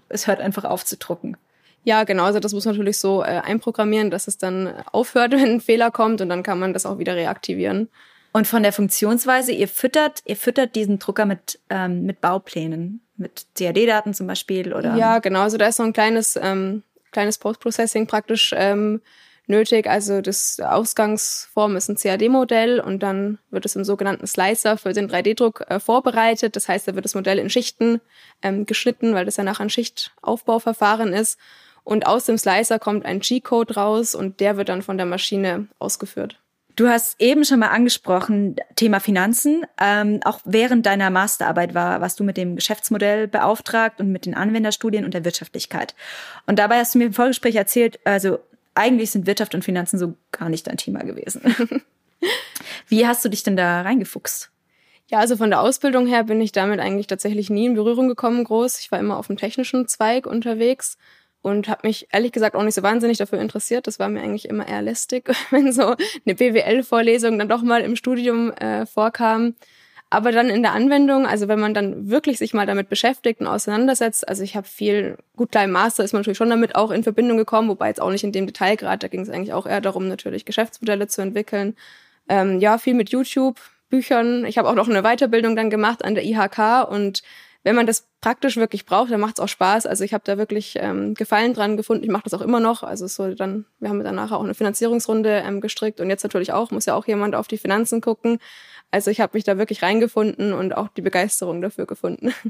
es 0.10 0.28
hört 0.28 0.42
einfach 0.42 0.66
auf 0.66 0.86
zu 0.86 0.98
drucken. 0.98 1.38
Ja, 1.84 2.04
genau. 2.04 2.26
Also 2.26 2.40
das 2.40 2.54
muss 2.54 2.66
man 2.66 2.76
natürlich 2.76 2.98
so 2.98 3.24
äh, 3.24 3.42
einprogrammieren, 3.44 4.12
dass 4.12 4.28
es 4.28 4.38
dann 4.38 4.74
aufhört, 4.92 5.32
wenn 5.34 5.56
ein 5.56 5.62
Fehler 5.62 5.92
kommt 5.92 6.22
und 6.22 6.30
dann 6.30 6.44
kann 6.44 6.60
man 6.60 6.74
das 6.74 6.86
auch 6.86 6.98
wieder 6.98 7.16
reaktivieren. 7.16 7.90
Und 8.32 8.46
von 8.46 8.62
der 8.62 8.74
Funktionsweise, 8.74 9.52
ihr 9.52 9.68
füttert, 9.68 10.22
ihr 10.26 10.36
füttert 10.36 10.76
diesen 10.76 11.00
Drucker 11.00 11.26
mit, 11.26 11.60
ähm, 11.70 12.04
mit 12.04 12.22
Bauplänen, 12.22 13.02
mit 13.18 13.48
CAD-Daten 13.56 14.14
zum 14.14 14.28
Beispiel 14.28 14.74
oder? 14.74 14.96
Ja, 14.96 15.20
genau. 15.20 15.42
Also 15.42 15.58
da 15.58 15.68
ist 15.68 15.78
so 15.78 15.84
ein 15.84 15.94
kleines, 15.94 16.38
ähm, 16.40 16.84
kleines 17.12 17.40
Post-Processing 17.40 18.06
praktisch 18.06 18.54
ähm, 18.56 19.02
nötig. 19.50 19.88
Also 19.88 20.22
das 20.22 20.60
Ausgangsform 20.60 21.76
ist 21.76 21.90
ein 21.90 21.98
CAD-Modell 21.98 22.80
und 22.80 23.04
dann 23.04 23.40
wird 23.50 23.66
es 23.66 23.76
im 23.76 23.84
sogenannten 23.84 24.28
Slicer 24.28 24.78
für 24.78 24.94
den 24.94 25.10
3D-Druck 25.10 25.66
äh, 25.68 25.80
vorbereitet. 25.80 26.56
Das 26.56 26.68
heißt, 26.68 26.88
da 26.88 26.96
wird 26.96 27.06
das 27.06 27.16
Modell 27.16 27.40
in 27.40 27.50
Schichten 27.50 28.02
ähm, 28.42 28.66
geschnitten, 28.66 29.14
weil 29.14 29.26
das 29.26 29.38
ja 29.38 29.44
nachher 29.44 29.64
ein 29.64 29.70
Schichtaufbauverfahren 29.70 31.14
ist. 31.14 31.38
Und 31.84 32.06
aus 32.06 32.26
dem 32.26 32.38
Slicer 32.38 32.78
kommt 32.78 33.06
ein 33.06 33.20
G-Code 33.20 33.76
raus 33.76 34.16
und 34.16 34.40
der 34.40 34.58
wird 34.58 34.70
dann 34.70 34.82
von 34.82 34.98
der 34.98 35.06
Maschine 35.06 35.68
ausgeführt. 35.80 36.40
Du 36.80 36.88
hast 36.88 37.20
eben 37.20 37.44
schon 37.44 37.60
mal 37.60 37.72
angesprochen, 37.72 38.56
Thema 38.76 39.02
Finanzen. 39.02 39.66
Ähm, 39.82 40.22
auch 40.24 40.40
während 40.46 40.86
deiner 40.86 41.10
Masterarbeit 41.10 41.74
war, 41.74 42.00
warst 42.00 42.22
du 42.22 42.24
mit 42.24 42.38
dem 42.38 42.56
Geschäftsmodell 42.56 43.28
beauftragt 43.28 44.00
und 44.00 44.14
mit 44.14 44.26
den 44.26 44.34
Anwenderstudien 44.34 45.04
und 45.04 45.14
der 45.14 45.26
Wirtschaftlichkeit. 45.26 45.94
Und 46.48 46.58
dabei 46.58 46.80
hast 46.80 46.96
du 46.96 47.00
mir 47.00 47.08
im 47.08 47.14
Vorgespräch 47.14 47.56
erzählt, 47.56 48.00
also 48.06 48.40
eigentlich 48.80 49.12
sind 49.12 49.28
Wirtschaft 49.28 49.54
und 49.54 49.66
Finanzen 49.66 50.00
so 50.00 50.16
gar 50.32 50.50
nicht 50.50 50.66
dein 50.68 50.78
Thema 50.78 51.04
gewesen. 51.04 51.42
Wie 52.88 53.06
hast 53.06 53.24
du 53.24 53.30
dich 53.30 53.44
denn 53.44 53.58
da 53.58 53.82
reingefuchst? 53.82 54.52
Ja, 55.08 55.20
also 55.20 55.36
von 55.38 55.50
der 55.50 55.62
Ausbildung 55.62 56.08
her 56.08 56.24
bin 56.24 56.40
ich 56.40 56.52
damit 56.52 56.80
eigentlich 56.80 57.08
tatsächlich 57.08 57.50
nie 57.50 57.66
in 57.66 57.74
Berührung 57.74 58.08
gekommen 58.08 58.44
groß. 58.44 58.80
Ich 58.80 58.92
war 58.92 59.00
immer 59.00 59.18
auf 59.18 59.28
dem 59.28 59.38
technischen 59.38 59.88
Zweig 59.88 60.26
unterwegs 60.26 60.98
und 61.42 61.68
habe 61.68 61.88
mich 61.88 62.08
ehrlich 62.12 62.32
gesagt 62.32 62.56
auch 62.56 62.64
nicht 62.64 62.76
so 62.76 62.84
wahnsinnig 62.84 63.18
dafür 63.18 63.42
interessiert. 63.42 63.88
Das 63.88 64.00
war 64.00 64.08
mir 64.08 64.22
eigentlich 64.22 64.48
immer 64.48 64.68
eher 64.68 64.82
lästig, 64.82 65.30
wenn 65.50 65.74
so 65.74 65.96
eine 66.26 66.36
BWL-Vorlesung 66.36 67.38
dann 67.38 67.50
doch 67.50 67.64
mal 67.64 67.82
im 67.82 67.96
Studium 67.96 68.52
äh, 68.52 68.86
vorkam. 68.86 69.56
Aber 70.12 70.32
dann 70.32 70.50
in 70.50 70.64
der 70.64 70.74
Anwendung, 70.74 71.28
also 71.28 71.48
wenn 71.48 71.60
man 71.60 71.76
dann 71.76 72.10
wirklich 72.10 72.40
sich 72.40 72.54
mal 72.56 72.66
damit 72.66 72.90
beschäftigt 72.90 73.42
und 73.42 73.48
auseinandersetzt, 73.48 74.28
also 74.28 74.42
ich 74.42 74.56
habe 74.56 74.68
viel, 74.68 75.18
gut 75.36 75.52
klar 75.52 75.66
im 75.66 75.72
Master 75.72 76.04
ist 76.04 76.14
man 76.14 76.22
natürlich 76.22 76.38
schon 76.38 76.50
damit 76.50 76.76
auch 76.76 76.90
in 76.90 77.04
Verbindung 77.04 77.38
gekommen, 77.38 77.70
wobei 77.70 77.90
jetzt 77.90 78.02
auch 78.02 78.10
nicht 78.10 78.24
in 78.24 78.32
dem 78.32 78.48
Detail 78.48 78.76
gerade, 78.76 78.98
da 78.98 79.08
ging 79.08 79.22
es 79.22 79.30
eigentlich 79.30 79.54
auch 79.54 79.68
eher 79.68 79.82
darum, 79.82 80.08
natürlich 80.08 80.46
Geschäftsmodelle 80.46 81.08
zu 81.08 81.22
entwickeln. 81.22 81.76
Ähm, 82.28 82.60
ja, 82.60 82.80
viel 82.80 82.96
mit 82.96 83.12
YouTube, 83.12 83.60
Büchern. 83.90 84.46
Ich 84.46 84.58
habe 84.58 84.70
auch 84.70 84.76
noch 84.76 84.90
eine 84.90 85.04
Weiterbildung 85.04 85.56
dann 85.56 85.70
gemacht 85.70 86.04
an 86.04 86.16
der 86.16 86.24
IHK 86.24 86.90
und 86.90 87.22
wenn 87.64 87.76
man 87.76 87.86
das 87.86 88.08
praktisch 88.22 88.58
wirklich 88.58 88.86
braucht, 88.86 89.12
dann 89.12 89.20
macht 89.20 89.38
es 89.38 89.44
auch 89.44 89.50
Spaß. 89.50 89.86
Also 89.86 90.04
ich 90.04 90.14
habe 90.14 90.24
da 90.26 90.38
wirklich 90.38 90.76
ähm, 90.80 91.14
Gefallen 91.14 91.54
dran 91.54 91.76
gefunden. 91.78 92.04
Ich 92.04 92.10
mache 92.10 92.24
das 92.24 92.34
auch 92.34 92.42
immer 92.42 92.60
noch. 92.60 92.84
Also 92.84 93.08
so 93.08 93.34
dann, 93.34 93.66
wir 93.80 93.90
haben 93.90 94.04
danach 94.04 94.32
auch 94.32 94.44
eine 94.44 94.54
Finanzierungsrunde 94.54 95.44
ähm, 95.46 95.60
gestrickt 95.60 96.00
und 96.00 96.10
jetzt 96.10 96.24
natürlich 96.24 96.54
auch, 96.54 96.72
muss 96.72 96.86
ja 96.86 96.96
auch 96.96 97.06
jemand 97.06 97.36
auf 97.36 97.48
die 97.48 97.58
Finanzen 97.58 98.00
gucken. 98.02 98.40
Also 98.92 99.12
ich 99.12 99.22
habe 99.22 99.38
mich 99.38 99.44
da 99.44 99.58
wirklich 99.58 99.84
reingefunden 99.84 100.54
und 100.54 100.76
auch 100.76 100.88
die 100.88 101.02
Begeisterung 101.02 101.62
dafür 101.62 101.86
gefunden. 101.86 102.34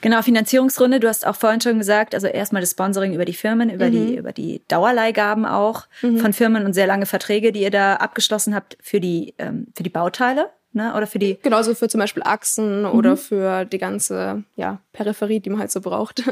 Genau, 0.00 0.20
Finanzierungsrunde, 0.20 0.98
du 0.98 1.06
hast 1.06 1.24
auch 1.24 1.36
vorhin 1.36 1.60
schon 1.60 1.78
gesagt, 1.78 2.16
also 2.16 2.26
erstmal 2.26 2.60
das 2.60 2.72
Sponsoring 2.72 3.14
über 3.14 3.24
die 3.24 3.34
Firmen, 3.34 3.70
über 3.70 3.86
mhm. 3.86 3.92
die 3.92 4.16
über 4.16 4.32
die 4.32 4.64
Dauerleihgaben 4.66 5.46
auch 5.46 5.86
mhm. 6.02 6.18
von 6.18 6.32
Firmen 6.32 6.66
und 6.66 6.72
sehr 6.72 6.88
lange 6.88 7.06
Verträge, 7.06 7.52
die 7.52 7.62
ihr 7.62 7.70
da 7.70 7.94
abgeschlossen 7.94 8.52
habt 8.52 8.76
für 8.80 8.98
die 8.98 9.34
ähm, 9.38 9.68
für 9.76 9.84
die 9.84 9.90
Bauteile 9.90 10.50
ne? 10.72 10.94
Oder 10.94 11.06
für 11.06 11.18
die. 11.18 11.38
Genauso 11.42 11.74
für 11.74 11.88
zum 11.88 12.00
Beispiel 12.00 12.22
Achsen 12.22 12.82
mhm. 12.82 12.90
oder 12.90 13.16
für 13.16 13.64
die 13.64 13.78
ganze 13.78 14.44
ja, 14.56 14.80
Peripherie, 14.92 15.40
die 15.40 15.50
man 15.50 15.60
halt 15.60 15.70
so 15.70 15.80
braucht. 15.80 16.22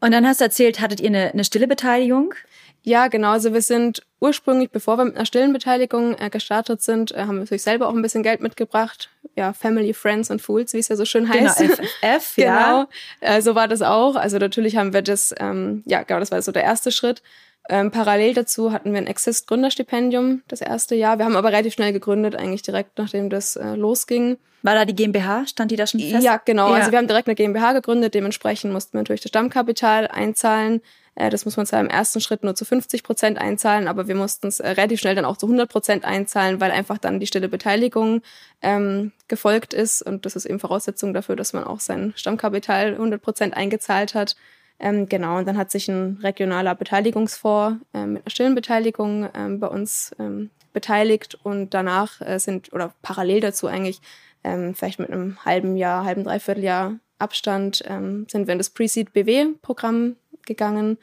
Und 0.00 0.10
dann 0.10 0.26
hast 0.26 0.40
du 0.40 0.44
erzählt, 0.44 0.80
hattet 0.80 1.00
ihr 1.00 1.08
eine, 1.08 1.32
eine 1.32 1.44
stille 1.44 1.68
Beteiligung? 1.68 2.34
Ja, 2.82 3.06
genau. 3.06 3.30
Also 3.30 3.52
wir 3.52 3.62
sind 3.62 4.02
ursprünglich, 4.18 4.70
bevor 4.70 4.98
wir 4.98 5.04
mit 5.04 5.14
einer 5.14 5.26
stillen 5.26 5.52
Beteiligung 5.52 6.16
äh, 6.18 6.28
gestartet 6.30 6.82
sind, 6.82 7.12
äh, 7.12 7.20
haben 7.20 7.36
wir 7.36 7.40
natürlich 7.40 7.62
selber 7.62 7.86
auch 7.86 7.94
ein 7.94 8.02
bisschen 8.02 8.24
Geld 8.24 8.40
mitgebracht. 8.40 9.10
Ja, 9.36 9.52
Family, 9.52 9.94
Friends 9.94 10.30
and 10.30 10.42
Fools, 10.42 10.72
wie 10.72 10.78
es 10.78 10.88
ja 10.88 10.96
so 10.96 11.04
schön 11.04 11.28
heißt. 11.28 11.60
Genau, 11.60 12.18
FF, 12.18 12.38
ja. 12.38 12.56
Genau, 12.56 12.88
äh, 13.20 13.40
so 13.40 13.54
war 13.54 13.68
das 13.68 13.82
auch. 13.82 14.16
Also 14.16 14.38
natürlich 14.38 14.76
haben 14.76 14.92
wir 14.92 15.02
das, 15.02 15.32
ähm, 15.38 15.84
ja, 15.86 16.02
genau, 16.02 16.18
das 16.18 16.32
war 16.32 16.42
so 16.42 16.50
der 16.50 16.64
erste 16.64 16.90
Schritt. 16.90 17.22
Ähm, 17.68 17.90
parallel 17.90 18.34
dazu 18.34 18.72
hatten 18.72 18.92
wir 18.92 18.98
ein 18.98 19.06
Exist 19.06 19.46
Gründerstipendium 19.46 20.42
das 20.48 20.60
erste 20.60 20.94
Jahr. 20.94 21.18
Wir 21.18 21.24
haben 21.24 21.36
aber 21.36 21.50
relativ 21.50 21.74
schnell 21.74 21.92
gegründet, 21.92 22.34
eigentlich 22.34 22.62
direkt 22.62 22.98
nachdem 22.98 23.30
das 23.30 23.56
äh, 23.56 23.74
losging. 23.74 24.36
War 24.62 24.74
da 24.74 24.84
die 24.84 24.94
GmbH? 24.94 25.46
Stand 25.46 25.70
die 25.70 25.76
da 25.76 25.86
schon 25.86 26.00
fest? 26.00 26.24
Ja, 26.24 26.40
genau. 26.44 26.70
Ja. 26.70 26.76
Also 26.76 26.92
wir 26.92 26.98
haben 26.98 27.08
direkt 27.08 27.28
eine 27.28 27.34
GmbH 27.34 27.72
gegründet. 27.72 28.14
Dementsprechend 28.14 28.72
mussten 28.72 28.94
wir 28.94 29.00
natürlich 29.00 29.20
das 29.20 29.30
Stammkapital 29.30 30.08
einzahlen. 30.08 30.80
Äh, 31.14 31.30
das 31.30 31.44
muss 31.44 31.56
man 31.56 31.66
zwar 31.66 31.80
im 31.80 31.88
ersten 31.88 32.20
Schritt 32.20 32.44
nur 32.44 32.54
zu 32.54 32.64
50 32.64 33.02
Prozent 33.02 33.38
einzahlen, 33.38 33.88
aber 33.88 34.08
wir 34.08 34.14
mussten 34.14 34.46
es 34.46 34.60
äh, 34.60 34.68
relativ 34.68 35.00
schnell 35.00 35.14
dann 35.14 35.24
auch 35.24 35.36
zu 35.36 35.46
100 35.46 35.68
Prozent 35.68 36.04
einzahlen, 36.04 36.60
weil 36.60 36.70
einfach 36.70 36.98
dann 36.98 37.20
die 37.20 37.26
stille 37.26 37.48
Beteiligung 37.48 38.22
ähm, 38.62 39.12
gefolgt 39.28 39.74
ist. 39.74 40.02
Und 40.02 40.26
das 40.26 40.36
ist 40.36 40.46
eben 40.46 40.60
Voraussetzung 40.60 41.12
dafür, 41.12 41.36
dass 41.36 41.52
man 41.52 41.64
auch 41.64 41.80
sein 41.80 42.12
Stammkapital 42.16 42.92
100 42.92 43.20
Prozent 43.20 43.56
eingezahlt 43.56 44.14
hat. 44.14 44.36
Ähm, 44.78 45.08
genau, 45.08 45.38
und 45.38 45.46
dann 45.46 45.56
hat 45.56 45.70
sich 45.70 45.88
ein 45.88 46.18
regionaler 46.22 46.74
Beteiligungsfonds 46.74 47.84
äh, 47.94 48.06
mit 48.06 48.22
einer 48.22 48.30
stillen 48.30 48.54
Beteiligung 48.54 49.28
ähm, 49.34 49.60
bei 49.60 49.68
uns 49.68 50.12
ähm, 50.18 50.50
beteiligt 50.72 51.38
und 51.42 51.74
danach 51.74 52.20
äh, 52.20 52.38
sind, 52.38 52.72
oder 52.72 52.94
parallel 53.02 53.40
dazu 53.40 53.66
eigentlich, 53.66 54.00
ähm, 54.44 54.74
vielleicht 54.74 54.98
mit 54.98 55.10
einem 55.10 55.44
halben 55.44 55.76
Jahr, 55.76 56.04
halben 56.04 56.24
Dreivierteljahr 56.24 56.98
Abstand, 57.18 57.84
ähm, 57.86 58.26
sind 58.28 58.48
wir 58.48 58.52
in 58.52 58.58
das 58.58 58.70
Pre-Seed 58.70 59.12
BW-Programm 59.12 60.16
gegangen 60.44 60.98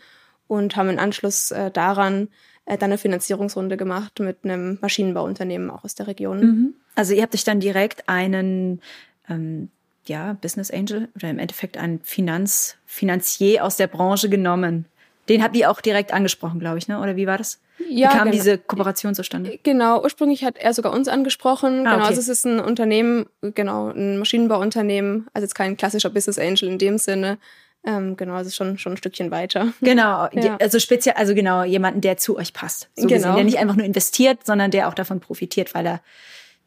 und 0.47 0.75
haben 0.75 0.89
in 0.89 0.99
Anschluss 0.99 1.51
äh, 1.51 1.71
daran 1.71 2.27
äh, 2.65 2.77
dann 2.77 2.89
eine 2.89 2.97
Finanzierungsrunde 2.97 3.77
gemacht 3.77 4.19
mit 4.19 4.43
einem 4.43 4.77
Maschinenbauunternehmen 4.81 5.71
auch 5.71 5.85
aus 5.85 5.95
der 5.95 6.07
Region. 6.07 6.39
Mhm. 6.39 6.73
Also 6.95 7.13
ihr 7.13 7.21
habt 7.21 7.33
euch 7.33 7.45
dann 7.45 7.61
direkt 7.61 8.09
einen 8.09 8.81
ähm, 9.29 9.69
ja, 10.09 10.33
Business 10.41 10.71
Angel 10.71 11.07
oder 11.15 11.29
im 11.29 11.39
Endeffekt 11.39 11.77
ein 11.77 12.01
Finanz, 12.03 12.75
Finanzier 12.85 13.63
aus 13.63 13.77
der 13.77 13.87
Branche 13.87 14.29
genommen. 14.29 14.85
Den 15.29 15.43
habt 15.43 15.55
ihr 15.55 15.69
auch 15.69 15.79
direkt 15.79 16.11
angesprochen, 16.11 16.59
glaube 16.59 16.79
ich, 16.79 16.87
ne? 16.87 16.99
Oder 16.99 17.15
wie 17.15 17.27
war 17.27 17.37
das? 17.37 17.61
Ja, 17.87 18.09
wie 18.09 18.13
kam 18.13 18.23
genau. 18.25 18.31
diese 18.31 18.57
Kooperation 18.57 19.15
zustande? 19.15 19.59
Genau, 19.63 20.01
ursprünglich 20.03 20.43
hat 20.43 20.57
er 20.57 20.73
sogar 20.73 20.91
uns 20.91 21.07
angesprochen. 21.07 21.85
Ah, 21.85 21.91
genau, 21.91 21.95
okay. 21.97 22.07
also 22.07 22.19
es 22.19 22.27
ist 22.27 22.45
ein 22.45 22.59
Unternehmen, 22.59 23.27
genau, 23.41 23.89
ein 23.89 24.17
Maschinenbauunternehmen, 24.17 25.27
also 25.33 25.45
jetzt 25.45 25.55
kein 25.55 25.77
klassischer 25.77 26.09
Business 26.09 26.39
Angel 26.39 26.67
in 26.67 26.77
dem 26.77 26.97
Sinne. 26.97 27.37
Ähm, 27.85 28.17
genau, 28.17 28.33
also 28.33 28.49
schon 28.49 28.77
schon 28.77 28.93
ein 28.93 28.97
Stückchen 28.97 29.31
weiter. 29.31 29.71
Genau, 29.81 30.27
ja. 30.33 30.57
also 30.57 30.79
speziell, 30.79 31.15
also 31.15 31.33
genau 31.33 31.63
jemanden, 31.63 32.01
der 32.01 32.17
zu 32.17 32.37
euch 32.37 32.51
passt, 32.51 32.89
so 32.95 33.07
genau. 33.07 33.15
gesehen, 33.15 33.35
der 33.35 33.43
nicht 33.45 33.57
einfach 33.59 33.75
nur 33.75 33.85
investiert, 33.85 34.45
sondern 34.45 34.71
der 34.71 34.89
auch 34.89 34.93
davon 34.93 35.21
profitiert, 35.21 35.73
weil 35.73 35.85
er 35.85 36.01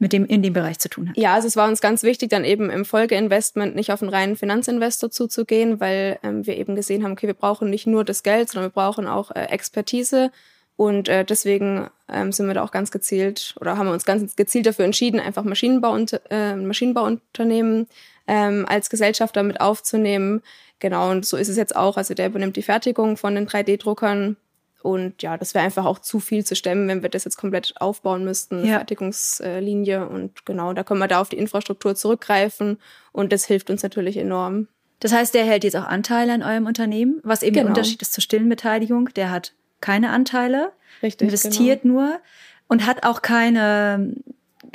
mit 0.03 0.13
dem 0.13 0.27
in 0.27 0.43
dem 0.43 0.53
Bereich 0.53 0.81
zu 0.81 0.89
tun 0.89 1.09
hat. 1.09 1.17
Ja, 1.17 1.33
also 1.33 1.47
es 1.47 1.55
war 1.55 1.69
uns 1.69 1.81
ganz 1.81 2.03
wichtig, 2.03 2.29
dann 2.29 2.45
eben 2.45 2.71
im 2.71 2.85
Folgeinvestment 2.85 3.77
nicht 3.77 3.93
auf 3.93 4.03
einen 4.03 4.11
reinen 4.11 4.35
Finanzinvestor 4.35 5.13
zuzugehen, 5.13 5.79
weil 5.79 6.19
ähm, 6.25 6.45
wir 6.45 6.57
eben 6.57 6.75
gesehen 6.75 7.05
haben, 7.05 7.13
okay, 7.13 7.29
wir 7.29 7.35
brauchen 7.35 7.71
nicht 7.71 7.87
nur 7.87 8.05
das 8.05 8.25
Geld, 8.25 8.51
sondern 8.51 8.71
wir 8.71 8.75
brauchen 8.75 9.07
auch 9.07 9.31
äh, 9.31 9.45
Expertise. 9.45 10.33
Und 10.75 11.09
äh, 11.09 11.25
deswegen 11.25 11.89
ähm, 12.09 12.33
sind 12.33 12.49
wir 12.49 12.55
da 12.55 12.65
auch 12.65 12.73
ganz 12.73 12.91
gezielt 12.91 13.55
oder 13.61 13.79
haben 13.79 13.87
wir 13.87 13.93
uns 13.93 14.05
ganz 14.05 14.35
gezielt 14.35 14.67
dafür 14.67 14.87
entschieden, 14.87 15.21
einfach 15.21 15.45
Maschinenbau 15.45 15.93
und, 15.93 16.21
äh, 16.31 16.57
Maschinenbauunternehmen 16.57 17.87
ähm, 18.27 18.67
als 18.69 18.91
Gesellschafter 18.91 19.45
mit 19.45 19.61
aufzunehmen. 19.61 20.43
Genau, 20.81 21.13
und 21.13 21.25
so 21.25 21.37
ist 21.37 21.49
es 21.49 21.57
jetzt 21.57 21.77
auch. 21.77 21.97
Also 21.97 22.15
der 22.15 22.27
übernimmt 22.27 22.57
die 22.57 22.63
Fertigung 22.63 23.17
von 23.17 23.37
den 23.37 23.47
3D-Druckern 23.47 24.37
und 24.83 25.23
ja, 25.23 25.37
das 25.37 25.55
wäre 25.55 25.65
einfach 25.65 25.85
auch 25.85 26.01
zu 26.01 26.19
viel 26.19 26.45
zu 26.45 26.57
stemmen, 26.57 26.89
wenn 26.89 27.03
wir 27.03 27.09
das 27.09 27.25
jetzt 27.25 27.37
komplett 27.37 27.75
aufbauen 27.81 28.25
müssten, 28.25 28.65
ja. 28.65 28.79
Fertigungslinie. 28.79 30.09
Und 30.09 30.45
genau, 30.45 30.73
da 30.73 30.83
können 30.83 31.01
wir 31.01 31.09
da 31.09 31.21
auf 31.21 31.29
die 31.29 31.39
Infrastruktur 31.39 31.95
zurückgreifen 31.95 32.79
und 33.13 33.33
das 33.33 33.45
hilft 33.45 33.71
uns 33.71 33.83
natürlich 33.83 34.17
enorm. 34.17 34.69
Das 35.01 35.13
heißt, 35.13 35.35
der 35.35 35.45
hält 35.45 35.65
jetzt 35.65 35.77
auch 35.77 35.87
Anteile 35.87 36.33
an 36.33 36.43
eurem 36.43 36.67
Unternehmen, 36.67 37.21
was 37.23 37.43
eben 37.43 37.55
genau. 37.55 37.67
der 37.67 37.71
Unterschied 37.71 38.03
ist 38.03 38.13
zur 38.13 38.23
stillen 38.23 38.49
Beteiligung. 38.49 39.09
Der 39.15 39.31
hat 39.31 39.53
keine 39.81 40.11
Anteile, 40.11 40.73
Richtig, 41.03 41.27
investiert 41.27 41.83
genau. 41.83 41.95
nur 41.95 42.21
und 42.69 42.87
hat 42.87 43.05
auch 43.05 43.23
keine 43.23 44.15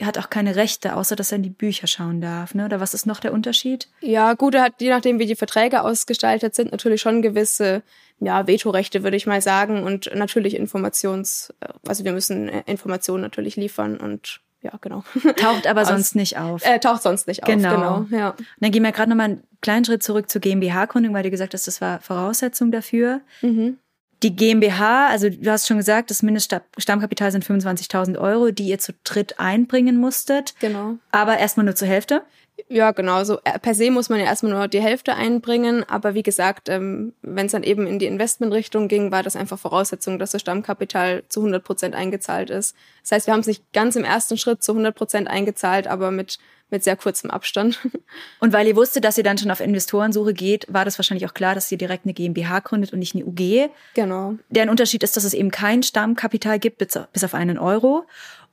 hat 0.02 0.18
auch 0.18 0.30
keine 0.30 0.56
Rechte, 0.56 0.96
außer 0.96 1.16
dass 1.16 1.32
er 1.32 1.38
in 1.38 1.44
die 1.44 1.50
Bücher 1.50 1.88
schauen 1.88 2.22
darf. 2.22 2.54
Ne? 2.54 2.66
Oder 2.66 2.80
was 2.80 2.94
ist 2.94 3.06
noch 3.06 3.20
der 3.20 3.34
Unterschied? 3.34 3.88
Ja, 4.02 4.34
gut, 4.34 4.56
er 4.56 4.64
hat, 4.64 4.74
je 4.80 4.90
nachdem, 4.90 5.20
wie 5.20 5.26
die 5.26 5.36
Verträge 5.36 5.82
ausgestaltet 5.82 6.56
sind, 6.56 6.72
natürlich 6.72 7.02
schon 7.02 7.22
gewisse 7.22 7.82
ja, 8.20 8.48
Vetorechte, 8.48 9.04
würde 9.04 9.18
ich 9.18 9.28
mal 9.28 9.42
sagen. 9.42 9.84
Und 9.84 10.12
natürlich 10.14 10.56
Informations, 10.56 11.54
also 11.88 12.04
wir 12.04 12.12
müssen 12.12 12.50
äh, 12.50 12.64
Informationen 12.66 13.22
natürlich 13.22 13.56
liefern 13.56 13.98
und 13.98 14.42
ja, 14.62 14.72
genau. 14.82 15.04
Taucht 15.38 15.68
aber 15.68 15.82
Aus, 15.82 15.88
sonst 15.88 16.16
nicht 16.16 16.38
auf. 16.38 16.66
Äh, 16.66 16.80
taucht 16.80 17.04
sonst 17.04 17.28
nicht 17.28 17.44
genau. 17.46 17.70
auf, 17.70 18.10
genau. 18.10 18.18
Ja. 18.18 18.30
Und 18.32 18.46
dann 18.60 18.72
gehen 18.72 18.84
wir 18.84 18.92
gerade 18.92 19.10
nochmal 19.10 19.26
einen 19.26 19.44
kleinen 19.62 19.86
Schritt 19.86 20.04
zurück 20.04 20.30
zur 20.30 20.42
GmbH-Gründung, 20.42 21.14
weil 21.14 21.24
du 21.24 21.30
gesagt 21.30 21.54
hast, 21.54 21.68
das 21.68 21.80
war 21.80 22.00
Voraussetzung 22.00 22.72
dafür. 22.72 23.22
Mhm. 23.42 23.78
Die 24.24 24.36
GmbH, 24.36 25.08
also 25.08 25.30
du 25.30 25.52
hast 25.52 25.68
schon 25.68 25.78
gesagt, 25.78 26.10
das 26.10 26.24
Mindeststammkapital 26.24 27.32
sind 27.32 27.46
25.000 27.46 28.18
Euro, 28.18 28.52
die 28.52 28.68
ihr 28.68 28.80
zu 28.80 28.94
dritt 29.04 29.40
einbringen 29.40 29.98
musstet. 29.98 30.56
Genau. 30.60 30.98
Aber 31.12 31.38
erstmal 31.38 31.66
nur 31.66 31.76
zur 31.76 31.88
Hälfte. 31.88 32.24
Ja, 32.70 32.92
genau. 32.92 33.24
So 33.24 33.40
äh, 33.44 33.60
per 33.60 33.76
se 33.76 33.92
muss 33.92 34.10
man 34.10 34.20
ja 34.20 34.26
erstmal 34.26 34.52
nur 34.52 34.68
die 34.68 34.82
Hälfte 34.82 35.16
einbringen, 35.16 35.84
aber 35.88 36.14
wie 36.16 36.24
gesagt, 36.24 36.70
ähm, 36.70 37.14
wenn 37.22 37.46
es 37.46 37.52
dann 37.52 37.64
eben 37.64 37.88
in 37.88 38.00
die 38.00 38.08
Investmentrichtung 38.08 38.88
ging, 38.88 39.12
war 39.12 39.24
das 39.24 39.36
einfach 39.36 39.60
Voraussetzung, 39.60 40.20
dass 40.20 40.32
das 40.32 40.42
Stammkapital 40.42 41.24
zu 41.30 41.42
100 41.42 41.64
Prozent 41.64 41.96
eingezahlt 41.96 42.50
ist. 42.50 42.76
Das 43.04 43.12
heißt, 43.12 43.28
wir 43.28 43.34
haben 43.34 43.42
es 43.42 43.48
nicht 43.48 43.72
ganz 43.74 43.96
im 43.96 44.04
ersten 44.04 44.38
Schritt 44.38 44.64
zu 44.64 44.74
100 44.74 44.96
Prozent 44.96 45.28
eingezahlt, 45.30 45.88
aber 45.88 46.12
mit 46.12 46.40
mit 46.70 46.84
sehr 46.84 46.98
kurzem 46.98 47.32
Abstand. 47.32 47.80
Und 48.40 48.54
weil 48.54 48.68
ihr 48.68 48.76
wusstet, 48.76 49.04
dass 49.04 49.18
ihr 49.18 49.24
dann 49.24 49.38
schon 49.38 49.52
auf 49.52 49.60
Investorensuche 49.60 50.34
geht, 50.34 50.66
war 50.68 50.86
das 50.86 51.00
wahrscheinlich 51.00 51.28
auch 51.28 51.34
klar, 51.34 51.56
dass 51.56 51.72
ihr 51.72 51.78
direkt 51.78 52.06
eine 52.06 52.14
GmbH 52.14 52.60
gründet 52.60 52.92
und 52.92 53.00
nicht 53.00 53.16
eine 53.16 53.26
UG. 53.26 53.70
Genau. 53.94 54.36
Deren 54.50 54.70
Unterschied 54.70 55.04
ist, 55.04 55.16
dass 55.16 55.24
es 55.24 55.34
eben 55.34 55.52
kein 55.52 55.84
Stammkapital 55.84 56.60
gibt, 56.60 56.78
bis 56.78 57.24
auf 57.24 57.34
einen 57.34 57.58
Euro. 57.58 58.06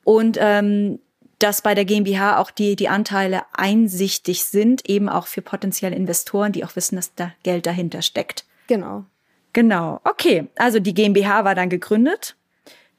Und 0.05 0.38
ähm, 0.40 1.01
dass 1.38 1.62
bei 1.62 1.75
der 1.75 1.85
GmbH 1.85 2.38
auch 2.38 2.51
die, 2.51 2.77
die 2.77 2.88
Anteile 2.88 3.42
einsichtig 3.53 4.44
sind, 4.44 4.88
eben 4.88 5.09
auch 5.09 5.27
für 5.27 5.42
potenzielle 5.42 5.97
Investoren, 5.97 6.53
die 6.53 6.64
auch 6.64 6.77
wissen, 6.77 6.97
dass 6.97 7.14
da 7.14 7.33
Geld 7.42 7.66
dahinter 7.66 8.03
steckt. 8.03 8.44
Genau. 8.66 9.05
Genau. 9.53 10.01
Okay. 10.05 10.49
Also 10.57 10.81
die 10.81 10.94
GmbH 10.94 11.44
war 11.44 11.55
dann 11.55 11.68
gegründet. 11.68 12.37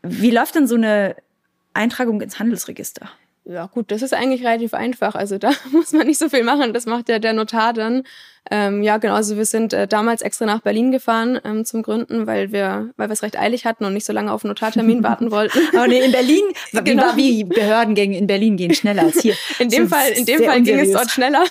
Wie 0.01 0.31
läuft 0.31 0.55
denn 0.55 0.67
so 0.67 0.75
eine 0.75 1.15
Eintragung 1.73 2.21
ins 2.21 2.39
Handelsregister? 2.39 3.09
Ja 3.47 3.67
gut, 3.67 3.91
das 3.91 4.01
ist 4.01 4.13
eigentlich 4.13 4.43
relativ 4.43 4.73
einfach. 4.73 5.13
Also 5.13 5.37
da 5.37 5.51
muss 5.71 5.93
man 5.93 6.07
nicht 6.07 6.19
so 6.19 6.29
viel 6.29 6.43
machen. 6.43 6.73
Das 6.73 6.85
macht 6.87 7.09
ja 7.09 7.19
der 7.19 7.33
Notar 7.33 7.73
dann. 7.73 8.03
Ähm, 8.49 8.83
ja, 8.83 8.97
genau. 8.97 9.13
Also 9.15 9.37
wir 9.37 9.45
sind 9.45 9.73
äh, 9.73 9.87
damals 9.87 10.21
extra 10.21 10.45
nach 10.45 10.61
Berlin 10.61 10.91
gefahren 10.91 11.39
ähm, 11.43 11.65
zum 11.65 11.81
Gründen, 11.83 12.27
weil 12.27 12.51
wir, 12.51 12.91
weil 12.97 13.09
wir 13.09 13.13
es 13.13 13.23
recht 13.23 13.39
eilig 13.39 13.65
hatten 13.65 13.85
und 13.85 13.93
nicht 13.93 14.05
so 14.05 14.13
lange 14.13 14.31
auf 14.31 14.43
einen 14.43 14.49
Notartermin 14.49 15.03
warten 15.03 15.31
wollten. 15.31 15.59
Aber 15.75 15.87
nee, 15.87 16.03
in 16.03 16.11
Berlin, 16.11 16.43
genau. 16.71 17.15
wie 17.15 17.43
Behördengänge 17.43 18.17
in 18.17 18.27
Berlin 18.27 18.57
gehen 18.57 18.73
schneller 18.73 19.03
als 19.03 19.21
hier. 19.21 19.35
In 19.59 19.69
dem 19.69 19.89
Fall, 19.89 20.11
in 20.11 20.25
dem 20.25 20.43
Fall 20.43 20.61
ging 20.61 20.79
es 20.79 20.91
dort 20.91 21.11
schneller. 21.11 21.43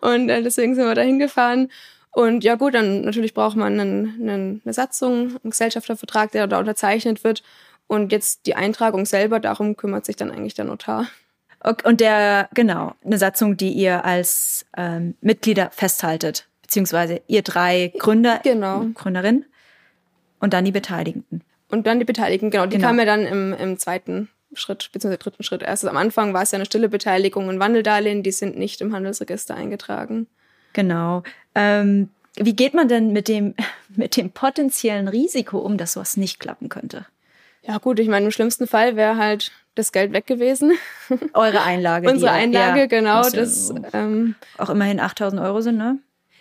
und 0.00 0.28
äh, 0.28 0.42
deswegen 0.42 0.74
sind 0.74 0.86
wir 0.86 0.94
da 0.94 1.02
hingefahren. 1.02 1.70
Und 2.12 2.42
ja 2.42 2.54
gut, 2.56 2.74
dann 2.74 3.02
natürlich 3.02 3.32
braucht 3.32 3.56
man 3.56 3.78
einen, 3.78 4.14
einen, 4.20 4.62
eine 4.64 4.74
Satzung, 4.74 5.36
einen 5.42 5.50
Gesellschaftervertrag, 5.50 6.32
der 6.32 6.46
da 6.46 6.58
unterzeichnet 6.58 7.22
wird. 7.22 7.42
Und 7.88 8.12
jetzt 8.12 8.46
die 8.46 8.54
Eintragung 8.54 9.06
selber, 9.06 9.40
darum 9.40 9.76
kümmert 9.76 10.06
sich 10.06 10.14
dann 10.14 10.30
eigentlich 10.30 10.54
der 10.54 10.66
Notar. 10.66 11.06
Und 11.84 12.00
der, 12.00 12.48
genau, 12.54 12.92
eine 13.04 13.18
Satzung, 13.18 13.56
die 13.56 13.72
ihr 13.72 14.04
als 14.04 14.66
ähm, 14.76 15.16
Mitglieder 15.20 15.70
festhaltet, 15.72 16.46
beziehungsweise 16.62 17.20
ihr 17.26 17.42
drei 17.42 17.92
Gründer, 17.98 18.40
genau. 18.44 18.86
Gründerin 18.94 19.44
und 20.38 20.52
dann 20.52 20.64
die 20.64 20.70
Beteiligten. 20.70 21.42
Und 21.68 21.86
dann 21.86 21.98
die 21.98 22.04
Beteiligten, 22.04 22.50
genau. 22.50 22.66
Die 22.66 22.76
genau. 22.76 22.88
kamen 22.88 23.00
ja 23.00 23.04
dann 23.04 23.26
im, 23.26 23.52
im 23.54 23.78
zweiten 23.78 24.28
Schritt, 24.54 24.90
beziehungsweise 24.92 25.18
dritten 25.18 25.42
Schritt 25.42 25.62
erst. 25.62 25.84
Also 25.84 25.88
am 25.88 25.96
Anfang 25.96 26.32
war 26.32 26.42
es 26.42 26.52
ja 26.52 26.56
eine 26.56 26.66
stille 26.66 26.88
Beteiligung 26.88 27.48
und 27.48 27.58
Wandeldarlehen, 27.58 28.22
die 28.22 28.32
sind 28.32 28.56
nicht 28.56 28.80
im 28.80 28.94
Handelsregister 28.94 29.54
eingetragen. 29.54 30.26
Genau. 30.74 31.22
Ähm, 31.54 32.10
wie 32.36 32.54
geht 32.54 32.74
man 32.74 32.88
denn 32.88 33.12
mit 33.12 33.28
dem, 33.28 33.54
mit 33.88 34.16
dem 34.16 34.30
potenziellen 34.30 35.08
Risiko 35.08 35.58
um, 35.58 35.76
dass 35.76 35.92
sowas 35.94 36.16
nicht 36.16 36.38
klappen 36.38 36.68
könnte? 36.68 37.06
Ja 37.68 37.76
gut, 37.76 37.98
ich 38.00 38.08
meine, 38.08 38.24
im 38.24 38.32
schlimmsten 38.32 38.66
Fall 38.66 38.96
wäre 38.96 39.18
halt 39.18 39.52
das 39.74 39.92
Geld 39.92 40.14
weg 40.14 40.26
gewesen. 40.26 40.72
Eure 41.34 41.62
Einlage. 41.62 42.10
Unsere 42.10 42.32
Einlage, 42.32 42.80
ja, 42.80 42.86
genau. 42.86 43.28
Das 43.28 43.74
ähm, 43.92 44.36
auch 44.56 44.70
immerhin 44.70 44.98
8000 44.98 45.42
Euro 45.42 45.60
sind, 45.60 45.76
ne? 45.76 45.98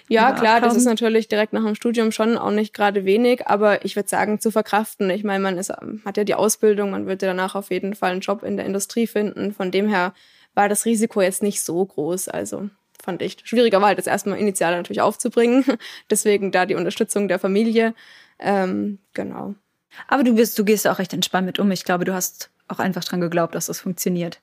Ja, 0.08 0.30
Über 0.30 0.40
klar, 0.40 0.56
8000. 0.56 0.66
das 0.66 0.78
ist 0.78 0.86
natürlich 0.86 1.28
direkt 1.28 1.52
nach 1.52 1.66
dem 1.66 1.76
Studium 1.76 2.14
schon 2.14 2.38
auch 2.38 2.52
nicht 2.52 2.74
gerade 2.74 3.04
wenig, 3.04 3.46
aber 3.46 3.84
ich 3.84 3.98
würde 3.98 4.08
sagen, 4.08 4.40
zu 4.40 4.52
verkraften. 4.52 5.10
Ich 5.10 5.26
meine, 5.26 5.44
man 5.44 5.58
ist, 5.58 5.70
hat 5.70 6.16
ja 6.16 6.24
die 6.24 6.34
Ausbildung, 6.34 6.92
man 6.92 7.08
wird 7.08 7.22
ja 7.22 7.28
danach 7.28 7.56
auf 7.56 7.72
jeden 7.72 7.94
Fall 7.94 8.12
einen 8.12 8.22
Job 8.22 8.42
in 8.44 8.56
der 8.56 8.66
Industrie 8.66 9.06
finden. 9.06 9.54
Von 9.54 9.70
dem 9.70 9.90
her 9.90 10.14
war 10.54 10.70
das 10.70 10.86
Risiko 10.86 11.22
jetzt 11.22 11.44
nicht 11.44 11.62
so 11.62 11.86
groß. 11.86 12.30
Also 12.30 12.70
fand 13.04 13.22
ich. 13.22 13.36
Schwieriger 13.44 13.82
war 13.82 13.90
halt 13.90 13.98
das 13.98 14.08
erstmal 14.08 14.40
initial 14.40 14.78
natürlich 14.78 15.02
aufzubringen. 15.02 15.66
Deswegen 16.10 16.54
da 16.54 16.66
die 16.66 16.76
Unterstützung 16.76 17.28
der 17.28 17.38
Familie. 17.38 17.94
Ähm, 18.40 19.00
genau. 19.14 19.56
Aber 20.08 20.24
du 20.24 20.36
bist, 20.36 20.58
du 20.58 20.66
gehst 20.66 20.88
auch 20.88 21.00
recht 21.00 21.14
entspannt 21.14 21.46
mit 21.46 21.60
um. 21.60 21.72
Ich 21.72 21.84
glaube, 21.84 22.06
du 22.06 22.14
hast 22.14 22.50
auch 22.68 22.80
einfach 22.80 23.04
dran 23.04 23.22
geglaubt, 23.22 23.56
dass 23.56 23.68
das 23.68 23.80
funktioniert. 23.80 24.40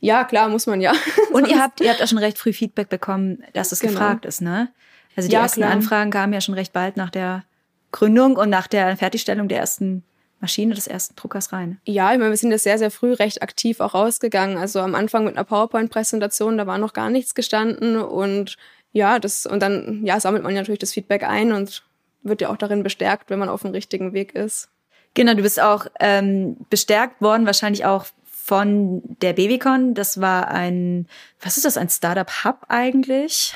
Ja, 0.00 0.24
klar, 0.24 0.48
muss 0.48 0.66
man 0.66 0.80
ja. 0.80 0.92
Und 1.32 1.48
ihr 1.48 1.60
habt, 1.60 1.80
ihr 1.80 1.90
habt 1.90 2.02
auch 2.02 2.06
schon 2.06 2.18
recht 2.18 2.38
früh 2.38 2.52
Feedback 2.52 2.88
bekommen, 2.88 3.42
dass 3.52 3.72
es 3.72 3.80
genau. 3.80 3.92
gefragt 3.94 4.24
ist, 4.24 4.40
ne? 4.40 4.68
Also 5.16 5.28
die 5.28 5.34
ja, 5.34 5.42
ersten 5.42 5.62
klar. 5.62 5.72
Anfragen 5.72 6.10
kamen 6.10 6.32
ja 6.32 6.40
schon 6.40 6.54
recht 6.54 6.72
bald 6.72 6.96
nach 6.96 7.10
der 7.10 7.44
Gründung 7.90 8.36
und 8.36 8.50
nach 8.50 8.68
der 8.68 8.96
Fertigstellung 8.96 9.48
der 9.48 9.58
ersten 9.58 10.04
Maschine 10.40 10.74
des 10.74 10.86
ersten 10.86 11.16
Druckers 11.16 11.52
rein. 11.52 11.80
Ja, 11.84 12.12
ich 12.12 12.18
meine, 12.18 12.30
wir 12.30 12.36
sind 12.36 12.50
das 12.50 12.62
sehr, 12.62 12.78
sehr 12.78 12.92
früh 12.92 13.12
recht 13.12 13.42
aktiv 13.42 13.80
auch 13.80 13.94
rausgegangen. 13.94 14.56
Also 14.56 14.80
am 14.80 14.94
Anfang 14.94 15.24
mit 15.24 15.36
einer 15.36 15.44
PowerPoint-Präsentation, 15.44 16.58
da 16.58 16.66
war 16.66 16.78
noch 16.78 16.92
gar 16.92 17.10
nichts 17.10 17.34
gestanden 17.34 17.96
und 17.96 18.56
ja, 18.92 19.18
das, 19.18 19.46
und 19.46 19.60
dann, 19.60 20.04
ja, 20.04 20.20
sammelt 20.20 20.44
man 20.44 20.54
ja 20.54 20.60
natürlich 20.60 20.78
das 20.78 20.92
Feedback 20.92 21.24
ein 21.24 21.52
und 21.52 21.84
wird 22.22 22.40
ja 22.40 22.50
auch 22.50 22.56
darin 22.56 22.82
bestärkt, 22.82 23.30
wenn 23.30 23.38
man 23.38 23.48
auf 23.48 23.62
dem 23.62 23.72
richtigen 23.72 24.12
Weg 24.12 24.34
ist. 24.34 24.70
Genau, 25.14 25.34
du 25.34 25.42
bist 25.42 25.60
auch 25.60 25.86
ähm, 26.00 26.56
bestärkt 26.70 27.20
worden, 27.20 27.46
wahrscheinlich 27.46 27.84
auch 27.84 28.06
von 28.24 29.02
der 29.20 29.34
Babycon. 29.34 29.94
Das 29.94 30.20
war 30.20 30.48
ein, 30.48 31.06
was 31.40 31.56
ist 31.56 31.66
das, 31.66 31.76
ein 31.76 31.88
Startup-Hub 31.88 32.64
eigentlich? 32.68 33.54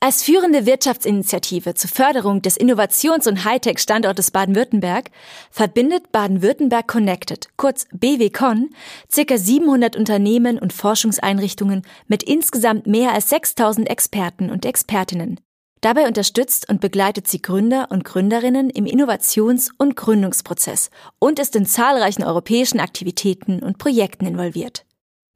Als 0.00 0.22
führende 0.22 0.66
Wirtschaftsinitiative 0.66 1.74
zur 1.74 1.90
Förderung 1.90 2.42
des 2.42 2.56
Innovations- 2.56 3.26
und 3.26 3.44
Hightech-Standortes 3.44 4.30
Baden-Württemberg 4.30 5.10
verbindet 5.50 6.12
Baden-Württemberg 6.12 6.86
Connected, 6.86 7.48
kurz 7.56 7.86
BWCon, 7.92 8.70
circa 9.10 9.38
700 9.38 9.96
Unternehmen 9.96 10.58
und 10.58 10.72
Forschungseinrichtungen 10.72 11.82
mit 12.08 12.22
insgesamt 12.22 12.86
mehr 12.86 13.12
als 13.12 13.30
6000 13.30 13.88
Experten 13.88 14.50
und 14.50 14.66
Expertinnen. 14.66 15.40
Dabei 15.86 16.08
unterstützt 16.08 16.68
und 16.68 16.80
begleitet 16.80 17.28
sie 17.28 17.40
Gründer 17.40 17.92
und 17.92 18.02
Gründerinnen 18.02 18.70
im 18.70 18.86
Innovations- 18.86 19.70
und 19.78 19.94
Gründungsprozess 19.94 20.90
und 21.20 21.38
ist 21.38 21.54
in 21.54 21.64
zahlreichen 21.64 22.24
europäischen 22.24 22.80
Aktivitäten 22.80 23.62
und 23.62 23.78
Projekten 23.78 24.26
involviert. 24.26 24.84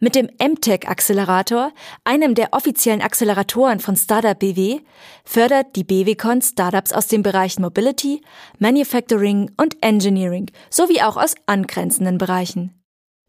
Mit 0.01 0.17
dem 0.17 0.29
MTech 0.43 0.89
Accelerator, 0.89 1.71
einem 2.03 2.35
der 2.35 2.49
offiziellen 2.51 3.01
Acceleratoren 3.01 3.79
von 3.79 3.95
Startup 3.95 4.37
BW, 4.37 4.81
fördert 5.25 5.77
die 5.77 5.85
BWCon 5.85 6.43
Startups 6.43 6.93
aus 6.93 7.07
den 7.07 7.23
Bereichen 7.23 7.63
Mobility, 7.63 8.21
Manufacturing 8.59 9.53
und 9.57 9.77
Engineering 9.83 10.51
sowie 10.69 11.01
auch 11.01 11.17
aus 11.17 11.37
angrenzenden 11.47 12.19
Bereichen. 12.19 12.80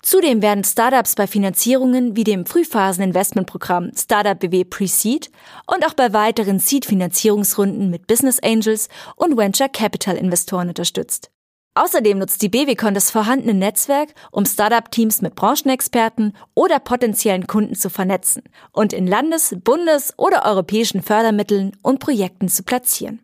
Zudem 0.03 0.41
werden 0.41 0.63
Startups 0.63 1.13
bei 1.13 1.27
Finanzierungen 1.27 2.15
wie 2.15 2.23
dem 2.23 2.47
Frühphasen-Investmentprogramm 2.47 3.91
Startup 3.95 4.39
BW 4.39 4.63
Pre-Seed 4.63 5.29
und 5.67 5.85
auch 5.85 5.93
bei 5.93 6.11
weiteren 6.11 6.59
Seed-Finanzierungsrunden 6.59 7.91
mit 7.91 8.07
Business 8.07 8.39
Angels 8.39 8.89
und 9.15 9.37
Venture 9.37 9.69
Capital 9.69 10.17
Investoren 10.17 10.69
unterstützt. 10.69 11.29
Außerdem 11.75 12.17
nutzt 12.17 12.41
die 12.41 12.49
BWCon 12.49 12.95
das 12.95 13.11
vorhandene 13.11 13.53
Netzwerk, 13.53 14.09
um 14.31 14.45
Startup-Teams 14.45 15.21
mit 15.21 15.35
Branchenexperten 15.35 16.35
oder 16.55 16.79
potenziellen 16.79 17.47
Kunden 17.47 17.75
zu 17.75 17.89
vernetzen 17.89 18.43
und 18.73 18.93
in 18.93 19.07
Landes-, 19.07 19.55
Bundes- 19.63 20.13
oder 20.17 20.45
europäischen 20.45 21.03
Fördermitteln 21.03 21.77
und 21.83 21.99
Projekten 21.99 22.49
zu 22.49 22.63
platzieren. 22.63 23.21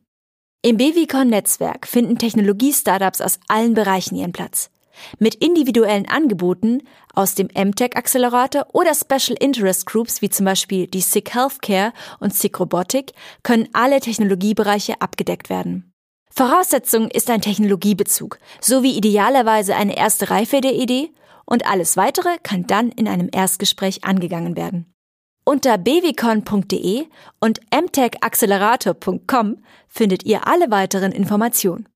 Im 0.62 0.78
BWCon-Netzwerk 0.78 1.88
finden 1.88 2.20
Technologie-Startups 2.20 3.20
aus 3.20 3.40
allen 3.48 3.74
Bereichen 3.74 4.16
ihren 4.16 4.32
Platz 4.32 4.70
mit 5.20 5.36
individuellen 5.36 6.08
Angeboten 6.08 6.84
aus 7.14 7.36
dem 7.36 7.48
MTech-Accelerator 7.48 8.68
oder 8.74 8.94
Special 8.94 9.38
Interest 9.40 9.86
Groups 9.86 10.22
wie 10.22 10.30
zum 10.30 10.46
Beispiel 10.46 10.88
die 10.88 11.02
SICK 11.02 11.34
Healthcare 11.34 11.94
und 12.20 12.34
SICK 12.34 12.60
Robotic 12.60 13.14
können 13.44 13.70
alle 13.74 14.00
Technologiebereiche 14.00 15.02
abgedeckt 15.02 15.50
werden. 15.50 15.92
Voraussetzung 16.30 17.10
ist 17.10 17.30
ein 17.30 17.42
Technologiebezug 17.42 18.38
sowie 18.62 18.96
idealerweise 18.96 19.76
eine 19.76 19.98
erste 19.98 20.30
Reife 20.30 20.62
der 20.62 20.76
Idee 20.76 21.12
und 21.46 21.66
alles 21.66 21.98
weitere 21.98 22.38
kann 22.44 22.68
dann 22.68 22.92
in 22.92 23.08
einem 23.08 23.30
Erstgespräch 23.32 24.04
angegangen 24.04 24.56
werden. 24.56 24.94
Unter 25.46 25.78
bwcon.de 25.78 27.06
und 27.40 27.62
mtechaccelerator.com 27.72 29.64
findet 29.88 30.26
ihr 30.26 30.46
alle 30.46 30.70
weiteren 30.70 31.14
Informationen. 31.14 31.88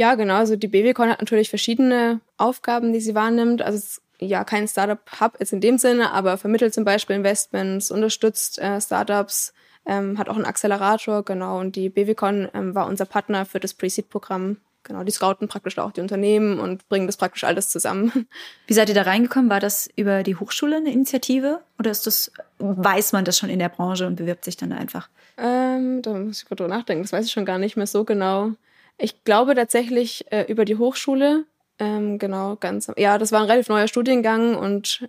Ja, 0.00 0.14
genau. 0.14 0.36
Also 0.36 0.56
die 0.56 0.66
BWCon 0.66 1.10
hat 1.10 1.20
natürlich 1.20 1.50
verschiedene 1.50 2.22
Aufgaben, 2.38 2.94
die 2.94 3.00
sie 3.00 3.14
wahrnimmt. 3.14 3.60
Also 3.60 3.76
es, 3.76 4.00
ja, 4.18 4.44
kein 4.44 4.66
Startup-Hub 4.66 5.36
jetzt 5.40 5.52
in 5.52 5.60
dem 5.60 5.76
Sinne, 5.76 6.12
aber 6.12 6.38
vermittelt 6.38 6.72
zum 6.72 6.86
Beispiel 6.86 7.16
Investments, 7.16 7.90
unterstützt 7.90 8.58
äh, 8.60 8.80
Startups, 8.80 9.52
ähm, 9.84 10.16
hat 10.16 10.30
auch 10.30 10.36
einen 10.36 10.46
Accelerator, 10.46 11.22
genau. 11.22 11.60
Und 11.60 11.76
die 11.76 11.90
BWCon 11.90 12.48
ähm, 12.54 12.74
war 12.74 12.86
unser 12.86 13.04
Partner 13.04 13.44
für 13.44 13.60
das 13.60 13.74
Pre-Seed-Programm. 13.74 14.56
Genau, 14.84 15.04
die 15.04 15.12
scouten 15.12 15.48
praktisch 15.48 15.76
auch 15.76 15.92
die 15.92 16.00
Unternehmen 16.00 16.60
und 16.60 16.88
bringen 16.88 17.06
das 17.06 17.18
praktisch 17.18 17.44
alles 17.44 17.68
zusammen. 17.68 18.26
Wie 18.66 18.72
seid 18.72 18.88
ihr 18.88 18.94
da 18.94 19.02
reingekommen? 19.02 19.50
War 19.50 19.60
das 19.60 19.86
über 19.96 20.22
die 20.22 20.36
Hochschule 20.36 20.76
eine 20.76 20.90
Initiative? 20.90 21.60
Oder 21.78 21.90
ist 21.90 22.06
das, 22.06 22.32
weiß 22.58 23.12
man 23.12 23.26
das 23.26 23.36
schon 23.36 23.50
in 23.50 23.58
der 23.58 23.68
Branche 23.68 24.06
und 24.06 24.16
bewirbt 24.16 24.46
sich 24.46 24.56
dann 24.56 24.72
einfach? 24.72 25.10
Ähm, 25.36 26.00
da 26.00 26.14
muss 26.14 26.40
ich 26.40 26.48
kurz 26.48 26.56
drüber 26.56 26.74
nachdenken. 26.74 27.02
Das 27.02 27.12
weiß 27.12 27.26
ich 27.26 27.32
schon 27.32 27.44
gar 27.44 27.58
nicht 27.58 27.76
mehr 27.76 27.86
so 27.86 28.04
genau. 28.04 28.52
Ich 29.00 29.24
glaube 29.24 29.54
tatsächlich 29.54 30.30
äh, 30.30 30.44
über 30.48 30.64
die 30.64 30.76
Hochschule. 30.76 31.44
Ähm, 31.78 32.18
genau, 32.18 32.56
ganz. 32.56 32.90
Ja, 32.96 33.16
das 33.18 33.32
war 33.32 33.40
ein 33.40 33.46
relativ 33.46 33.68
neuer 33.68 33.88
Studiengang 33.88 34.54
und 34.54 35.08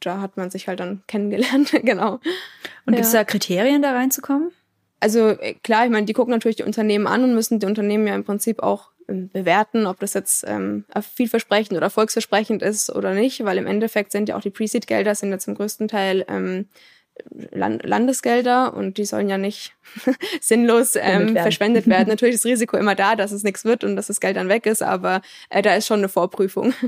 da 0.00 0.20
hat 0.20 0.36
man 0.36 0.50
sich 0.50 0.68
halt 0.68 0.80
dann 0.80 1.02
kennengelernt, 1.08 1.72
genau. 1.82 2.20
Und 2.86 2.94
gibt 2.94 3.06
es 3.06 3.12
da 3.12 3.24
Kriterien, 3.24 3.82
da 3.82 3.92
reinzukommen? 3.92 4.52
Also 5.00 5.28
äh, 5.30 5.54
klar, 5.54 5.84
ich 5.84 5.90
meine, 5.90 6.06
die 6.06 6.12
gucken 6.12 6.32
natürlich 6.32 6.56
die 6.56 6.62
Unternehmen 6.62 7.06
an 7.06 7.24
und 7.24 7.34
müssen 7.34 7.58
die 7.58 7.66
Unternehmen 7.66 8.06
ja 8.06 8.14
im 8.14 8.24
Prinzip 8.24 8.62
auch 8.62 8.90
ähm, 9.08 9.28
bewerten, 9.30 9.86
ob 9.86 9.98
das 9.98 10.14
jetzt 10.14 10.44
ähm, 10.46 10.84
vielversprechend 11.14 11.76
oder 11.76 11.86
erfolgsversprechend 11.86 12.62
ist 12.62 12.90
oder 12.90 13.12
nicht, 13.14 13.44
weil 13.44 13.58
im 13.58 13.66
Endeffekt 13.66 14.12
sind 14.12 14.28
ja 14.28 14.36
auch 14.36 14.40
die 14.40 14.50
Pre-Seed-Gelder 14.50 15.14
sind 15.14 15.30
ja 15.30 15.38
zum 15.38 15.56
größten 15.56 15.88
Teil 15.88 16.24
ähm, 16.28 16.68
Landesgelder 17.30 18.74
und 18.74 18.98
die 18.98 19.04
sollen 19.04 19.28
ja 19.28 19.38
nicht 19.38 19.74
sinnlos 20.40 20.96
ähm, 20.96 21.02
werden. 21.02 21.36
verschwendet 21.36 21.86
werden. 21.86 22.08
Natürlich 22.08 22.36
ist 22.36 22.44
das 22.44 22.50
Risiko 22.50 22.76
immer 22.76 22.94
da, 22.94 23.16
dass 23.16 23.32
es 23.32 23.44
nichts 23.44 23.64
wird 23.64 23.84
und 23.84 23.96
dass 23.96 24.08
das 24.08 24.20
Geld 24.20 24.36
dann 24.36 24.48
weg 24.48 24.66
ist, 24.66 24.82
aber 24.82 25.22
äh, 25.50 25.62
da 25.62 25.74
ist 25.74 25.86
schon 25.86 26.00
eine 26.00 26.08
Vorprüfung. 26.08 26.74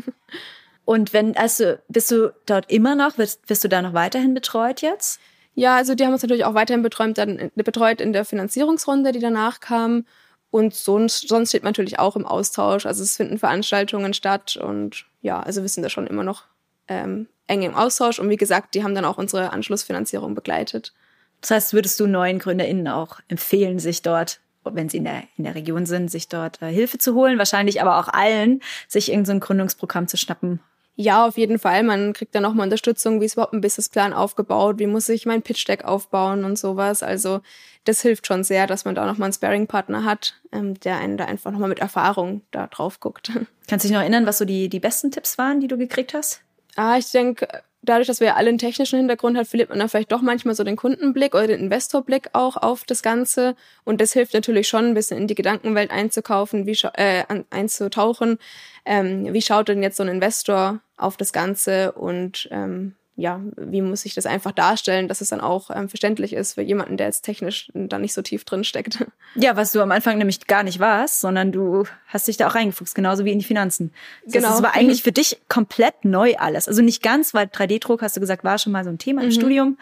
Und 0.84 1.12
wenn, 1.12 1.36
also 1.36 1.74
bist 1.88 2.12
du 2.12 2.32
dort 2.46 2.70
immer 2.70 2.94
noch, 2.94 3.18
wirst, 3.18 3.50
wirst 3.50 3.64
du 3.64 3.68
da 3.68 3.82
noch 3.82 3.92
weiterhin 3.92 4.34
betreut 4.34 4.82
jetzt? 4.82 5.18
Ja, 5.54 5.74
also 5.74 5.96
die 5.96 6.04
haben 6.04 6.12
uns 6.12 6.22
natürlich 6.22 6.44
auch 6.44 6.54
weiterhin 6.54 6.84
betreut, 6.84 7.18
dann, 7.18 7.50
betreut 7.56 8.00
in 8.00 8.12
der 8.12 8.24
Finanzierungsrunde, 8.24 9.10
die 9.10 9.18
danach 9.18 9.58
kam. 9.58 10.06
Und 10.52 10.74
sonst, 10.74 11.26
sonst 11.26 11.48
steht 11.48 11.64
man 11.64 11.70
natürlich 11.70 11.98
auch 11.98 12.14
im 12.14 12.24
Austausch. 12.24 12.86
Also 12.86 13.02
es 13.02 13.16
finden 13.16 13.38
Veranstaltungen 13.38 14.14
statt 14.14 14.56
und 14.56 15.06
ja, 15.22 15.40
also 15.40 15.62
wir 15.62 15.68
sind 15.68 15.82
da 15.82 15.88
schon 15.88 16.06
immer 16.06 16.22
noch 16.22 16.44
ähm, 16.88 17.28
eng 17.46 17.62
im 17.62 17.74
Austausch. 17.74 18.18
Und 18.18 18.28
wie 18.28 18.36
gesagt, 18.36 18.74
die 18.74 18.82
haben 18.82 18.94
dann 18.94 19.04
auch 19.04 19.18
unsere 19.18 19.52
Anschlussfinanzierung 19.52 20.34
begleitet. 20.34 20.92
Das 21.40 21.50
heißt, 21.50 21.72
würdest 21.74 22.00
du 22.00 22.06
neuen 22.06 22.38
GründerInnen 22.38 22.88
auch 22.88 23.20
empfehlen, 23.28 23.78
sich 23.78 24.02
dort, 24.02 24.40
wenn 24.64 24.88
sie 24.88 24.96
in 24.98 25.04
der, 25.04 25.22
in 25.36 25.44
der 25.44 25.54
Region 25.54 25.86
sind, 25.86 26.10
sich 26.10 26.28
dort 26.28 26.60
äh, 26.62 26.72
Hilfe 26.72 26.98
zu 26.98 27.14
holen? 27.14 27.38
Wahrscheinlich 27.38 27.80
aber 27.80 27.98
auch 27.98 28.08
allen, 28.08 28.60
sich 28.88 29.10
irgendein 29.10 29.40
so 29.40 29.46
Gründungsprogramm 29.46 30.08
zu 30.08 30.16
schnappen 30.16 30.60
ja, 30.98 31.26
auf 31.26 31.36
jeden 31.36 31.58
Fall. 31.58 31.82
Man 31.82 32.14
kriegt 32.14 32.34
dann 32.34 32.42
nochmal 32.42 32.64
Unterstützung, 32.64 33.20
wie 33.20 33.26
ist 33.26 33.34
überhaupt 33.34 33.52
ein 33.52 33.60
Businessplan 33.60 34.14
aufgebaut, 34.14 34.78
wie 34.78 34.86
muss 34.86 35.10
ich 35.10 35.26
mein 35.26 35.42
Pitch-Deck 35.42 35.84
aufbauen 35.84 36.42
und 36.44 36.58
sowas. 36.58 37.02
Also 37.02 37.42
das 37.84 38.00
hilft 38.00 38.26
schon 38.26 38.44
sehr, 38.44 38.66
dass 38.66 38.86
man 38.86 38.94
da 38.94 39.04
nochmal 39.04 39.26
einen 39.26 39.34
Sparing-Partner 39.34 40.04
hat, 40.04 40.40
ähm, 40.52 40.80
der 40.80 40.96
einen 40.96 41.18
da 41.18 41.26
einfach 41.26 41.50
nochmal 41.52 41.68
mit 41.68 41.80
Erfahrung 41.80 42.40
da 42.50 42.66
drauf 42.66 42.98
guckt. 42.98 43.30
Kannst 43.68 43.84
du 43.84 43.88
dich 43.88 43.94
noch 43.94 44.00
erinnern, 44.00 44.24
was 44.24 44.38
so 44.38 44.46
die, 44.46 44.70
die 44.70 44.80
besten 44.80 45.10
Tipps 45.10 45.36
waren, 45.36 45.60
die 45.60 45.68
du 45.68 45.76
gekriegt 45.76 46.14
hast? 46.14 46.40
Ah, 46.76 46.98
ich 46.98 47.10
denke, 47.10 47.48
dadurch, 47.82 48.06
dass 48.06 48.20
wir 48.20 48.36
alle 48.36 48.50
einen 48.50 48.58
technischen 48.58 48.98
Hintergrund 48.98 49.36
haben, 49.36 49.46
verliert 49.46 49.70
man 49.70 49.78
dann 49.78 49.88
vielleicht 49.88 50.12
doch 50.12 50.20
manchmal 50.20 50.54
so 50.54 50.64
den 50.64 50.76
Kundenblick 50.76 51.34
oder 51.34 51.46
den 51.46 51.60
Investorblick 51.60 52.30
auch 52.32 52.56
auf 52.56 52.84
das 52.84 53.02
Ganze. 53.02 53.56
Und 53.84 54.00
das 54.00 54.12
hilft 54.12 54.34
natürlich 54.34 54.68
schon, 54.68 54.86
ein 54.86 54.94
bisschen 54.94 55.18
in 55.18 55.26
die 55.26 55.34
Gedankenwelt 55.34 55.90
einzukaufen, 55.90 56.66
wie 56.66 56.78
äh, 56.94 57.24
einzutauchen. 57.50 58.38
Ähm, 58.84 59.32
wie 59.32 59.42
schaut 59.42 59.68
denn 59.68 59.82
jetzt 59.82 59.96
so 59.96 60.02
ein 60.02 60.08
Investor 60.08 60.80
auf 60.96 61.16
das 61.16 61.32
Ganze 61.32 61.92
und 61.92 62.48
ähm, 62.50 62.94
ja, 63.16 63.40
wie 63.56 63.80
muss 63.80 64.04
ich 64.04 64.14
das 64.14 64.26
einfach 64.26 64.52
darstellen, 64.52 65.08
dass 65.08 65.22
es 65.22 65.30
dann 65.30 65.40
auch 65.40 65.70
ähm, 65.70 65.88
verständlich 65.88 66.34
ist 66.34 66.54
für 66.54 66.62
jemanden, 66.62 66.98
der 66.98 67.06
jetzt 67.06 67.22
technisch 67.22 67.70
da 67.72 67.98
nicht 67.98 68.12
so 68.12 68.20
tief 68.20 68.44
drin 68.44 68.64
steckt. 68.64 69.04
Ja, 69.38 69.54
was 69.54 69.72
du 69.72 69.82
am 69.82 69.90
Anfang 69.90 70.16
nämlich 70.16 70.46
gar 70.46 70.62
nicht 70.62 70.80
warst, 70.80 71.20
sondern 71.20 71.52
du 71.52 71.84
hast 72.06 72.26
dich 72.26 72.38
da 72.38 72.48
auch 72.48 72.54
reingefuchst, 72.54 72.94
genauso 72.94 73.26
wie 73.26 73.32
in 73.32 73.38
die 73.38 73.44
Finanzen. 73.44 73.92
Das 74.24 74.32
genau. 74.32 74.48
Das 74.48 74.62
war 74.62 74.74
eigentlich 74.74 75.02
für 75.02 75.12
dich 75.12 75.38
komplett 75.48 76.06
neu 76.06 76.36
alles. 76.38 76.68
Also 76.68 76.80
nicht 76.80 77.02
ganz, 77.02 77.34
weil 77.34 77.46
3D-Druck, 77.46 78.00
hast 78.00 78.16
du 78.16 78.20
gesagt, 78.20 78.44
war 78.44 78.56
schon 78.56 78.72
mal 78.72 78.82
so 78.82 78.88
ein 78.88 78.96
Thema 78.96 79.20
im 79.20 79.28
mhm. 79.28 79.32
Studium. 79.32 79.78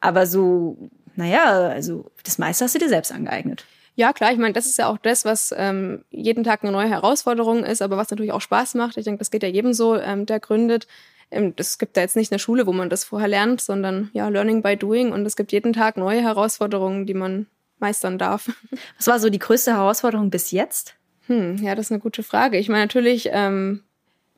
Aber 0.00 0.26
so, 0.26 0.76
naja, 1.16 1.68
also 1.68 2.12
das 2.22 2.38
meiste 2.38 2.64
hast 2.64 2.76
du 2.76 2.78
dir 2.78 2.88
selbst 2.88 3.10
angeeignet. 3.10 3.64
Ja, 3.94 4.12
klar, 4.12 4.32
ich 4.32 4.38
meine, 4.38 4.54
das 4.54 4.66
ist 4.66 4.78
ja 4.78 4.86
auch 4.86 4.98
das, 4.98 5.24
was 5.24 5.52
ähm, 5.56 6.04
jeden 6.10 6.44
Tag 6.44 6.62
eine 6.62 6.72
neue 6.72 6.88
Herausforderung 6.88 7.64
ist, 7.64 7.82
aber 7.82 7.96
was 7.96 8.10
natürlich 8.10 8.32
auch 8.32 8.40
Spaß 8.40 8.74
macht. 8.74 8.96
Ich 8.96 9.04
denke, 9.04 9.18
das 9.18 9.32
geht 9.32 9.42
ja 9.42 9.48
jedem 9.48 9.74
so, 9.74 9.96
ähm, 9.96 10.26
der 10.26 10.40
gründet. 10.40 10.86
Ähm, 11.32 11.54
es 11.56 11.78
gibt 11.78 11.96
da 11.96 12.02
jetzt 12.02 12.16
nicht 12.16 12.30
eine 12.30 12.38
Schule, 12.38 12.66
wo 12.66 12.72
man 12.72 12.90
das 12.90 13.04
vorher 13.04 13.28
lernt, 13.28 13.60
sondern 13.60 14.10
ja, 14.12 14.28
Learning 14.28 14.62
by 14.62 14.76
Doing 14.76 15.12
und 15.12 15.26
es 15.26 15.34
gibt 15.34 15.50
jeden 15.50 15.72
Tag 15.72 15.96
neue 15.96 16.20
Herausforderungen, 16.20 17.06
die 17.06 17.14
man 17.14 17.46
meistern 17.78 18.18
darf. 18.18 18.50
Was 18.98 19.06
war 19.08 19.18
so 19.18 19.30
die 19.30 19.38
größte 19.38 19.72
Herausforderung 19.72 20.30
bis 20.30 20.50
jetzt? 20.50 20.94
Hm, 21.26 21.56
ja, 21.56 21.74
das 21.74 21.86
ist 21.86 21.92
eine 21.92 22.00
gute 22.00 22.22
Frage. 22.22 22.58
Ich 22.58 22.68
meine 22.68 22.82
natürlich 22.82 23.30
ähm, 23.32 23.82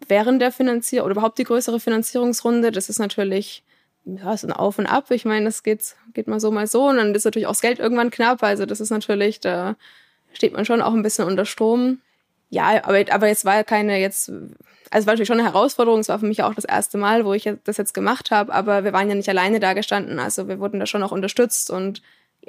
während 0.08 0.40
der 0.40 0.52
Finanzierung 0.52 1.06
oder 1.06 1.12
überhaupt 1.12 1.38
die 1.38 1.44
größere 1.44 1.80
Finanzierungsrunde, 1.80 2.70
das 2.70 2.88
ist 2.88 2.98
natürlich 2.98 3.64
ja, 4.04 4.36
so 4.36 4.46
ein 4.46 4.52
Auf 4.52 4.78
und 4.78 4.86
Ab. 4.86 5.10
Ich 5.10 5.24
meine, 5.24 5.46
das 5.46 5.62
geht, 5.62 5.96
geht 6.12 6.28
mal 6.28 6.40
so, 6.40 6.50
mal 6.50 6.66
so. 6.66 6.88
Und 6.88 6.96
dann 6.96 7.14
ist 7.14 7.24
natürlich 7.24 7.46
auch 7.46 7.52
das 7.52 7.62
Geld 7.62 7.78
irgendwann 7.78 8.10
knapp. 8.10 8.42
Also 8.42 8.66
das 8.66 8.80
ist 8.80 8.90
natürlich, 8.90 9.40
da 9.40 9.76
steht 10.32 10.52
man 10.52 10.64
schon 10.64 10.82
auch 10.82 10.92
ein 10.92 11.02
bisschen 11.02 11.26
unter 11.26 11.46
Strom. 11.46 12.00
Ja, 12.50 12.84
aber, 12.84 13.04
aber 13.10 13.28
jetzt 13.28 13.44
war 13.44 13.64
keine 13.64 13.98
jetzt, 13.98 14.28
also 14.28 14.48
es 14.90 15.06
war 15.06 15.14
natürlich 15.14 15.28
schon 15.28 15.40
eine 15.40 15.48
Herausforderung. 15.48 16.00
Es 16.00 16.08
war 16.08 16.18
für 16.18 16.26
mich 16.26 16.42
auch 16.42 16.54
das 16.54 16.64
erste 16.64 16.98
Mal, 16.98 17.24
wo 17.24 17.32
ich 17.32 17.50
das 17.64 17.76
jetzt 17.76 17.94
gemacht 17.94 18.30
habe. 18.30 18.52
Aber 18.52 18.84
wir 18.84 18.92
waren 18.92 19.08
ja 19.08 19.14
nicht 19.14 19.28
alleine 19.28 19.60
da 19.60 19.72
gestanden. 19.72 20.18
Also 20.18 20.48
wir 20.48 20.60
wurden 20.60 20.80
da 20.80 20.86
schon 20.86 21.02
auch 21.02 21.12
unterstützt 21.12 21.70
und 21.70 22.02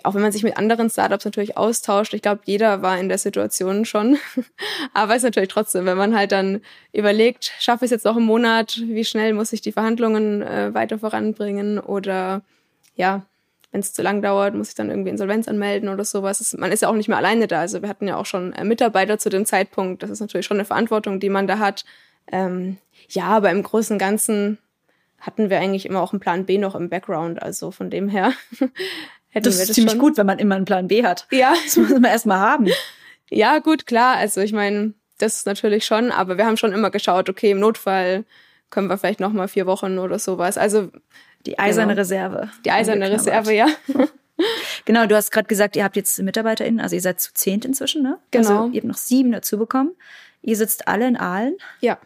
auch 0.04 0.14
wenn 0.14 0.22
man 0.22 0.32
sich 0.32 0.44
mit 0.44 0.58
anderen 0.58 0.90
Startups 0.90 1.26
natürlich 1.26 1.58
austauscht, 1.58 2.14
ich 2.14 2.22
glaube, 2.22 2.42
jeder 2.46 2.82
war 2.82 3.00
in 3.00 3.10
der 3.10 3.18
Situation 3.18 3.86
schon. 3.86 4.18
Aber 4.94 5.14
es 5.14 5.18
ist 5.18 5.24
natürlich 5.24 5.50
trotzdem, 5.50 5.86
wenn 5.86 5.98
man 5.98 6.16
halt 6.16 6.32
dann 6.32 6.62
überlegt, 6.92 7.54
schaffe 7.60 7.86
ich 7.86 7.90
es 7.90 7.92
jetzt 7.92 8.06
noch 8.06 8.18
im 8.18 8.24
Monat, 8.24 8.82
wie 8.84 9.06
schnell 9.06 9.34
muss 9.34 9.54
ich 9.54 9.62
die 9.62 9.72
Verhandlungen 9.72 10.42
äh, 10.42 10.74
weiter 10.74 11.00
voranbringen 11.00 11.80
oder 11.80 12.42
ja, 12.96 13.26
wenn 13.76 13.82
es 13.82 13.92
zu 13.92 14.02
lang 14.02 14.22
dauert, 14.22 14.56
muss 14.56 14.70
ich 14.70 14.76
dann 14.76 14.90
irgendwie 14.90 15.10
Insolvenz 15.10 15.50
anmelden 15.50 15.90
oder 15.90 16.06
sowas. 16.06 16.56
man 16.58 16.72
ist 16.72 16.82
ja 16.82 16.88
auch 16.88 16.94
nicht 16.94 17.10
mehr 17.10 17.18
alleine 17.18 17.46
da. 17.46 17.60
Also 17.60 17.82
wir 17.82 17.90
hatten 17.90 18.08
ja 18.08 18.16
auch 18.16 18.26
schon 18.26 18.54
äh, 18.54 18.64
Mitarbeiter 18.64 19.20
zu 19.20 19.28
dem 19.28 19.46
Zeitpunkt. 19.46 20.02
Das 20.02 20.10
ist 20.10 20.22
natürlich 20.22 20.46
schon 20.46 20.56
eine 20.56 20.64
Verantwortung, 20.64 21.20
die 21.20 21.28
man 21.28 21.46
da 21.46 21.60
hat. 21.60 21.84
Ähm, 22.32 22.78
ja, 23.10 23.26
aber 23.26 23.52
im 23.52 23.62
Großen 23.62 23.96
und 23.96 23.98
Ganzen 24.00 24.60
hatten 25.20 25.50
wir 25.50 25.60
eigentlich 25.60 25.86
immer 25.86 26.02
auch 26.02 26.14
einen 26.14 26.22
Plan 26.22 26.46
B 26.46 26.58
noch 26.58 26.74
im 26.74 26.88
Background. 26.88 27.44
Also 27.44 27.70
von 27.72 27.90
dem 27.90 28.08
her 28.08 28.32
hätten 28.60 29.44
das 29.44 29.56
wir 29.56 29.60
das 29.60 29.60
ist 29.60 29.74
ziemlich 29.74 29.92
schon. 29.92 30.00
gut, 30.00 30.16
wenn 30.16 30.26
man 30.26 30.40
immer 30.40 30.56
einen 30.56 30.64
Plan 30.64 30.88
B 30.88 31.04
hat. 31.04 31.28
Ja. 31.32 31.54
Das 31.66 31.76
muss 31.76 31.90
man 31.90 32.06
erstmal 32.06 32.40
haben. 32.40 32.70
Ja, 33.32 33.58
gut, 33.58 33.88
klar. 33.88 34.18
Also 34.18 34.40
ich 34.42 34.54
meine, 34.54 34.94
das 35.18 35.38
ist 35.38 35.48
natürlich 35.48 35.84
schon, 35.84 36.12
aber 36.12 36.38
wir 36.38 36.46
haben 36.46 36.58
schon 36.58 36.74
immer 36.74 36.92
geschaut, 36.92 37.28
okay, 37.28 37.50
im 37.50 37.60
Notfall 37.60 38.24
können 38.70 38.88
wir 38.88 39.00
vielleicht 39.00 39.20
noch 39.20 39.34
mal 39.34 39.48
vier 39.48 39.66
Wochen 39.66 39.98
oder 39.98 40.20
sowas. 40.20 40.60
Also 40.60 40.92
die 41.46 41.60
eiserne 41.60 41.94
genau. 41.94 42.02
Reserve. 42.02 42.50
Die 42.66 42.72
eiserne 42.72 43.12
Reserve, 43.12 43.54
ja. 43.54 43.68
genau, 44.86 45.06
du 45.06 45.16
hast 45.16 45.32
gerade 45.32 45.48
gesagt, 45.48 45.76
ihr 45.76 45.84
habt 45.84 45.96
jetzt 45.96 46.18
MitarbeiterInnen, 46.20 46.80
also 46.80 46.96
ihr 46.96 47.02
seid 47.02 47.20
zu 47.20 47.34
zehnt 47.34 47.66
inzwischen, 47.66 48.04
ne? 48.04 48.18
Genau. 48.32 48.64
Also 48.64 48.74
ihr 48.74 48.82
habt 48.82 48.88
noch 48.88 48.98
sieben 48.98 49.32
dazu 49.32 49.58
bekommen. 49.58 49.92
Ihr 50.42 50.56
sitzt 50.56 50.88
alle 50.88 51.08
in 51.08 51.18
Aalen. 51.18 51.58
Ja. 51.82 51.98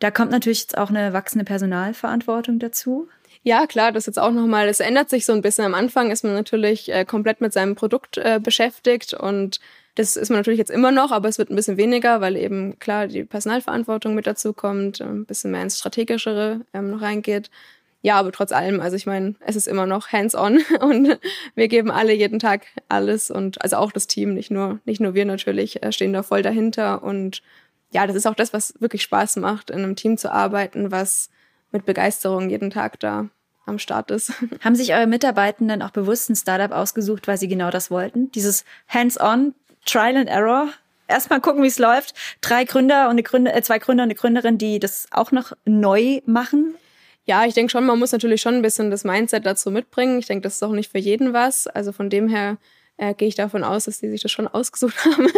Da 0.00 0.10
kommt 0.10 0.32
natürlich 0.32 0.62
jetzt 0.62 0.76
auch 0.76 0.90
eine 0.90 1.12
wachsende 1.12 1.44
Personalverantwortung 1.44 2.58
dazu. 2.58 3.08
Ja, 3.42 3.66
klar, 3.66 3.92
das 3.92 4.06
jetzt 4.06 4.18
auch 4.18 4.32
nochmal, 4.32 4.68
es 4.68 4.80
ändert 4.80 5.10
sich 5.10 5.26
so 5.26 5.32
ein 5.32 5.42
bisschen. 5.42 5.64
Am 5.66 5.74
Anfang 5.74 6.10
ist 6.10 6.24
man 6.24 6.32
natürlich 6.32 6.90
äh, 6.90 7.04
komplett 7.04 7.40
mit 7.40 7.52
seinem 7.52 7.74
Produkt 7.74 8.16
äh, 8.16 8.40
beschäftigt 8.42 9.12
und 9.14 9.60
das 9.96 10.16
ist 10.16 10.30
man 10.30 10.38
natürlich 10.40 10.58
jetzt 10.58 10.70
immer 10.70 10.90
noch, 10.90 11.12
aber 11.12 11.28
es 11.28 11.38
wird 11.38 11.50
ein 11.50 11.56
bisschen 11.56 11.76
weniger, 11.76 12.20
weil 12.20 12.36
eben 12.36 12.78
klar 12.78 13.06
die 13.06 13.22
Personalverantwortung 13.22 14.14
mit 14.14 14.26
dazu 14.26 14.52
kommt, 14.52 15.00
äh, 15.00 15.04
ein 15.04 15.26
bisschen 15.26 15.50
mehr 15.50 15.62
ins 15.62 15.78
Strategischere 15.78 16.62
ähm, 16.72 16.90
noch 16.90 17.02
reingeht. 17.02 17.50
Ja, 18.04 18.16
aber 18.16 18.32
trotz 18.32 18.52
allem, 18.52 18.80
also 18.80 18.96
ich 18.96 19.06
meine, 19.06 19.34
es 19.40 19.56
ist 19.56 19.66
immer 19.66 19.86
noch 19.86 20.12
hands-on 20.12 20.58
und 20.80 21.18
wir 21.54 21.68
geben 21.68 21.90
alle 21.90 22.12
jeden 22.12 22.38
Tag 22.38 22.66
alles 22.86 23.30
und 23.30 23.62
also 23.62 23.76
auch 23.76 23.92
das 23.92 24.06
Team, 24.06 24.34
nicht 24.34 24.50
nur, 24.50 24.78
nicht 24.84 25.00
nur 25.00 25.14
wir 25.14 25.24
natürlich, 25.24 25.82
äh, 25.82 25.90
stehen 25.90 26.12
da 26.12 26.22
voll 26.22 26.42
dahinter 26.42 27.02
und 27.02 27.40
ja, 27.92 28.06
das 28.06 28.14
ist 28.14 28.26
auch 28.26 28.34
das, 28.34 28.52
was 28.52 28.74
wirklich 28.78 29.00
Spaß 29.00 29.36
macht, 29.36 29.70
in 29.70 29.78
einem 29.78 29.96
Team 29.96 30.18
zu 30.18 30.30
arbeiten, 30.30 30.90
was 30.90 31.30
mit 31.72 31.86
Begeisterung 31.86 32.50
jeden 32.50 32.68
Tag 32.68 33.00
da 33.00 33.30
am 33.64 33.78
Start 33.78 34.10
ist. 34.10 34.34
Haben 34.60 34.76
sich 34.76 34.92
eure 34.92 35.06
Mitarbeitenden 35.06 35.80
auch 35.80 35.90
bewusst 35.90 36.28
ein 36.28 36.36
Startup 36.36 36.72
ausgesucht, 36.72 37.26
weil 37.26 37.38
sie 37.38 37.48
genau 37.48 37.70
das 37.70 37.90
wollten? 37.90 38.30
Dieses 38.32 38.66
Hands-on, 38.86 39.54
Trial 39.86 40.18
and 40.18 40.28
Error? 40.28 40.68
Erstmal 41.08 41.40
gucken, 41.40 41.62
wie 41.62 41.68
es 41.68 41.78
läuft. 41.78 42.12
Drei 42.42 42.64
Gründer 42.64 43.04
und 43.04 43.12
eine 43.12 43.22
Gründer, 43.22 43.56
äh, 43.56 43.62
zwei 43.62 43.78
Gründer 43.78 44.02
und 44.02 44.08
eine 44.08 44.14
Gründerin, 44.14 44.58
die 44.58 44.78
das 44.78 45.06
auch 45.10 45.32
noch 45.32 45.52
neu 45.64 46.20
machen. 46.26 46.74
Ja, 47.26 47.46
ich 47.46 47.54
denke 47.54 47.70
schon, 47.70 47.86
man 47.86 47.98
muss 47.98 48.12
natürlich 48.12 48.42
schon 48.42 48.54
ein 48.54 48.62
bisschen 48.62 48.90
das 48.90 49.04
Mindset 49.04 49.46
dazu 49.46 49.70
mitbringen. 49.70 50.18
Ich 50.18 50.26
denke, 50.26 50.42
das 50.42 50.56
ist 50.56 50.62
auch 50.62 50.72
nicht 50.72 50.92
für 50.92 50.98
jeden 50.98 51.32
was. 51.32 51.66
Also 51.66 51.92
von 51.92 52.10
dem 52.10 52.28
her 52.28 52.58
äh, 52.98 53.14
gehe 53.14 53.28
ich 53.28 53.34
davon 53.34 53.64
aus, 53.64 53.84
dass 53.84 54.00
die 54.00 54.10
sich 54.10 54.22
das 54.22 54.30
schon 54.30 54.46
ausgesucht 54.46 54.96
haben. 55.04 55.28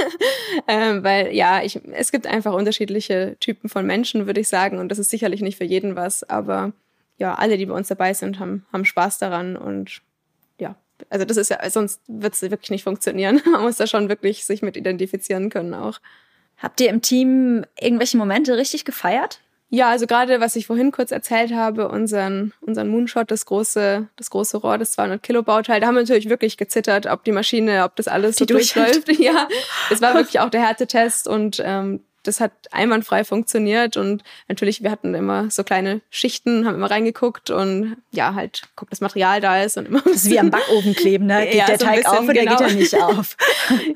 ähm, 0.67 1.05
weil 1.05 1.33
ja, 1.33 1.63
ich, 1.63 1.81
es 1.93 2.11
gibt 2.11 2.27
einfach 2.27 2.55
unterschiedliche 2.55 3.37
Typen 3.39 3.69
von 3.69 3.87
Menschen, 3.87 4.27
würde 4.27 4.41
ich 4.41 4.49
sagen. 4.49 4.79
Und 4.79 4.89
das 4.89 4.99
ist 4.99 5.11
sicherlich 5.11 5.43
nicht 5.43 5.59
für 5.59 5.65
jeden 5.65 5.95
was. 5.95 6.25
Aber 6.25 6.73
ja, 7.19 7.35
alle, 7.35 7.57
die 7.57 7.67
bei 7.67 7.75
uns 7.75 7.89
dabei 7.89 8.15
sind, 8.15 8.41
haben, 8.41 8.67
haben 8.73 8.85
Spaß 8.85 9.19
daran. 9.19 9.57
Und 9.57 10.03
ja, 10.59 10.75
also 11.09 11.25
das 11.25 11.37
ist 11.37 11.51
ja, 11.51 11.71
sonst 11.71 12.01
wird 12.09 12.35
es 12.35 12.43
wirklich 12.43 12.71
nicht 12.71 12.85
funktionieren. 12.85 13.41
Man 13.51 13.63
muss 13.63 13.77
da 13.77 13.87
schon 13.87 14.09
wirklich 14.09 14.45
sich 14.45 14.61
mit 14.61 14.77
identifizieren 14.77 15.51
können 15.51 15.75
auch. 15.75 16.01
Habt 16.59 16.81
ihr 16.81 16.89
im 16.89 17.03
Team 17.03 17.65
irgendwelche 17.79 18.17
Momente 18.17 18.57
richtig 18.57 18.85
gefeiert? 18.85 19.41
Ja, 19.69 19.91
also 19.91 20.07
gerade 20.07 20.41
was 20.41 20.55
ich 20.55 20.67
vorhin 20.67 20.93
kurz 20.93 21.11
erzählt 21.11 21.53
habe, 21.53 21.89
unseren, 21.89 22.53
unseren 22.61 22.89
Moonshot, 22.89 23.31
das 23.31 23.47
große, 23.47 24.09
das 24.15 24.31
große 24.31 24.59
Rohr, 24.59 24.79
das 24.79 24.93
200 24.93 25.23
Kilo 25.23 25.43
Bauteil, 25.43 25.81
da 25.81 25.89
haben 25.89 25.97
wir 25.97 26.03
natürlich 26.03 26.29
wirklich 26.29 26.57
gezittert, 26.57 27.07
ob 27.07 27.25
die 27.25 27.33
Maschine, 27.33 27.85
ob 27.85 27.97
das 27.97 28.07
alles 28.07 28.37
die 28.37 28.43
so 28.43 28.47
durchläuft. 28.47 29.09
Ja, 29.19 29.49
es 29.91 30.01
war 30.01 30.15
wirklich 30.15 30.41
auch 30.41 30.51
der 30.51 30.61
Härtetest 30.61 31.27
und 31.27 31.61
ähm, 31.65 32.05
das 32.27 32.41
hat 32.41 32.53
einwandfrei 32.71 33.25
funktioniert 33.25 33.97
und 33.97 34.23
natürlich, 34.49 34.83
wir 34.83 34.91
hatten 34.91 35.15
immer 35.15 35.51
so 35.51 35.65
kleine 35.65 36.01
Schichten, 36.11 36.67
haben 36.67 36.75
immer 36.75 36.91
reingeguckt 36.91 37.51
und 37.51 37.97
ja, 38.11 38.35
halt 38.35 38.63
guckt, 38.77 38.93
das 38.93 39.01
Material 39.01 39.41
da 39.41 39.63
ist 39.63 39.77
und 39.77 39.87
immer. 39.87 40.01
Das 40.03 40.25
ist 40.25 40.31
wie 40.31 40.39
am 40.39 40.51
Backofen 40.51 40.95
kleben, 40.95 41.27
ne? 41.27 41.45
Geht 41.47 41.55
ja, 41.55 41.67
der 41.67 41.79
so 41.79 41.85
Teig 41.85 41.97
bisschen, 41.97 42.19
auf 42.19 42.25
oder 42.25 42.35
genau. 42.35 42.57
geht 42.57 42.69
er 42.69 42.75
nicht 42.75 42.95
auf? 43.03 43.37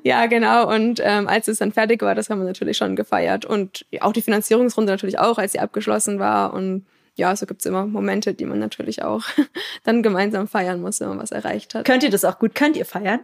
ja, 0.02 0.26
genau. 0.26 0.72
Und 0.72 1.00
ähm, 1.02 1.28
als 1.28 1.48
es 1.48 1.58
dann 1.58 1.72
fertig 1.72 2.02
war, 2.02 2.14
das 2.14 2.30
haben 2.30 2.40
wir 2.40 2.46
natürlich 2.46 2.76
schon 2.76 2.96
gefeiert. 2.96 3.44
Und 3.44 3.84
auch 4.00 4.12
die 4.12 4.22
Finanzierungsrunde 4.22 4.92
natürlich 4.92 5.18
auch, 5.18 5.38
als 5.38 5.52
sie 5.52 5.60
abgeschlossen 5.60 6.18
war. 6.18 6.52
Und 6.52 6.86
ja, 7.16 7.34
so 7.36 7.46
gibt's 7.46 7.66
immer 7.66 7.86
Momente, 7.86 8.34
die 8.34 8.44
man 8.44 8.58
natürlich 8.58 9.02
auch 9.02 9.24
dann 9.84 10.02
gemeinsam 10.02 10.48
feiern 10.48 10.80
muss, 10.80 11.00
wenn 11.00 11.08
man 11.08 11.18
was 11.18 11.32
erreicht 11.32 11.74
hat. 11.74 11.84
Könnt 11.84 12.02
ihr 12.02 12.10
das 12.10 12.24
auch 12.24 12.38
gut? 12.38 12.54
Könnt 12.54 12.76
ihr 12.76 12.86
feiern? 12.86 13.20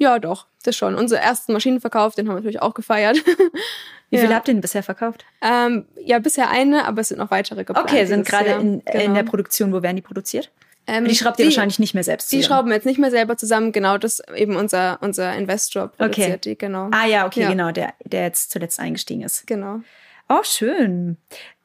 Ja, 0.00 0.18
doch, 0.18 0.46
das 0.62 0.76
schon. 0.76 0.94
Unseren 0.94 1.20
ersten 1.20 1.52
Maschinenverkauf, 1.52 2.14
den 2.14 2.26
haben 2.26 2.36
wir 2.36 2.40
natürlich 2.40 2.62
auch 2.62 2.72
gefeiert. 2.72 3.18
Wie 4.08 4.16
ja. 4.16 4.22
viele 4.22 4.34
habt 4.34 4.48
ihr 4.48 4.54
denn 4.54 4.62
bisher 4.62 4.82
verkauft? 4.82 5.26
Ähm, 5.42 5.84
ja, 6.02 6.18
bisher 6.18 6.48
eine, 6.48 6.86
aber 6.86 7.02
es 7.02 7.08
sind 7.08 7.18
noch 7.18 7.30
weitere 7.30 7.64
geplant. 7.64 7.86
Okay, 7.86 8.06
sind 8.06 8.26
gerade 8.26 8.52
in, 8.52 8.82
genau. 8.82 9.04
in 9.04 9.14
der 9.14 9.24
Produktion. 9.24 9.74
Wo 9.74 9.82
werden 9.82 9.96
die 9.96 10.02
produziert? 10.02 10.50
Ähm, 10.86 11.04
die 11.04 11.14
schraubt 11.14 11.38
ihr 11.38 11.44
die, 11.44 11.50
wahrscheinlich 11.50 11.78
nicht 11.78 11.92
mehr 11.92 12.02
selbst 12.02 12.30
zusammen. 12.30 12.40
Die 12.40 12.46
schrauben 12.46 12.68
wir 12.70 12.76
jetzt 12.76 12.86
nicht 12.86 12.98
mehr 12.98 13.10
selber 13.10 13.36
zusammen. 13.36 13.72
Genau, 13.72 13.98
das 13.98 14.22
eben 14.34 14.56
unser, 14.56 14.98
unser 15.02 15.34
Investor 15.36 15.88
produziert 15.88 16.28
okay. 16.28 16.38
die, 16.42 16.56
genau. 16.56 16.88
Ah 16.92 17.04
ja, 17.04 17.26
okay, 17.26 17.42
ja. 17.42 17.50
genau, 17.50 17.70
der, 17.70 17.92
der 18.02 18.22
jetzt 18.22 18.50
zuletzt 18.50 18.80
eingestiegen 18.80 19.20
ist. 19.20 19.46
Genau. 19.46 19.80
Oh, 20.30 20.42
schön. 20.44 21.18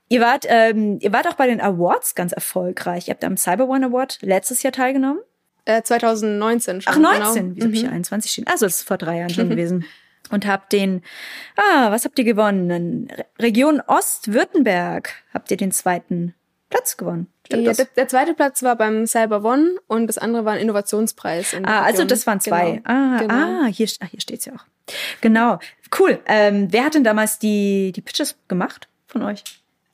Ihr 0.10 0.19
wart, 0.19 0.45
ähm, 0.50 1.00
ihr 1.00 1.13
wart 1.13 1.28
auch 1.28 1.36
bei 1.36 1.48
den 1.48 1.62
Awards 1.62 2.15
ganz 2.15 2.34
erfolgreich. 2.34 3.08
Ihr 3.08 3.13
habt 3.13 3.24
am 3.24 3.38
Cyber 3.38 3.69
One 3.69 3.86
Award 3.86 4.19
letztes 4.21 4.62
Jahr 4.62 4.74
teilgenommen. 4.74 5.21
Äh, 5.65 5.82
2019 5.82 6.82
schon. 6.82 6.93
Ach, 6.93 6.97
19. 6.97 7.56
Genau. 7.56 7.56
Wieso 7.56 7.60
mhm. 7.60 7.62
habe 7.62 7.73
ich 7.73 7.80
hier 7.82 7.91
21 7.91 8.32
stehen? 8.32 8.47
Also, 8.47 8.65
das 8.65 8.78
ist 8.78 8.88
vor 8.88 8.97
drei 8.97 9.17
Jahren 9.17 9.30
schon 9.30 9.49
gewesen. 9.51 9.86
Und 10.32 10.47
habt 10.47 10.73
den, 10.73 11.04
ah, 11.56 11.91
was 11.91 12.06
habt 12.06 12.17
ihr 12.17 12.25
gewonnen? 12.25 13.12
Region 13.39 13.82
Ostwürttemberg 13.86 15.13
habt 15.34 15.51
ihr 15.51 15.58
den 15.58 15.71
zweiten 15.71 16.34
Platz 16.69 16.97
gewonnen. 16.97 17.28
Ja, 17.51 17.73
der, 17.73 17.86
der, 17.86 18.08
zweite 18.08 18.34
Platz 18.34 18.63
war 18.63 18.75
beim 18.75 19.06
Cyber 19.06 19.43
One 19.43 19.75
und 19.86 20.08
das 20.08 20.17
andere 20.17 20.45
war 20.45 20.54
ein 20.54 20.60
Innovationspreis. 20.60 21.54
ah, 21.54 21.58
Region. 21.58 21.67
also 21.67 22.04
das 22.06 22.25
waren 22.25 22.39
zwei. 22.39 22.71
Genau. 22.71 22.82
Ah, 22.86 23.17
genau. 23.19 23.34
ah, 23.34 23.65
hier, 23.67 23.88
ah, 23.99 24.06
hier 24.10 24.19
steht's 24.19 24.45
ja 24.45 24.54
auch. 24.54 24.65
Genau. 25.21 25.60
Cool. 25.97 26.19
Ähm, 26.25 26.67
wer 26.71 26.86
hat 26.86 26.95
denn 26.95 27.04
damals 27.04 27.38
die, 27.38 27.91
die 27.95 28.01
Pitches 28.01 28.36
gemacht 28.47 28.88
von 29.08 29.21
euch? 29.21 29.43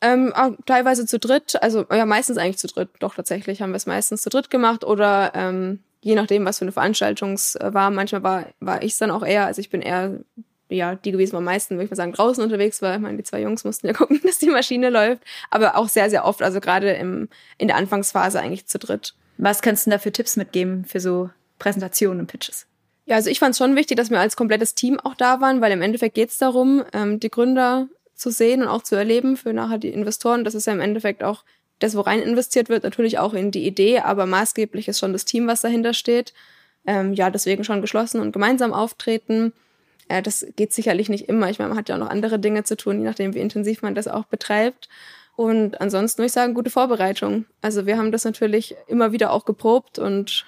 Ähm, 0.01 0.33
teilweise 0.65 1.05
zu 1.05 1.19
dritt, 1.19 1.61
also 1.61 1.85
ja, 1.91 2.05
meistens 2.05 2.37
eigentlich 2.37 2.57
zu 2.57 2.67
dritt. 2.67 2.89
Doch 2.99 3.15
tatsächlich 3.15 3.61
haben 3.61 3.71
wir 3.71 3.77
es 3.77 3.85
meistens 3.85 4.21
zu 4.21 4.29
dritt 4.29 4.49
gemacht 4.49 4.83
oder 4.83 5.31
ähm, 5.35 5.79
je 6.01 6.15
nachdem, 6.15 6.45
was 6.45 6.57
für 6.57 6.65
eine 6.65 6.71
Veranstaltung 6.71 7.33
es 7.33 7.55
äh, 7.55 7.73
war. 7.73 7.91
Manchmal 7.91 8.23
war, 8.23 8.45
war 8.59 8.81
ich 8.81 8.93
es 8.93 8.97
dann 8.97 9.11
auch 9.11 9.23
eher, 9.23 9.45
also 9.45 9.61
ich 9.61 9.69
bin 9.69 9.81
eher 9.81 10.19
ja, 10.69 10.95
die 10.95 11.11
gewesen 11.11 11.35
am 11.35 11.43
meisten, 11.43 11.75
würde 11.75 11.85
ich 11.85 11.91
mal 11.91 11.97
sagen, 11.97 12.13
draußen 12.13 12.43
unterwegs 12.43 12.81
war. 12.81 12.95
Ich 12.95 13.01
meine, 13.01 13.17
die 13.17 13.23
zwei 13.23 13.41
Jungs 13.41 13.63
mussten 13.63 13.87
ja 13.87 13.93
gucken, 13.97 14.21
dass 14.23 14.39
die 14.39 14.49
Maschine 14.49 14.89
läuft. 14.89 15.21
Aber 15.49 15.75
auch 15.75 15.89
sehr, 15.89 16.09
sehr 16.09 16.25
oft, 16.25 16.41
also 16.41 16.59
gerade 16.59 16.93
im, 16.93 17.29
in 17.57 17.67
der 17.67 17.77
Anfangsphase 17.77 18.39
eigentlich 18.39 18.67
zu 18.67 18.79
dritt. 18.79 19.13
Was 19.37 19.61
kannst 19.61 19.85
du 19.85 19.89
denn 19.89 19.97
da 19.97 20.01
für 20.01 20.11
Tipps 20.11 20.37
mitgeben 20.37 20.85
für 20.85 20.99
so 20.99 21.29
Präsentationen 21.59 22.21
und 22.21 22.27
Pitches? 22.27 22.67
Ja, 23.05 23.15
also 23.15 23.29
ich 23.29 23.39
fand 23.39 23.51
es 23.51 23.57
schon 23.57 23.75
wichtig, 23.75 23.97
dass 23.97 24.09
wir 24.09 24.19
als 24.19 24.35
komplettes 24.35 24.75
Team 24.75 24.99
auch 24.99 25.15
da 25.15 25.41
waren, 25.41 25.61
weil 25.61 25.71
im 25.71 25.81
Endeffekt 25.81 26.15
geht 26.15 26.29
es 26.29 26.37
darum, 26.37 26.83
ähm, 26.93 27.19
die 27.19 27.29
Gründer 27.29 27.87
zu 28.21 28.29
sehen 28.31 28.61
und 28.61 28.67
auch 28.67 28.83
zu 28.83 28.95
erleben 28.95 29.35
für 29.35 29.53
nachher 29.53 29.77
die 29.79 29.89
Investoren. 29.89 30.43
Das 30.43 30.55
ist 30.55 30.67
ja 30.67 30.73
im 30.73 30.79
Endeffekt 30.79 31.23
auch 31.23 31.43
das, 31.79 31.95
wo 31.95 32.01
rein 32.01 32.21
investiert 32.21 32.69
wird, 32.69 32.83
natürlich 32.83 33.17
auch 33.17 33.33
in 33.33 33.51
die 33.51 33.65
Idee, 33.65 33.99
aber 33.99 34.25
maßgeblich 34.25 34.87
ist 34.87 34.99
schon 34.99 35.13
das 35.13 35.25
Team, 35.25 35.47
was 35.47 35.61
dahinter 35.61 35.93
steht. 35.93 36.33
Ähm, 36.85 37.13
ja, 37.13 37.29
deswegen 37.29 37.63
schon 37.63 37.81
geschlossen 37.81 38.21
und 38.21 38.31
gemeinsam 38.31 38.73
auftreten. 38.73 39.53
Äh, 40.07 40.21
das 40.21 40.45
geht 40.55 40.73
sicherlich 40.73 41.09
nicht 41.09 41.27
immer. 41.27 41.49
Ich 41.49 41.59
meine, 41.59 41.69
man 41.69 41.77
hat 41.77 41.89
ja 41.89 41.95
auch 41.95 41.99
noch 41.99 42.09
andere 42.09 42.39
Dinge 42.39 42.63
zu 42.63 42.77
tun, 42.77 42.99
je 42.99 43.05
nachdem, 43.05 43.33
wie 43.33 43.39
intensiv 43.39 43.81
man 43.81 43.95
das 43.95 44.07
auch 44.07 44.25
betreibt. 44.25 44.89
Und 45.35 45.81
ansonsten 45.81 46.19
würde 46.19 46.27
ich 46.27 46.33
sagen, 46.33 46.53
gute 46.53 46.69
Vorbereitung. 46.69 47.45
Also 47.61 47.85
wir 47.85 47.97
haben 47.97 48.11
das 48.11 48.25
natürlich 48.25 48.75
immer 48.87 49.11
wieder 49.11 49.31
auch 49.31 49.45
geprobt 49.45 49.97
und 49.97 50.45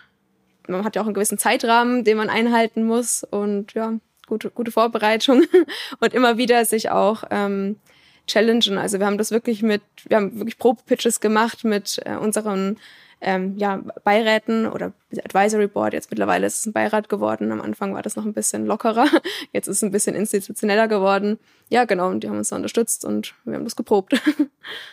man 0.67 0.83
hat 0.83 0.95
ja 0.95 1.01
auch 1.01 1.05
einen 1.07 1.15
gewissen 1.15 1.37
Zeitrahmen, 1.37 2.03
den 2.03 2.17
man 2.17 2.29
einhalten 2.29 2.83
muss. 2.83 3.23
Und 3.23 3.73
ja, 3.73 3.93
gute, 4.33 4.49
gute 4.49 4.71
Vorbereitung 4.71 5.43
und 5.99 6.13
immer 6.13 6.37
wieder 6.37 6.65
sich 6.65 6.89
auch 6.89 7.23
ähm, 7.29 7.77
challengen. 8.25 8.79
Also 8.79 8.99
wir 8.99 9.05
haben 9.05 9.19
das 9.19 9.29
wirklich 9.29 9.61
mit, 9.61 9.83
wir 10.07 10.17
haben 10.17 10.35
wirklich 10.39 10.57
Probe-Pitches 10.57 11.19
gemacht 11.19 11.63
mit 11.63 12.01
äh, 12.03 12.15
unseren 12.15 12.77
ähm, 13.21 13.53
ja, 13.57 13.81
Beiräten 14.03 14.65
oder 14.65 14.91
Advisory 15.23 15.67
Board. 15.67 15.93
Jetzt 15.93 16.09
mittlerweile 16.09 16.47
ist 16.47 16.59
es 16.59 16.65
ein 16.65 16.73
Beirat 16.73 17.09
geworden. 17.09 17.51
Am 17.51 17.61
Anfang 17.61 17.93
war 17.93 18.01
das 18.01 18.15
noch 18.15 18.25
ein 18.25 18.33
bisschen 18.33 18.65
lockerer. 18.65 19.07
Jetzt 19.53 19.67
ist 19.67 19.77
es 19.77 19.83
ein 19.83 19.91
bisschen 19.91 20.15
institutioneller 20.15 20.87
geworden. 20.87 21.37
Ja, 21.69 21.85
genau. 21.85 22.09
Und 22.09 22.23
die 22.23 22.29
haben 22.29 22.37
uns 22.37 22.49
da 22.49 22.55
unterstützt 22.55 23.05
und 23.05 23.35
wir 23.45 23.53
haben 23.55 23.63
das 23.63 23.75
geprobt. 23.75 24.13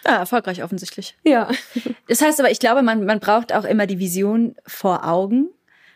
Ah, 0.03 0.17
erfolgreich 0.17 0.65
offensichtlich. 0.65 1.17
Ja. 1.23 1.49
Das 2.09 2.21
heißt 2.21 2.41
aber, 2.41 2.51
ich 2.51 2.59
glaube, 2.59 2.83
man, 2.83 3.05
man 3.05 3.21
braucht 3.21 3.53
auch 3.53 3.65
immer 3.65 3.87
die 3.87 4.01
Vision 4.01 4.57
vor 4.67 5.07
Augen 5.07 5.51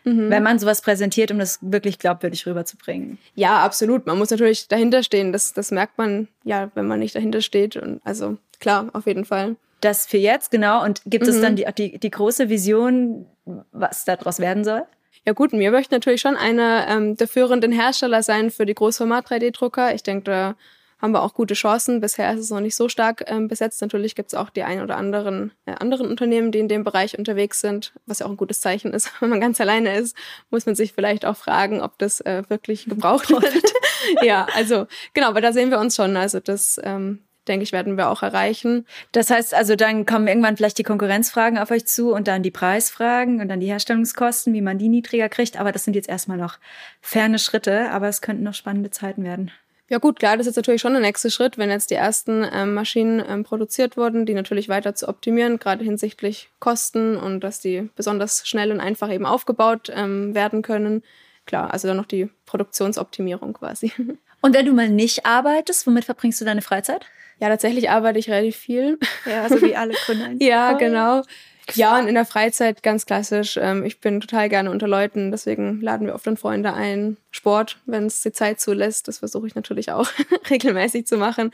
mhm. 0.05 0.29
wenn 0.29 0.43
man 0.43 0.59
sowas 0.59 0.81
präsentiert, 0.81 1.31
um 1.31 1.39
das 1.39 1.59
wirklich 1.61 1.99
glaubwürdig 1.99 2.45
rüberzubringen. 2.47 3.17
Ja, 3.35 3.63
absolut. 3.63 4.05
Man 4.05 4.17
muss 4.17 4.29
natürlich 4.29 4.67
dahinter 4.67 5.03
stehen. 5.03 5.33
Das, 5.33 5.53
das 5.53 5.71
merkt 5.71 5.97
man 5.97 6.29
ja, 6.43 6.71
wenn 6.75 6.87
man 6.87 6.99
nicht 6.99 7.15
dahinter 7.15 7.41
steht. 7.41 7.75
Und 7.75 7.99
also 8.05 8.37
klar, 8.59 8.89
auf 8.93 9.05
jeden 9.05 9.25
Fall. 9.25 9.57
Das 9.81 10.05
für 10.05 10.17
jetzt, 10.17 10.51
genau. 10.51 10.83
Und 10.83 11.01
gibt 11.05 11.25
mhm. 11.25 11.31
es 11.31 11.41
dann 11.41 11.55
die, 11.55 11.65
die, 11.77 11.99
die 11.99 12.11
große 12.11 12.49
Vision, 12.49 13.25
was 13.71 14.05
daraus 14.05 14.39
werden 14.39 14.63
soll? 14.63 14.83
Ja 15.25 15.33
gut, 15.33 15.53
mir 15.53 15.71
möchte 15.71 15.93
natürlich 15.93 16.21
schon 16.21 16.35
einer 16.35 16.87
ähm, 16.87 17.17
der 17.17 17.27
führenden 17.27 17.71
Hersteller 17.71 18.21
sein 18.21 18.51
für 18.51 18.65
die 18.65 18.75
Großformat 18.75 19.27
3D-Drucker. 19.27 19.93
Ich 19.95 20.03
denke, 20.03 20.23
da 20.23 20.55
haben 21.01 21.11
wir 21.11 21.21
auch 21.21 21.33
gute 21.33 21.53
Chancen. 21.53 21.99
Bisher 21.99 22.33
ist 22.33 22.39
es 22.39 22.49
noch 22.49 22.61
nicht 22.61 22.75
so 22.75 22.89
stark 22.89 23.25
ähm, 23.27 23.47
besetzt. 23.47 23.81
Natürlich 23.81 24.15
gibt 24.15 24.33
es 24.33 24.39
auch 24.39 24.49
die 24.49 24.63
ein 24.63 24.81
oder 24.81 24.97
anderen 24.97 25.51
äh, 25.65 25.73
anderen 25.73 26.07
Unternehmen, 26.07 26.51
die 26.51 26.59
in 26.59 26.67
dem 26.67 26.83
Bereich 26.83 27.17
unterwegs 27.17 27.59
sind, 27.61 27.93
was 28.05 28.19
ja 28.19 28.25
auch 28.25 28.31
ein 28.31 28.37
gutes 28.37 28.61
Zeichen 28.61 28.93
ist. 28.93 29.11
Wenn 29.19 29.29
man 29.29 29.41
ganz 29.41 29.59
alleine 29.61 29.97
ist, 29.97 30.15
muss 30.49 30.65
man 30.65 30.75
sich 30.75 30.93
vielleicht 30.93 31.25
auch 31.25 31.37
fragen, 31.37 31.81
ob 31.81 31.97
das 31.97 32.21
äh, 32.21 32.43
wirklich 32.47 32.85
gebraucht 32.89 33.29
wird. 33.29 33.45
ja, 34.23 34.47
also 34.55 34.87
genau, 35.13 35.27
aber 35.27 35.41
da 35.41 35.53
sehen 35.53 35.71
wir 35.71 35.79
uns 35.79 35.95
schon. 35.95 36.15
Also 36.17 36.39
das 36.39 36.79
ähm, 36.83 37.19
denke 37.47 37.63
ich, 37.63 37.71
werden 37.71 37.97
wir 37.97 38.09
auch 38.09 38.23
erreichen. 38.23 38.85
Das 39.11 39.29
heißt 39.29 39.53
also, 39.53 39.75
dann 39.75 40.05
kommen 40.05 40.27
irgendwann 40.27 40.57
vielleicht 40.57 40.77
die 40.77 40.83
Konkurrenzfragen 40.83 41.57
auf 41.57 41.71
euch 41.71 41.85
zu 41.85 42.13
und 42.13 42.27
dann 42.27 42.43
die 42.43 42.51
Preisfragen 42.51 43.41
und 43.41 43.49
dann 43.49 43.59
die 43.59 43.67
Herstellungskosten, 43.67 44.53
wie 44.53 44.61
man 44.61 44.77
die 44.77 44.89
niedriger 44.89 45.29
kriegt. 45.29 45.59
Aber 45.59 45.71
das 45.71 45.83
sind 45.83 45.95
jetzt 45.95 46.09
erstmal 46.09 46.37
noch 46.37 46.57
ferne 47.01 47.39
Schritte, 47.39 47.91
aber 47.91 48.07
es 48.07 48.21
könnten 48.21 48.43
noch 48.43 48.53
spannende 48.53 48.89
Zeiten 48.89 49.23
werden. 49.23 49.51
Ja 49.87 49.99
gut, 49.99 50.17
klar, 50.17 50.35
das 50.35 50.47
ist 50.47 50.55
natürlich 50.55 50.81
schon 50.81 50.93
der 50.93 51.01
nächste 51.01 51.29
Schritt, 51.29 51.59
wenn 51.59 51.69
jetzt 51.69 51.91
die 51.91 51.95
ersten 51.95 52.43
ähm, 52.51 52.73
Maschinen 52.73 53.23
ähm, 53.27 53.43
produziert 53.43 53.97
wurden, 53.97 54.25
die 54.25 54.33
natürlich 54.33 54.67
weiter 54.67 54.95
zu 54.95 55.07
optimieren, 55.07 55.59
gerade 55.59 55.83
hinsichtlich 55.83 56.49
Kosten 56.59 57.15
und 57.15 57.41
dass 57.41 57.59
die 57.59 57.89
besonders 57.95 58.47
schnell 58.47 58.71
und 58.71 58.79
einfach 58.79 59.11
eben 59.11 59.27
aufgebaut 59.27 59.91
ähm, 59.93 60.33
werden 60.33 60.63
können. 60.63 61.03
Klar, 61.45 61.71
also 61.71 61.87
dann 61.87 61.97
noch 61.97 62.07
die 62.07 62.29
Produktionsoptimierung 62.45 63.53
quasi. 63.53 63.91
Und 64.41 64.53
wenn 64.53 64.67
du 64.67 64.73
mal 64.73 64.89
nicht 64.89 65.25
arbeitest, 65.25 65.87
womit 65.87 66.05
verbringst 66.05 66.39
du 66.39 66.45
deine 66.45 66.61
Freizeit? 66.61 67.07
Ja, 67.39 67.49
tatsächlich 67.49 67.89
arbeite 67.89 68.19
ich 68.19 68.29
relativ 68.29 68.55
viel. 68.55 68.99
Ja, 69.25 69.49
so 69.49 69.59
wie 69.59 69.75
alle 69.75 69.95
Kunden. 70.05 70.37
ja, 70.39 70.73
genau. 70.73 71.23
Ja, 71.73 71.97
und 71.99 72.07
in 72.07 72.15
der 72.15 72.25
Freizeit 72.25 72.83
ganz 72.83 73.05
klassisch. 73.05 73.57
Ähm, 73.59 73.83
ich 73.85 73.99
bin 73.99 74.21
total 74.21 74.49
gerne 74.49 74.69
unter 74.69 74.87
Leuten, 74.87 75.31
deswegen 75.31 75.81
laden 75.81 76.05
wir 76.05 76.15
oft 76.15 76.27
dann 76.27 76.37
Freunde 76.37 76.73
ein. 76.73 77.17
Sport, 77.31 77.77
wenn 77.85 78.05
es 78.05 78.21
die 78.21 78.31
Zeit 78.31 78.59
zulässt, 78.59 79.07
das 79.07 79.19
versuche 79.19 79.47
ich 79.47 79.55
natürlich 79.55 79.91
auch 79.91 80.07
regelmäßig 80.49 81.07
zu 81.07 81.17
machen. 81.17 81.51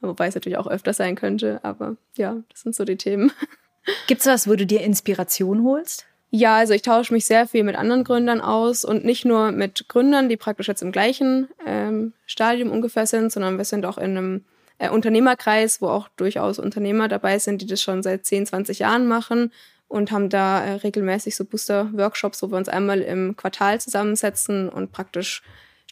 Wobei 0.00 0.26
es 0.26 0.34
natürlich 0.34 0.58
auch 0.58 0.66
öfter 0.66 0.92
sein 0.92 1.16
könnte. 1.16 1.60
Aber 1.62 1.96
ja, 2.16 2.36
das 2.50 2.60
sind 2.60 2.74
so 2.74 2.84
die 2.84 2.96
Themen. 2.96 3.32
Gibt's 4.06 4.26
was, 4.26 4.48
wo 4.48 4.54
du 4.54 4.66
dir 4.66 4.82
Inspiration 4.82 5.64
holst? 5.64 6.06
Ja, 6.30 6.56
also 6.56 6.74
ich 6.74 6.82
tausche 6.82 7.12
mich 7.12 7.26
sehr 7.26 7.46
viel 7.46 7.62
mit 7.62 7.76
anderen 7.76 8.02
Gründern 8.02 8.40
aus 8.40 8.84
und 8.84 9.04
nicht 9.04 9.24
nur 9.24 9.52
mit 9.52 9.88
Gründern, 9.88 10.28
die 10.28 10.36
praktisch 10.36 10.66
jetzt 10.66 10.82
im 10.82 10.90
gleichen 10.90 11.48
ähm, 11.64 12.12
Stadium 12.26 12.72
ungefähr 12.72 13.06
sind, 13.06 13.30
sondern 13.30 13.56
wir 13.56 13.64
sind 13.64 13.86
auch 13.86 13.98
in 13.98 14.16
einem 14.16 14.44
äh, 14.78 14.90
Unternehmerkreis, 14.90 15.80
wo 15.80 15.88
auch 15.88 16.08
durchaus 16.16 16.58
Unternehmer 16.58 17.08
dabei 17.08 17.38
sind, 17.38 17.62
die 17.62 17.66
das 17.66 17.82
schon 17.82 18.02
seit 18.02 18.24
10, 18.26 18.46
20 18.46 18.80
Jahren 18.80 19.06
machen 19.06 19.52
und 19.88 20.10
haben 20.10 20.28
da 20.28 20.64
äh, 20.64 20.72
regelmäßig 20.74 21.36
so 21.36 21.44
Booster-Workshops, 21.44 22.42
wo 22.42 22.50
wir 22.50 22.56
uns 22.56 22.68
einmal 22.68 23.00
im 23.00 23.36
Quartal 23.36 23.80
zusammensetzen 23.80 24.68
und 24.68 24.92
praktisch 24.92 25.42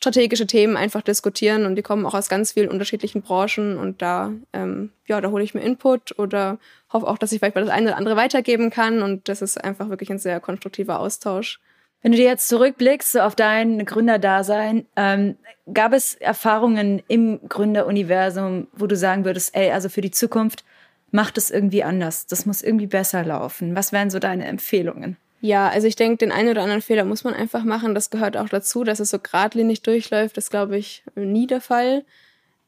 strategische 0.03 0.49
Themen 0.49 0.77
einfach 0.77 1.03
diskutieren 1.03 1.65
und 1.65 1.77
die 1.77 1.83
kommen 1.83 2.05
auch 2.07 2.15
aus 2.15 2.29
ganz 2.29 2.53
vielen 2.53 2.71
unterschiedlichen 2.71 3.23
Branchen 3.23 3.79
und 3.79 4.03
da, 4.03 4.33
ähm, 4.53 4.91
ja, 5.07 5.21
da 5.21 5.31
hole 5.31 5.45
ich 5.45 5.55
mir 5.55 5.61
Input 5.61 6.19
oder 6.19 6.59
hoffe 6.93 7.07
auch, 7.07 7.19
dass 7.19 7.31
ich 7.31 7.39
vielleicht 7.39 7.55
mal 7.55 7.61
das 7.61 7.71
eine 7.71 7.89
oder 7.89 7.97
andere 7.97 8.17
weitergeben 8.17 8.71
kann 8.71 9.01
und 9.03 9.29
das 9.29 9.43
ist 9.43 9.63
einfach 9.63 9.91
wirklich 9.91 10.11
ein 10.11 10.19
sehr 10.19 10.41
konstruktiver 10.41 10.99
Austausch. 10.99 11.61
Wenn 12.03 12.13
du 12.13 12.19
dir 12.19 12.27
jetzt 12.27 12.49
zurückblickst 12.49 13.13
so 13.13 13.21
auf 13.21 13.37
dein 13.37 13.85
Gründerdasein, 13.85 14.87
ähm, 14.97 15.37
gab 15.73 15.93
es 15.93 16.15
Erfahrungen 16.15 17.03
im 17.07 17.41
Gründeruniversum, 17.49 18.67
wo 18.73 18.87
du 18.87 18.97
sagen 18.97 19.25
würdest, 19.25 19.55
ey, 19.55 19.71
also 19.71 19.89
für 19.89 20.01
die 20.01 20.11
Zukunft 20.11 20.65
macht 21.13 21.39
es 21.39 21.51
irgendwie 21.51 21.85
anders. 21.85 22.27
Das 22.27 22.47
muss 22.47 22.63
irgendwie 22.63 22.89
besser 22.89 23.25
laufen. 23.25 23.77
Was 23.77 23.93
wären 23.93 24.11
so 24.11 24.19
deine 24.19 24.47
Empfehlungen? 24.47 25.17
Ja, 25.41 25.69
also 25.69 25.87
ich 25.87 25.97
denke, 25.97 26.19
den 26.19 26.33
einen 26.33 26.51
oder 26.51 26.63
anderen 26.63 26.83
Fehler 26.83 27.05
muss 27.05 27.25
man 27.25 27.35
einfach 27.35 27.65
machen. 27.65 27.95
Das 27.95 28.11
gehört 28.11 28.37
auch 28.37 28.49
dazu, 28.49 28.85
dass 28.85 29.01
es 29.01 29.11
so 29.11 29.19
geradlinig 29.19 29.83
durchläuft. 29.83 30.37
Das 30.37 30.51
glaube 30.51 30.79
ich 30.79 31.05
nie 31.15 31.47
der 31.47 31.61
Fall. 31.61 32.05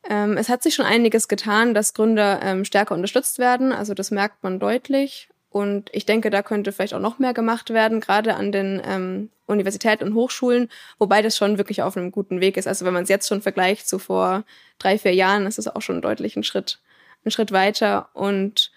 Ähm, 0.08 0.36
es 0.36 0.48
hat 0.48 0.62
sich 0.62 0.74
schon 0.74 0.84
einiges 0.84 1.28
getan, 1.28 1.72
dass 1.74 1.94
Gründer 1.94 2.40
ähm, 2.42 2.64
stärker 2.64 2.94
unterstützt 2.94 3.38
werden. 3.38 3.72
Also 3.72 3.94
das 3.94 4.10
merkt 4.10 4.42
man 4.42 4.58
deutlich. 4.58 5.28
Und 5.54 5.88
ich 5.92 6.04
denke, 6.04 6.30
da 6.30 6.42
könnte 6.42 6.72
vielleicht 6.72 6.94
auch 6.94 7.00
noch 7.00 7.20
mehr 7.20 7.32
gemacht 7.32 7.70
werden, 7.70 8.00
gerade 8.00 8.34
an 8.34 8.50
den 8.50 8.82
ähm, 8.84 9.30
Universitäten 9.46 10.02
und 10.02 10.14
Hochschulen, 10.16 10.68
wobei 10.98 11.22
das 11.22 11.36
schon 11.36 11.58
wirklich 11.58 11.80
auf 11.80 11.96
einem 11.96 12.10
guten 12.10 12.40
Weg 12.40 12.56
ist. 12.56 12.66
Also 12.66 12.84
wenn 12.84 12.92
man 12.92 13.04
es 13.04 13.08
jetzt 13.08 13.28
schon 13.28 13.40
vergleicht 13.40 13.86
zu 13.86 14.00
vor 14.00 14.42
drei, 14.80 14.98
vier 14.98 15.14
Jahren, 15.14 15.46
ist 15.46 15.60
es 15.60 15.68
auch 15.68 15.80
schon 15.80 16.02
deutlich 16.02 16.34
ein 16.34 16.42
Schritt, 16.42 16.80
ein 17.24 17.30
Schritt 17.30 17.52
weiter. 17.52 18.08
Und 18.14 18.72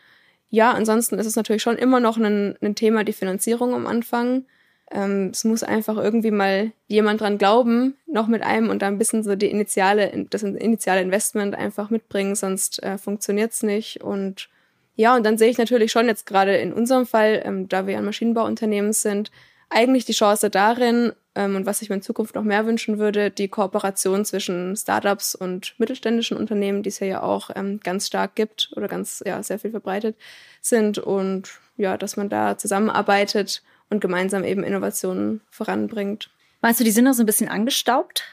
ja, 0.52 0.70
ansonsten 0.72 1.18
ist 1.18 1.26
es 1.26 1.36
natürlich 1.36 1.64
schon 1.64 1.78
immer 1.78 2.00
noch 2.00 2.18
ein, 2.18 2.56
ein 2.62 2.76
Thema, 2.76 3.04
die 3.04 3.14
Finanzierung 3.14 3.74
am 3.74 3.88
Anfang. 3.88 4.46
Ähm, 4.92 5.32
es 5.34 5.46
muss 5.46 5.64
einfach 5.64 5.98
irgendwie 5.98 6.30
mal 6.30 6.74
jemand 6.88 7.22
dran 7.22 7.40
glauben, 7.40 7.96
noch 8.06 8.28
mit 8.28 8.44
einem 8.44 8.70
und 8.70 8.84
da 8.84 8.88
ein 8.88 9.00
bisschen 9.00 9.24
so 9.24 9.36
die 9.36 9.50
initiale, 9.50 10.28
das 10.30 10.44
initiale 10.44 11.02
Investment 11.02 11.56
einfach 11.56 11.90
mitbringen, 11.90 12.36
sonst 12.36 12.84
äh, 12.84 13.00
funktioniert's 13.00 13.64
nicht. 13.64 14.04
Und 14.04 14.50
ja, 14.98 15.16
und 15.16 15.26
dann 15.26 15.38
sehe 15.38 15.50
ich 15.50 15.58
natürlich 15.58 15.92
schon 15.92 16.08
jetzt 16.08 16.26
gerade 16.26 16.58
in 16.58 16.74
unserem 16.74 17.06
Fall, 17.06 17.42
ähm, 17.46 17.70
da 17.70 17.88
wir 17.88 17.98
ein 17.98 18.06
Maschinenbauunternehmen 18.06 18.92
sind, 18.92 19.32
eigentlich 19.70 20.06
die 20.06 20.14
Chance 20.14 20.50
darin, 20.50 21.14
ähm, 21.36 21.56
und 21.56 21.68
was 21.68 21.84
ich 21.84 21.90
mir 21.90 21.96
in 21.96 22.02
Zukunft 22.02 22.34
noch 22.34 22.44
mehr 22.44 22.66
wünschen 22.66 22.98
würde, 22.98 23.30
die 23.30 23.48
Kooperation 23.48 24.26
zwischen 24.26 24.76
Startups 24.76 25.36
und 25.36 25.76
mittelständischen 25.78 26.36
Unternehmen, 26.36 26.82
die 26.82 26.90
es 26.90 27.00
ja 27.00 27.22
auch 27.22 27.52
ähm, 27.56 27.80
ganz 27.84 28.08
stark 28.08 28.34
gibt 28.34 28.72
oder 28.76 28.88
ganz, 28.88 29.22
ja, 29.26 29.42
sehr 29.44 29.60
viel 29.60 29.72
verbreitet 29.72 30.18
sind. 30.62 30.98
Und 30.98 31.60
ja, 31.78 31.96
dass 31.96 32.18
man 32.18 32.28
da 32.28 32.58
zusammenarbeitet 32.58 33.62
und 33.92 34.02
gemeinsam 34.02 34.44
eben 34.44 34.64
Innovationen 34.64 35.42
voranbringt. 35.52 36.32
Meinst 36.62 36.80
du, 36.80 36.84
die 36.84 36.92
sind 36.92 37.06
noch 37.06 37.14
so 37.14 37.22
ein 37.22 37.28
bisschen 37.28 37.50
angestaubt? 37.50 38.24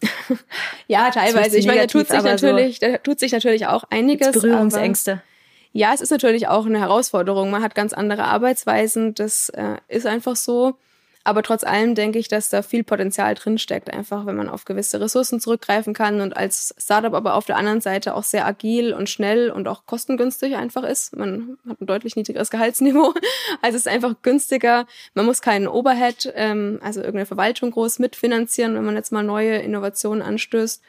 Ja, 0.86 1.10
teilweise. 1.10 1.58
Ich 1.58 1.66
meine, 1.66 1.80
da 1.80 1.86
tut 1.86 2.08
sich 2.08 2.22
natürlich, 2.22 2.78
so 2.78 2.86
da 2.86 2.98
tut 2.98 3.18
sich 3.18 3.32
natürlich 3.32 3.66
auch 3.66 3.84
einiges. 3.90 4.30
Berührungsängste. 4.30 5.20
Ja, 5.72 5.92
es 5.94 6.00
ist 6.00 6.10
natürlich 6.10 6.48
auch 6.48 6.66
eine 6.66 6.80
Herausforderung. 6.80 7.50
Man 7.50 7.62
hat 7.62 7.74
ganz 7.74 7.92
andere 7.92 8.24
Arbeitsweisen. 8.24 9.14
Das 9.14 9.48
äh, 9.50 9.76
ist 9.88 10.06
einfach 10.06 10.36
so. 10.36 10.76
Aber 11.28 11.42
trotz 11.42 11.62
allem 11.62 11.94
denke 11.94 12.18
ich, 12.18 12.28
dass 12.28 12.48
da 12.48 12.62
viel 12.62 12.84
Potenzial 12.84 13.34
drinsteckt, 13.34 13.92
einfach 13.92 14.24
wenn 14.24 14.36
man 14.36 14.48
auf 14.48 14.64
gewisse 14.64 14.98
Ressourcen 14.98 15.40
zurückgreifen 15.40 15.92
kann 15.92 16.22
und 16.22 16.34
als 16.34 16.74
Startup 16.78 17.12
aber 17.12 17.34
auf 17.34 17.44
der 17.44 17.56
anderen 17.56 17.82
Seite 17.82 18.14
auch 18.14 18.22
sehr 18.22 18.46
agil 18.46 18.94
und 18.94 19.10
schnell 19.10 19.50
und 19.50 19.68
auch 19.68 19.84
kostengünstig 19.84 20.56
einfach 20.56 20.84
ist. 20.84 21.14
Man 21.14 21.58
hat 21.68 21.82
ein 21.82 21.86
deutlich 21.86 22.16
niedrigeres 22.16 22.50
Gehaltsniveau. 22.50 23.12
Also 23.60 23.76
es 23.76 23.86
ist 23.86 23.88
einfach 23.88 24.14
günstiger. 24.22 24.86
Man 25.12 25.26
muss 25.26 25.42
keinen 25.42 25.68
Overhead, 25.68 26.32
ähm, 26.34 26.78
also 26.82 27.00
irgendeine 27.00 27.26
Verwaltung 27.26 27.72
groß 27.72 27.98
mitfinanzieren, 27.98 28.74
wenn 28.74 28.84
man 28.84 28.94
jetzt 28.94 29.12
mal 29.12 29.22
neue 29.22 29.58
Innovationen 29.58 30.22
anstößt. 30.22 30.82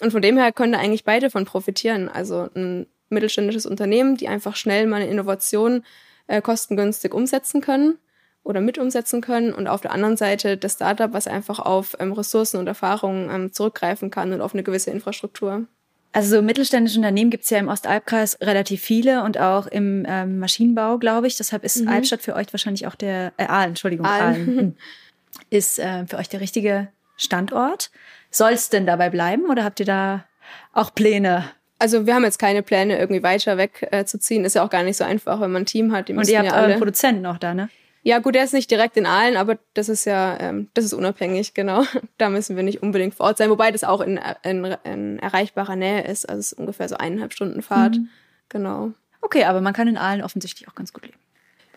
Und 0.00 0.10
von 0.10 0.22
dem 0.22 0.36
her 0.36 0.52
können 0.52 0.72
da 0.72 0.78
eigentlich 0.80 1.04
beide 1.04 1.30
von 1.30 1.44
profitieren. 1.44 2.08
Also 2.08 2.48
ein 2.56 2.86
mittelständisches 3.08 3.66
Unternehmen, 3.66 4.16
die 4.16 4.28
einfach 4.28 4.56
schnell 4.56 4.86
mal 4.86 5.02
eine 5.02 5.10
Innovation 5.10 5.84
äh, 6.26 6.40
kostengünstig 6.40 7.12
umsetzen 7.14 7.60
können 7.60 7.98
oder 8.42 8.60
mit 8.60 8.78
umsetzen 8.78 9.20
können 9.20 9.52
und 9.52 9.66
auf 9.66 9.80
der 9.80 9.92
anderen 9.92 10.16
Seite 10.16 10.56
das 10.56 10.74
Startup, 10.74 11.12
was 11.12 11.26
einfach 11.26 11.58
auf 11.58 11.96
ähm, 11.98 12.12
Ressourcen 12.12 12.58
und 12.58 12.66
Erfahrungen 12.66 13.30
ähm, 13.30 13.52
zurückgreifen 13.52 14.10
kann 14.10 14.32
und 14.32 14.40
auf 14.40 14.54
eine 14.54 14.62
gewisse 14.62 14.90
Infrastruktur. 14.90 15.66
Also 16.12 16.36
so 16.36 16.42
mittelständische 16.42 16.98
Unternehmen 16.98 17.30
gibt 17.30 17.42
es 17.42 17.50
ja 17.50 17.58
im 17.58 17.66
Ostalbkreis 17.66 18.38
relativ 18.40 18.82
viele 18.82 19.24
und 19.24 19.36
auch 19.36 19.66
im 19.66 20.06
ähm, 20.08 20.38
Maschinenbau, 20.38 20.98
glaube 20.98 21.26
ich. 21.26 21.36
Deshalb 21.36 21.64
ist 21.64 21.80
mhm. 21.80 21.88
Albstadt 21.88 22.22
für 22.22 22.36
euch 22.36 22.52
wahrscheinlich 22.52 22.86
auch 22.86 22.94
der 22.94 23.32
äh, 23.36 23.46
Aalen, 23.46 23.70
Entschuldigung, 23.70 24.06
Aalen, 24.06 24.48
Aalen 24.48 24.76
ist 25.50 25.80
äh, 25.80 26.06
für 26.06 26.18
euch 26.18 26.28
der 26.28 26.40
richtige 26.40 26.88
Standort. 27.16 27.90
Soll 28.30 28.52
es 28.52 28.68
denn 28.68 28.86
dabei 28.86 29.10
bleiben 29.10 29.46
oder 29.46 29.64
habt 29.64 29.80
ihr 29.80 29.86
da 29.86 30.24
auch 30.72 30.94
Pläne? 30.94 31.50
Also 31.78 32.06
wir 32.06 32.14
haben 32.14 32.24
jetzt 32.24 32.38
keine 32.38 32.62
Pläne, 32.62 32.98
irgendwie 32.98 33.22
weiter 33.22 33.56
weg 33.56 33.88
äh, 33.90 34.04
zu 34.04 34.18
ziehen. 34.18 34.44
Ist 34.44 34.54
ja 34.54 34.64
auch 34.64 34.70
gar 34.70 34.82
nicht 34.82 34.96
so 34.96 35.04
einfach, 35.04 35.40
wenn 35.40 35.50
man 35.50 35.62
ein 35.62 35.66
Team 35.66 35.92
hat. 35.92 36.08
Die 36.08 36.14
und 36.14 36.28
ihr 36.28 36.38
habt 36.38 36.48
ja 36.48 36.62
euren 36.62 36.78
Produzenten 36.78 37.22
noch 37.22 37.38
da, 37.38 37.54
ne? 37.54 37.68
Ja, 38.06 38.18
gut, 38.18 38.34
der 38.34 38.44
ist 38.44 38.52
nicht 38.52 38.70
direkt 38.70 38.98
in 38.98 39.06
Aalen, 39.06 39.38
aber 39.38 39.58
das 39.72 39.88
ist 39.88 40.04
ja, 40.04 40.38
ähm, 40.38 40.68
das 40.74 40.84
ist 40.84 40.92
unabhängig, 40.92 41.54
genau. 41.54 41.84
Da 42.18 42.28
müssen 42.28 42.54
wir 42.54 42.62
nicht 42.62 42.82
unbedingt 42.82 43.14
vor 43.14 43.26
Ort 43.26 43.38
sein, 43.38 43.48
wobei 43.48 43.70
das 43.70 43.82
auch 43.82 44.02
in, 44.02 44.20
in, 44.42 44.76
in 44.84 45.18
erreichbarer 45.18 45.74
Nähe 45.74 46.04
ist. 46.04 46.28
Also 46.28 46.40
es 46.40 46.52
ist 46.52 46.58
ungefähr 46.58 46.88
so 46.88 46.96
eineinhalb 46.96 47.32
Stunden 47.32 47.62
Fahrt. 47.62 47.96
Mhm. 47.96 48.08
Genau. 48.50 48.92
Okay, 49.22 49.44
aber 49.44 49.62
man 49.62 49.72
kann 49.72 49.88
in 49.88 49.96
Aalen 49.96 50.22
offensichtlich 50.22 50.68
auch 50.68 50.74
ganz 50.74 50.92
gut 50.92 51.06
leben. 51.06 51.18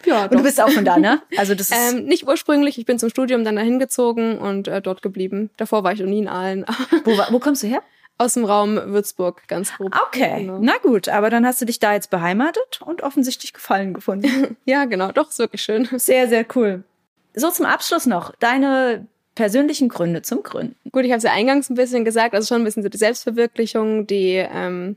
Ja, 0.06 0.24
und 0.24 0.34
doch. 0.34 0.38
du 0.38 0.44
bist 0.44 0.62
auch 0.62 0.70
von 0.70 0.84
da, 0.84 0.98
ne? 0.98 1.22
Also 1.38 1.56
das 1.56 1.72
ist 1.72 1.94
ähm, 1.94 2.04
nicht 2.04 2.28
ursprünglich. 2.28 2.78
Ich 2.78 2.86
bin 2.86 3.00
zum 3.00 3.10
Studium 3.10 3.46
dann 3.46 3.56
dahin 3.56 3.80
gezogen 3.80 4.38
und 4.38 4.68
äh, 4.68 4.82
dort 4.82 5.02
geblieben. 5.02 5.50
Davor 5.56 5.86
war 5.86 5.94
ich 5.94 6.02
noch 6.02 6.08
nie 6.08 6.20
in 6.20 6.28
Aalen. 6.28 6.66
wo, 7.06 7.18
wo 7.30 7.40
kommst 7.40 7.64
du 7.64 7.68
her? 7.68 7.82
Aus 8.20 8.34
dem 8.34 8.46
Raum 8.46 8.78
Würzburg, 8.78 9.48
ganz 9.48 9.74
grob. 9.74 9.96
Okay, 10.08 10.42
genau. 10.42 10.58
na 10.60 10.78
gut, 10.82 11.08
aber 11.08 11.30
dann 11.30 11.46
hast 11.46 11.62
du 11.62 11.66
dich 11.66 11.80
da 11.80 11.94
jetzt 11.94 12.10
beheimatet 12.10 12.82
und 12.84 13.04
offensichtlich 13.04 13.54
Gefallen 13.54 13.94
gefunden. 13.94 14.58
ja, 14.66 14.86
genau, 14.86 15.12
doch, 15.12 15.30
ist 15.30 15.38
wirklich 15.38 15.62
schön. 15.62 15.88
Sehr, 15.98 16.28
sehr 16.28 16.46
cool. 16.56 16.84
So 17.36 17.52
zum 17.52 17.68
Abschluss 17.68 18.08
noch, 18.08 18.34
deine 18.40 19.06
persönlichen 19.36 19.88
Gründe 19.88 20.24
zum 20.24 20.42
Gründen. 20.42 20.76
Gut, 20.92 21.06
ich 21.06 21.12
habe 21.12 21.20
es 21.20 21.24
ja 21.24 21.32
eingangs 21.32 21.70
ein 21.70 21.76
bisschen 21.76 22.04
gesagt, 22.04 22.34
also 22.34 22.48
schon 22.48 22.62
ein 22.62 22.66
bisschen 22.66 22.82
so 22.82 22.90
die 22.90 22.98
Selbstverwirklichung, 22.98 24.08
die, 24.08 24.44
ähm, 24.52 24.96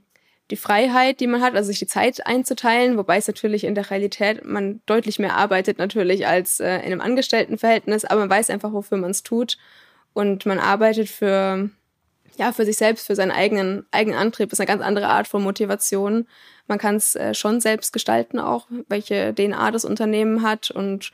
die 0.50 0.56
Freiheit, 0.56 1.20
die 1.20 1.26
man 1.26 1.42
hat, 1.42 1.54
also 1.54 1.66
sich 1.66 1.78
die 1.78 1.86
Zeit 1.86 2.26
einzuteilen, 2.26 2.96
wobei 2.96 3.18
es 3.18 3.28
natürlich 3.28 3.64
in 3.64 3.74
der 3.74 3.90
Realität 3.90 4.46
man 4.46 4.80
deutlich 4.86 5.18
mehr 5.18 5.36
arbeitet 5.36 5.78
natürlich 5.78 6.26
als 6.26 6.58
äh, 6.58 6.76
in 6.76 6.86
einem 6.86 7.02
Angestelltenverhältnis, 7.02 8.06
aber 8.06 8.20
man 8.20 8.30
weiß 8.30 8.48
einfach, 8.48 8.72
wofür 8.72 8.96
man 8.96 9.10
es 9.10 9.22
tut 9.22 9.58
und 10.14 10.46
man 10.46 10.58
arbeitet 10.58 11.10
für 11.10 11.68
ja, 12.40 12.52
für 12.52 12.64
sich 12.64 12.78
selbst, 12.78 13.06
für 13.06 13.14
seinen 13.14 13.32
eigenen, 13.32 13.84
eigenen 13.90 14.18
Antrieb. 14.18 14.50
Ist 14.50 14.60
eine 14.60 14.66
ganz 14.66 14.82
andere 14.82 15.08
Art 15.08 15.28
von 15.28 15.42
Motivation. 15.42 16.26
Man 16.68 16.78
kann 16.78 16.96
es 16.96 17.14
äh, 17.14 17.34
schon 17.34 17.60
selbst 17.60 17.92
gestalten 17.92 18.38
auch, 18.38 18.66
welche 18.88 19.34
DNA 19.34 19.70
das 19.70 19.84
Unternehmen 19.84 20.40
hat 20.40 20.70
und 20.70 21.12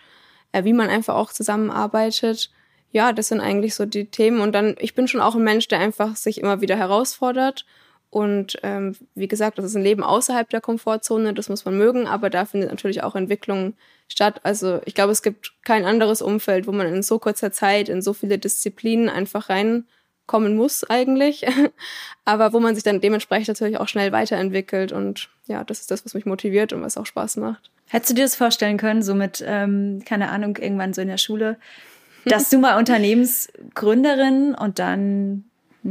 äh, 0.52 0.62
wie 0.62 0.72
man 0.72 0.88
einfach 0.88 1.16
auch 1.16 1.32
zusammenarbeitet. 1.32 2.52
Ja, 2.92 3.12
das 3.12 3.26
sind 3.26 3.40
eigentlich 3.40 3.74
so 3.74 3.86
die 3.86 4.06
Themen. 4.06 4.40
Und 4.40 4.52
dann, 4.52 4.76
ich 4.78 4.94
bin 4.94 5.08
schon 5.08 5.20
auch 5.20 5.34
ein 5.34 5.42
Mensch, 5.42 5.66
der 5.66 5.80
einfach 5.80 6.14
sich 6.14 6.38
immer 6.38 6.60
wieder 6.60 6.76
herausfordert. 6.76 7.66
Und 8.08 8.56
ähm, 8.62 8.94
wie 9.16 9.26
gesagt, 9.26 9.58
das 9.58 9.64
ist 9.64 9.74
ein 9.74 9.82
Leben 9.82 10.04
außerhalb 10.04 10.48
der 10.48 10.60
Komfortzone, 10.60 11.34
das 11.34 11.48
muss 11.48 11.64
man 11.64 11.76
mögen, 11.76 12.06
aber 12.06 12.30
da 12.30 12.44
findet 12.44 12.70
natürlich 12.70 13.02
auch 13.02 13.16
Entwicklung 13.16 13.74
statt. 14.06 14.40
Also 14.44 14.80
ich 14.84 14.94
glaube, 14.94 15.10
es 15.10 15.22
gibt 15.22 15.54
kein 15.64 15.84
anderes 15.84 16.22
Umfeld, 16.22 16.68
wo 16.68 16.72
man 16.72 16.86
in 16.86 17.02
so 17.02 17.18
kurzer 17.18 17.50
Zeit 17.50 17.88
in 17.88 18.00
so 18.00 18.12
viele 18.12 18.38
Disziplinen 18.38 19.08
einfach 19.08 19.50
rein 19.50 19.86
kommen 20.26 20.56
muss 20.56 20.84
eigentlich, 20.84 21.46
aber 22.24 22.52
wo 22.52 22.60
man 22.60 22.74
sich 22.74 22.84
dann 22.84 23.00
dementsprechend 23.00 23.48
natürlich 23.48 23.78
auch 23.78 23.88
schnell 23.88 24.12
weiterentwickelt 24.12 24.92
und 24.92 25.28
ja, 25.46 25.64
das 25.64 25.80
ist 25.80 25.90
das, 25.90 26.04
was 26.04 26.14
mich 26.14 26.26
motiviert 26.26 26.72
und 26.72 26.82
was 26.82 26.96
auch 26.96 27.06
Spaß 27.06 27.36
macht. 27.36 27.70
Hättest 27.88 28.10
du 28.10 28.14
dir 28.14 28.24
das 28.24 28.34
vorstellen 28.34 28.78
können, 28.78 29.02
so 29.02 29.14
mit, 29.14 29.44
ähm, 29.46 30.02
keine 30.04 30.30
Ahnung, 30.30 30.56
irgendwann 30.56 30.92
so 30.92 31.02
in 31.02 31.08
der 31.08 31.18
Schule, 31.18 31.58
dass 32.24 32.50
du 32.50 32.58
mal 32.58 32.78
Unternehmensgründerin 32.78 34.54
und 34.54 34.78
dann 34.78 35.44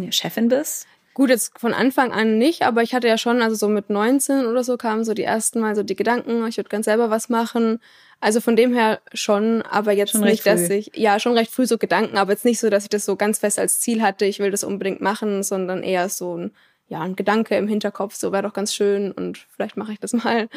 Chefin 0.09 0.49
bist? 0.49 0.88
Gut, 1.13 1.29
jetzt 1.29 1.57
von 1.57 1.73
Anfang 1.73 2.11
an 2.11 2.38
nicht, 2.38 2.63
aber 2.63 2.83
ich 2.83 2.93
hatte 2.93 3.07
ja 3.07 3.17
schon, 3.17 3.41
also 3.41 3.55
so 3.55 3.69
mit 3.69 3.89
19 3.89 4.45
oder 4.47 4.65
so 4.65 4.75
kamen 4.75 5.05
so 5.05 5.13
die 5.13 5.23
ersten 5.23 5.61
Mal 5.61 5.73
so 5.73 5.81
die 5.81 5.95
Gedanken, 5.95 6.45
ich 6.45 6.57
würde 6.57 6.67
ganz 6.67 6.86
selber 6.86 7.09
was 7.09 7.29
machen. 7.29 7.79
Also 8.20 8.41
von 8.41 8.55
dem 8.55 8.74
her 8.74 9.01
schon, 9.13 9.61
aber 9.63 9.91
jetzt 9.91 10.11
schon 10.11 10.22
nicht, 10.22 10.45
dass 10.45 10.70
ich, 10.70 10.91
ja, 10.95 11.20
schon 11.20 11.38
recht 11.38 11.51
früh 11.51 11.66
so 11.66 11.78
Gedanken, 11.78 12.18
aber 12.18 12.32
jetzt 12.32 12.45
nicht 12.45 12.59
so, 12.59 12.70
dass 12.70 12.84
ich 12.84 12.89
das 12.89 13.05
so 13.05 13.16
ganz 13.16 13.39
fest 13.39 13.59
als 13.59 13.80
Ziel 13.80 14.01
hatte, 14.01 14.26
ich 14.26 14.39
will 14.39 14.51
das 14.51 14.63
unbedingt 14.63 15.01
machen, 15.01 15.43
sondern 15.43 15.84
eher 15.84 16.09
so 16.09 16.38
ein, 16.38 16.51
ja, 16.88 17.01
ein 17.01 17.16
Gedanke 17.16 17.55
im 17.55 17.68
Hinterkopf, 17.68 18.16
so 18.16 18.32
wäre 18.32 18.43
doch 18.43 18.53
ganz 18.53 18.74
schön 18.74 19.11
und 19.11 19.45
vielleicht 19.55 19.78
mache 19.78 19.93
ich 19.93 19.99
das 19.99 20.13
mal. 20.24 20.49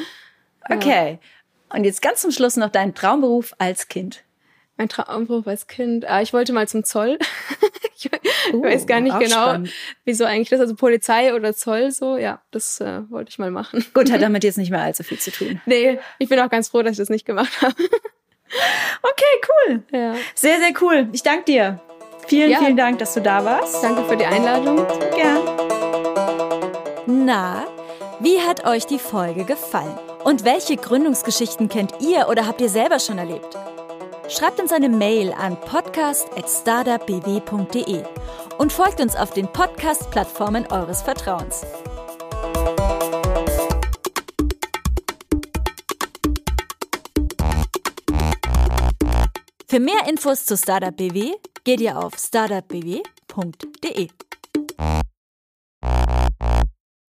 Okay. 0.71 1.19
Und 1.71 1.85
jetzt 1.85 2.01
ganz 2.01 2.23
zum 2.23 2.31
Schluss 2.31 2.57
noch 2.57 2.71
dein 2.71 2.95
Traumberuf 2.95 3.55
als 3.59 3.89
Kind. 3.89 4.25
Mein 4.79 4.89
Traumberuf 4.89 5.45
als 5.49 5.67
Kind. 5.67 6.07
Ah, 6.07 6.23
ich 6.23 6.33
wollte 6.33 6.53
mal 6.53 6.69
zum 6.69 6.85
Zoll. 6.85 7.19
ich 7.97 8.09
uh, 8.55 8.63
weiß 8.63 8.87
gar 8.87 9.01
nicht 9.01 9.19
genau, 9.19 9.43
spannend. 9.49 9.73
wieso 10.05 10.25
eigentlich 10.25 10.51
das. 10.51 10.61
Also 10.61 10.77
Polizei 10.77 11.35
oder 11.35 11.53
Zoll 11.53 11.91
so. 11.91 12.17
Ja, 12.17 12.41
das 12.53 12.81
äh, 12.81 13.01
wollte 13.11 13.31
ich 13.31 13.41
mal 13.41 13.51
machen. 13.51 13.85
Gut, 13.93 14.13
hat 14.13 14.23
damit 14.23 14.45
jetzt 14.45 14.57
nicht 14.57 14.71
mehr 14.71 14.81
allzu 14.81 15.03
viel 15.03 15.19
zu 15.19 15.33
tun. 15.33 15.61
Nee, 15.67 15.99
ich 16.21 16.29
bin 16.29 16.39
auch 16.39 16.49
ganz 16.49 16.69
froh, 16.69 16.83
dass 16.83 16.93
ich 16.93 16.99
das 16.99 17.09
nicht 17.09 17.27
gemacht 17.27 17.51
habe. 17.61 17.75
okay, 19.03 19.41
cool. 19.49 19.83
Ja. 19.91 20.15
Sehr, 20.37 20.61
sehr 20.61 20.73
cool. 20.81 21.09
Ich 21.11 21.25
danke 21.25 21.45
dir. 21.47 21.81
Vielen, 22.29 22.51
ja. 22.51 22.59
vielen 22.59 22.77
Dank, 22.77 23.01
dass 23.01 23.15
du 23.15 23.21
da 23.21 23.45
warst. 23.45 23.83
Danke 23.83 24.05
für 24.05 24.17
die 24.17 24.27
Einladung. 24.27 24.87
Gern. 25.17 25.41
Na, 27.07 27.67
wie 28.21 28.41
hat 28.43 28.65
euch 28.65 28.87
die 28.87 29.01
Folge 29.01 29.45
gefallen? 29.45 29.99
Und 30.23 30.45
welche 30.45 30.77
Gründungsgeschichten 30.77 31.69
kennt 31.69 31.95
ihr 32.01 32.29
oder 32.29 32.47
habt 32.47 32.61
ihr 32.61 32.69
selber 32.69 33.01
schon 33.01 33.19
erlebt? 33.19 33.57
Schreibt 34.29 34.61
uns 34.61 34.73
eine 34.73 34.91
Mail 34.91 35.33
an 35.33 35.59
podcast.startupbw.de 35.59 38.03
und 38.59 38.73
folgt 38.73 39.01
uns 39.01 39.17
auf 39.17 39.33
den 39.33 39.51
Podcast-Plattformen 39.51 40.67
eures 40.67 41.01
Vertrauens. 41.01 41.65
Für 49.67 49.81
mehr 49.81 50.07
Infos 50.07 50.45
zu 50.45 50.59
Startup 50.59 50.95
BW 50.95 51.33
geht 51.65 51.81
ihr 51.81 51.97
auf 51.97 52.19
startupbw.de. 52.19 54.09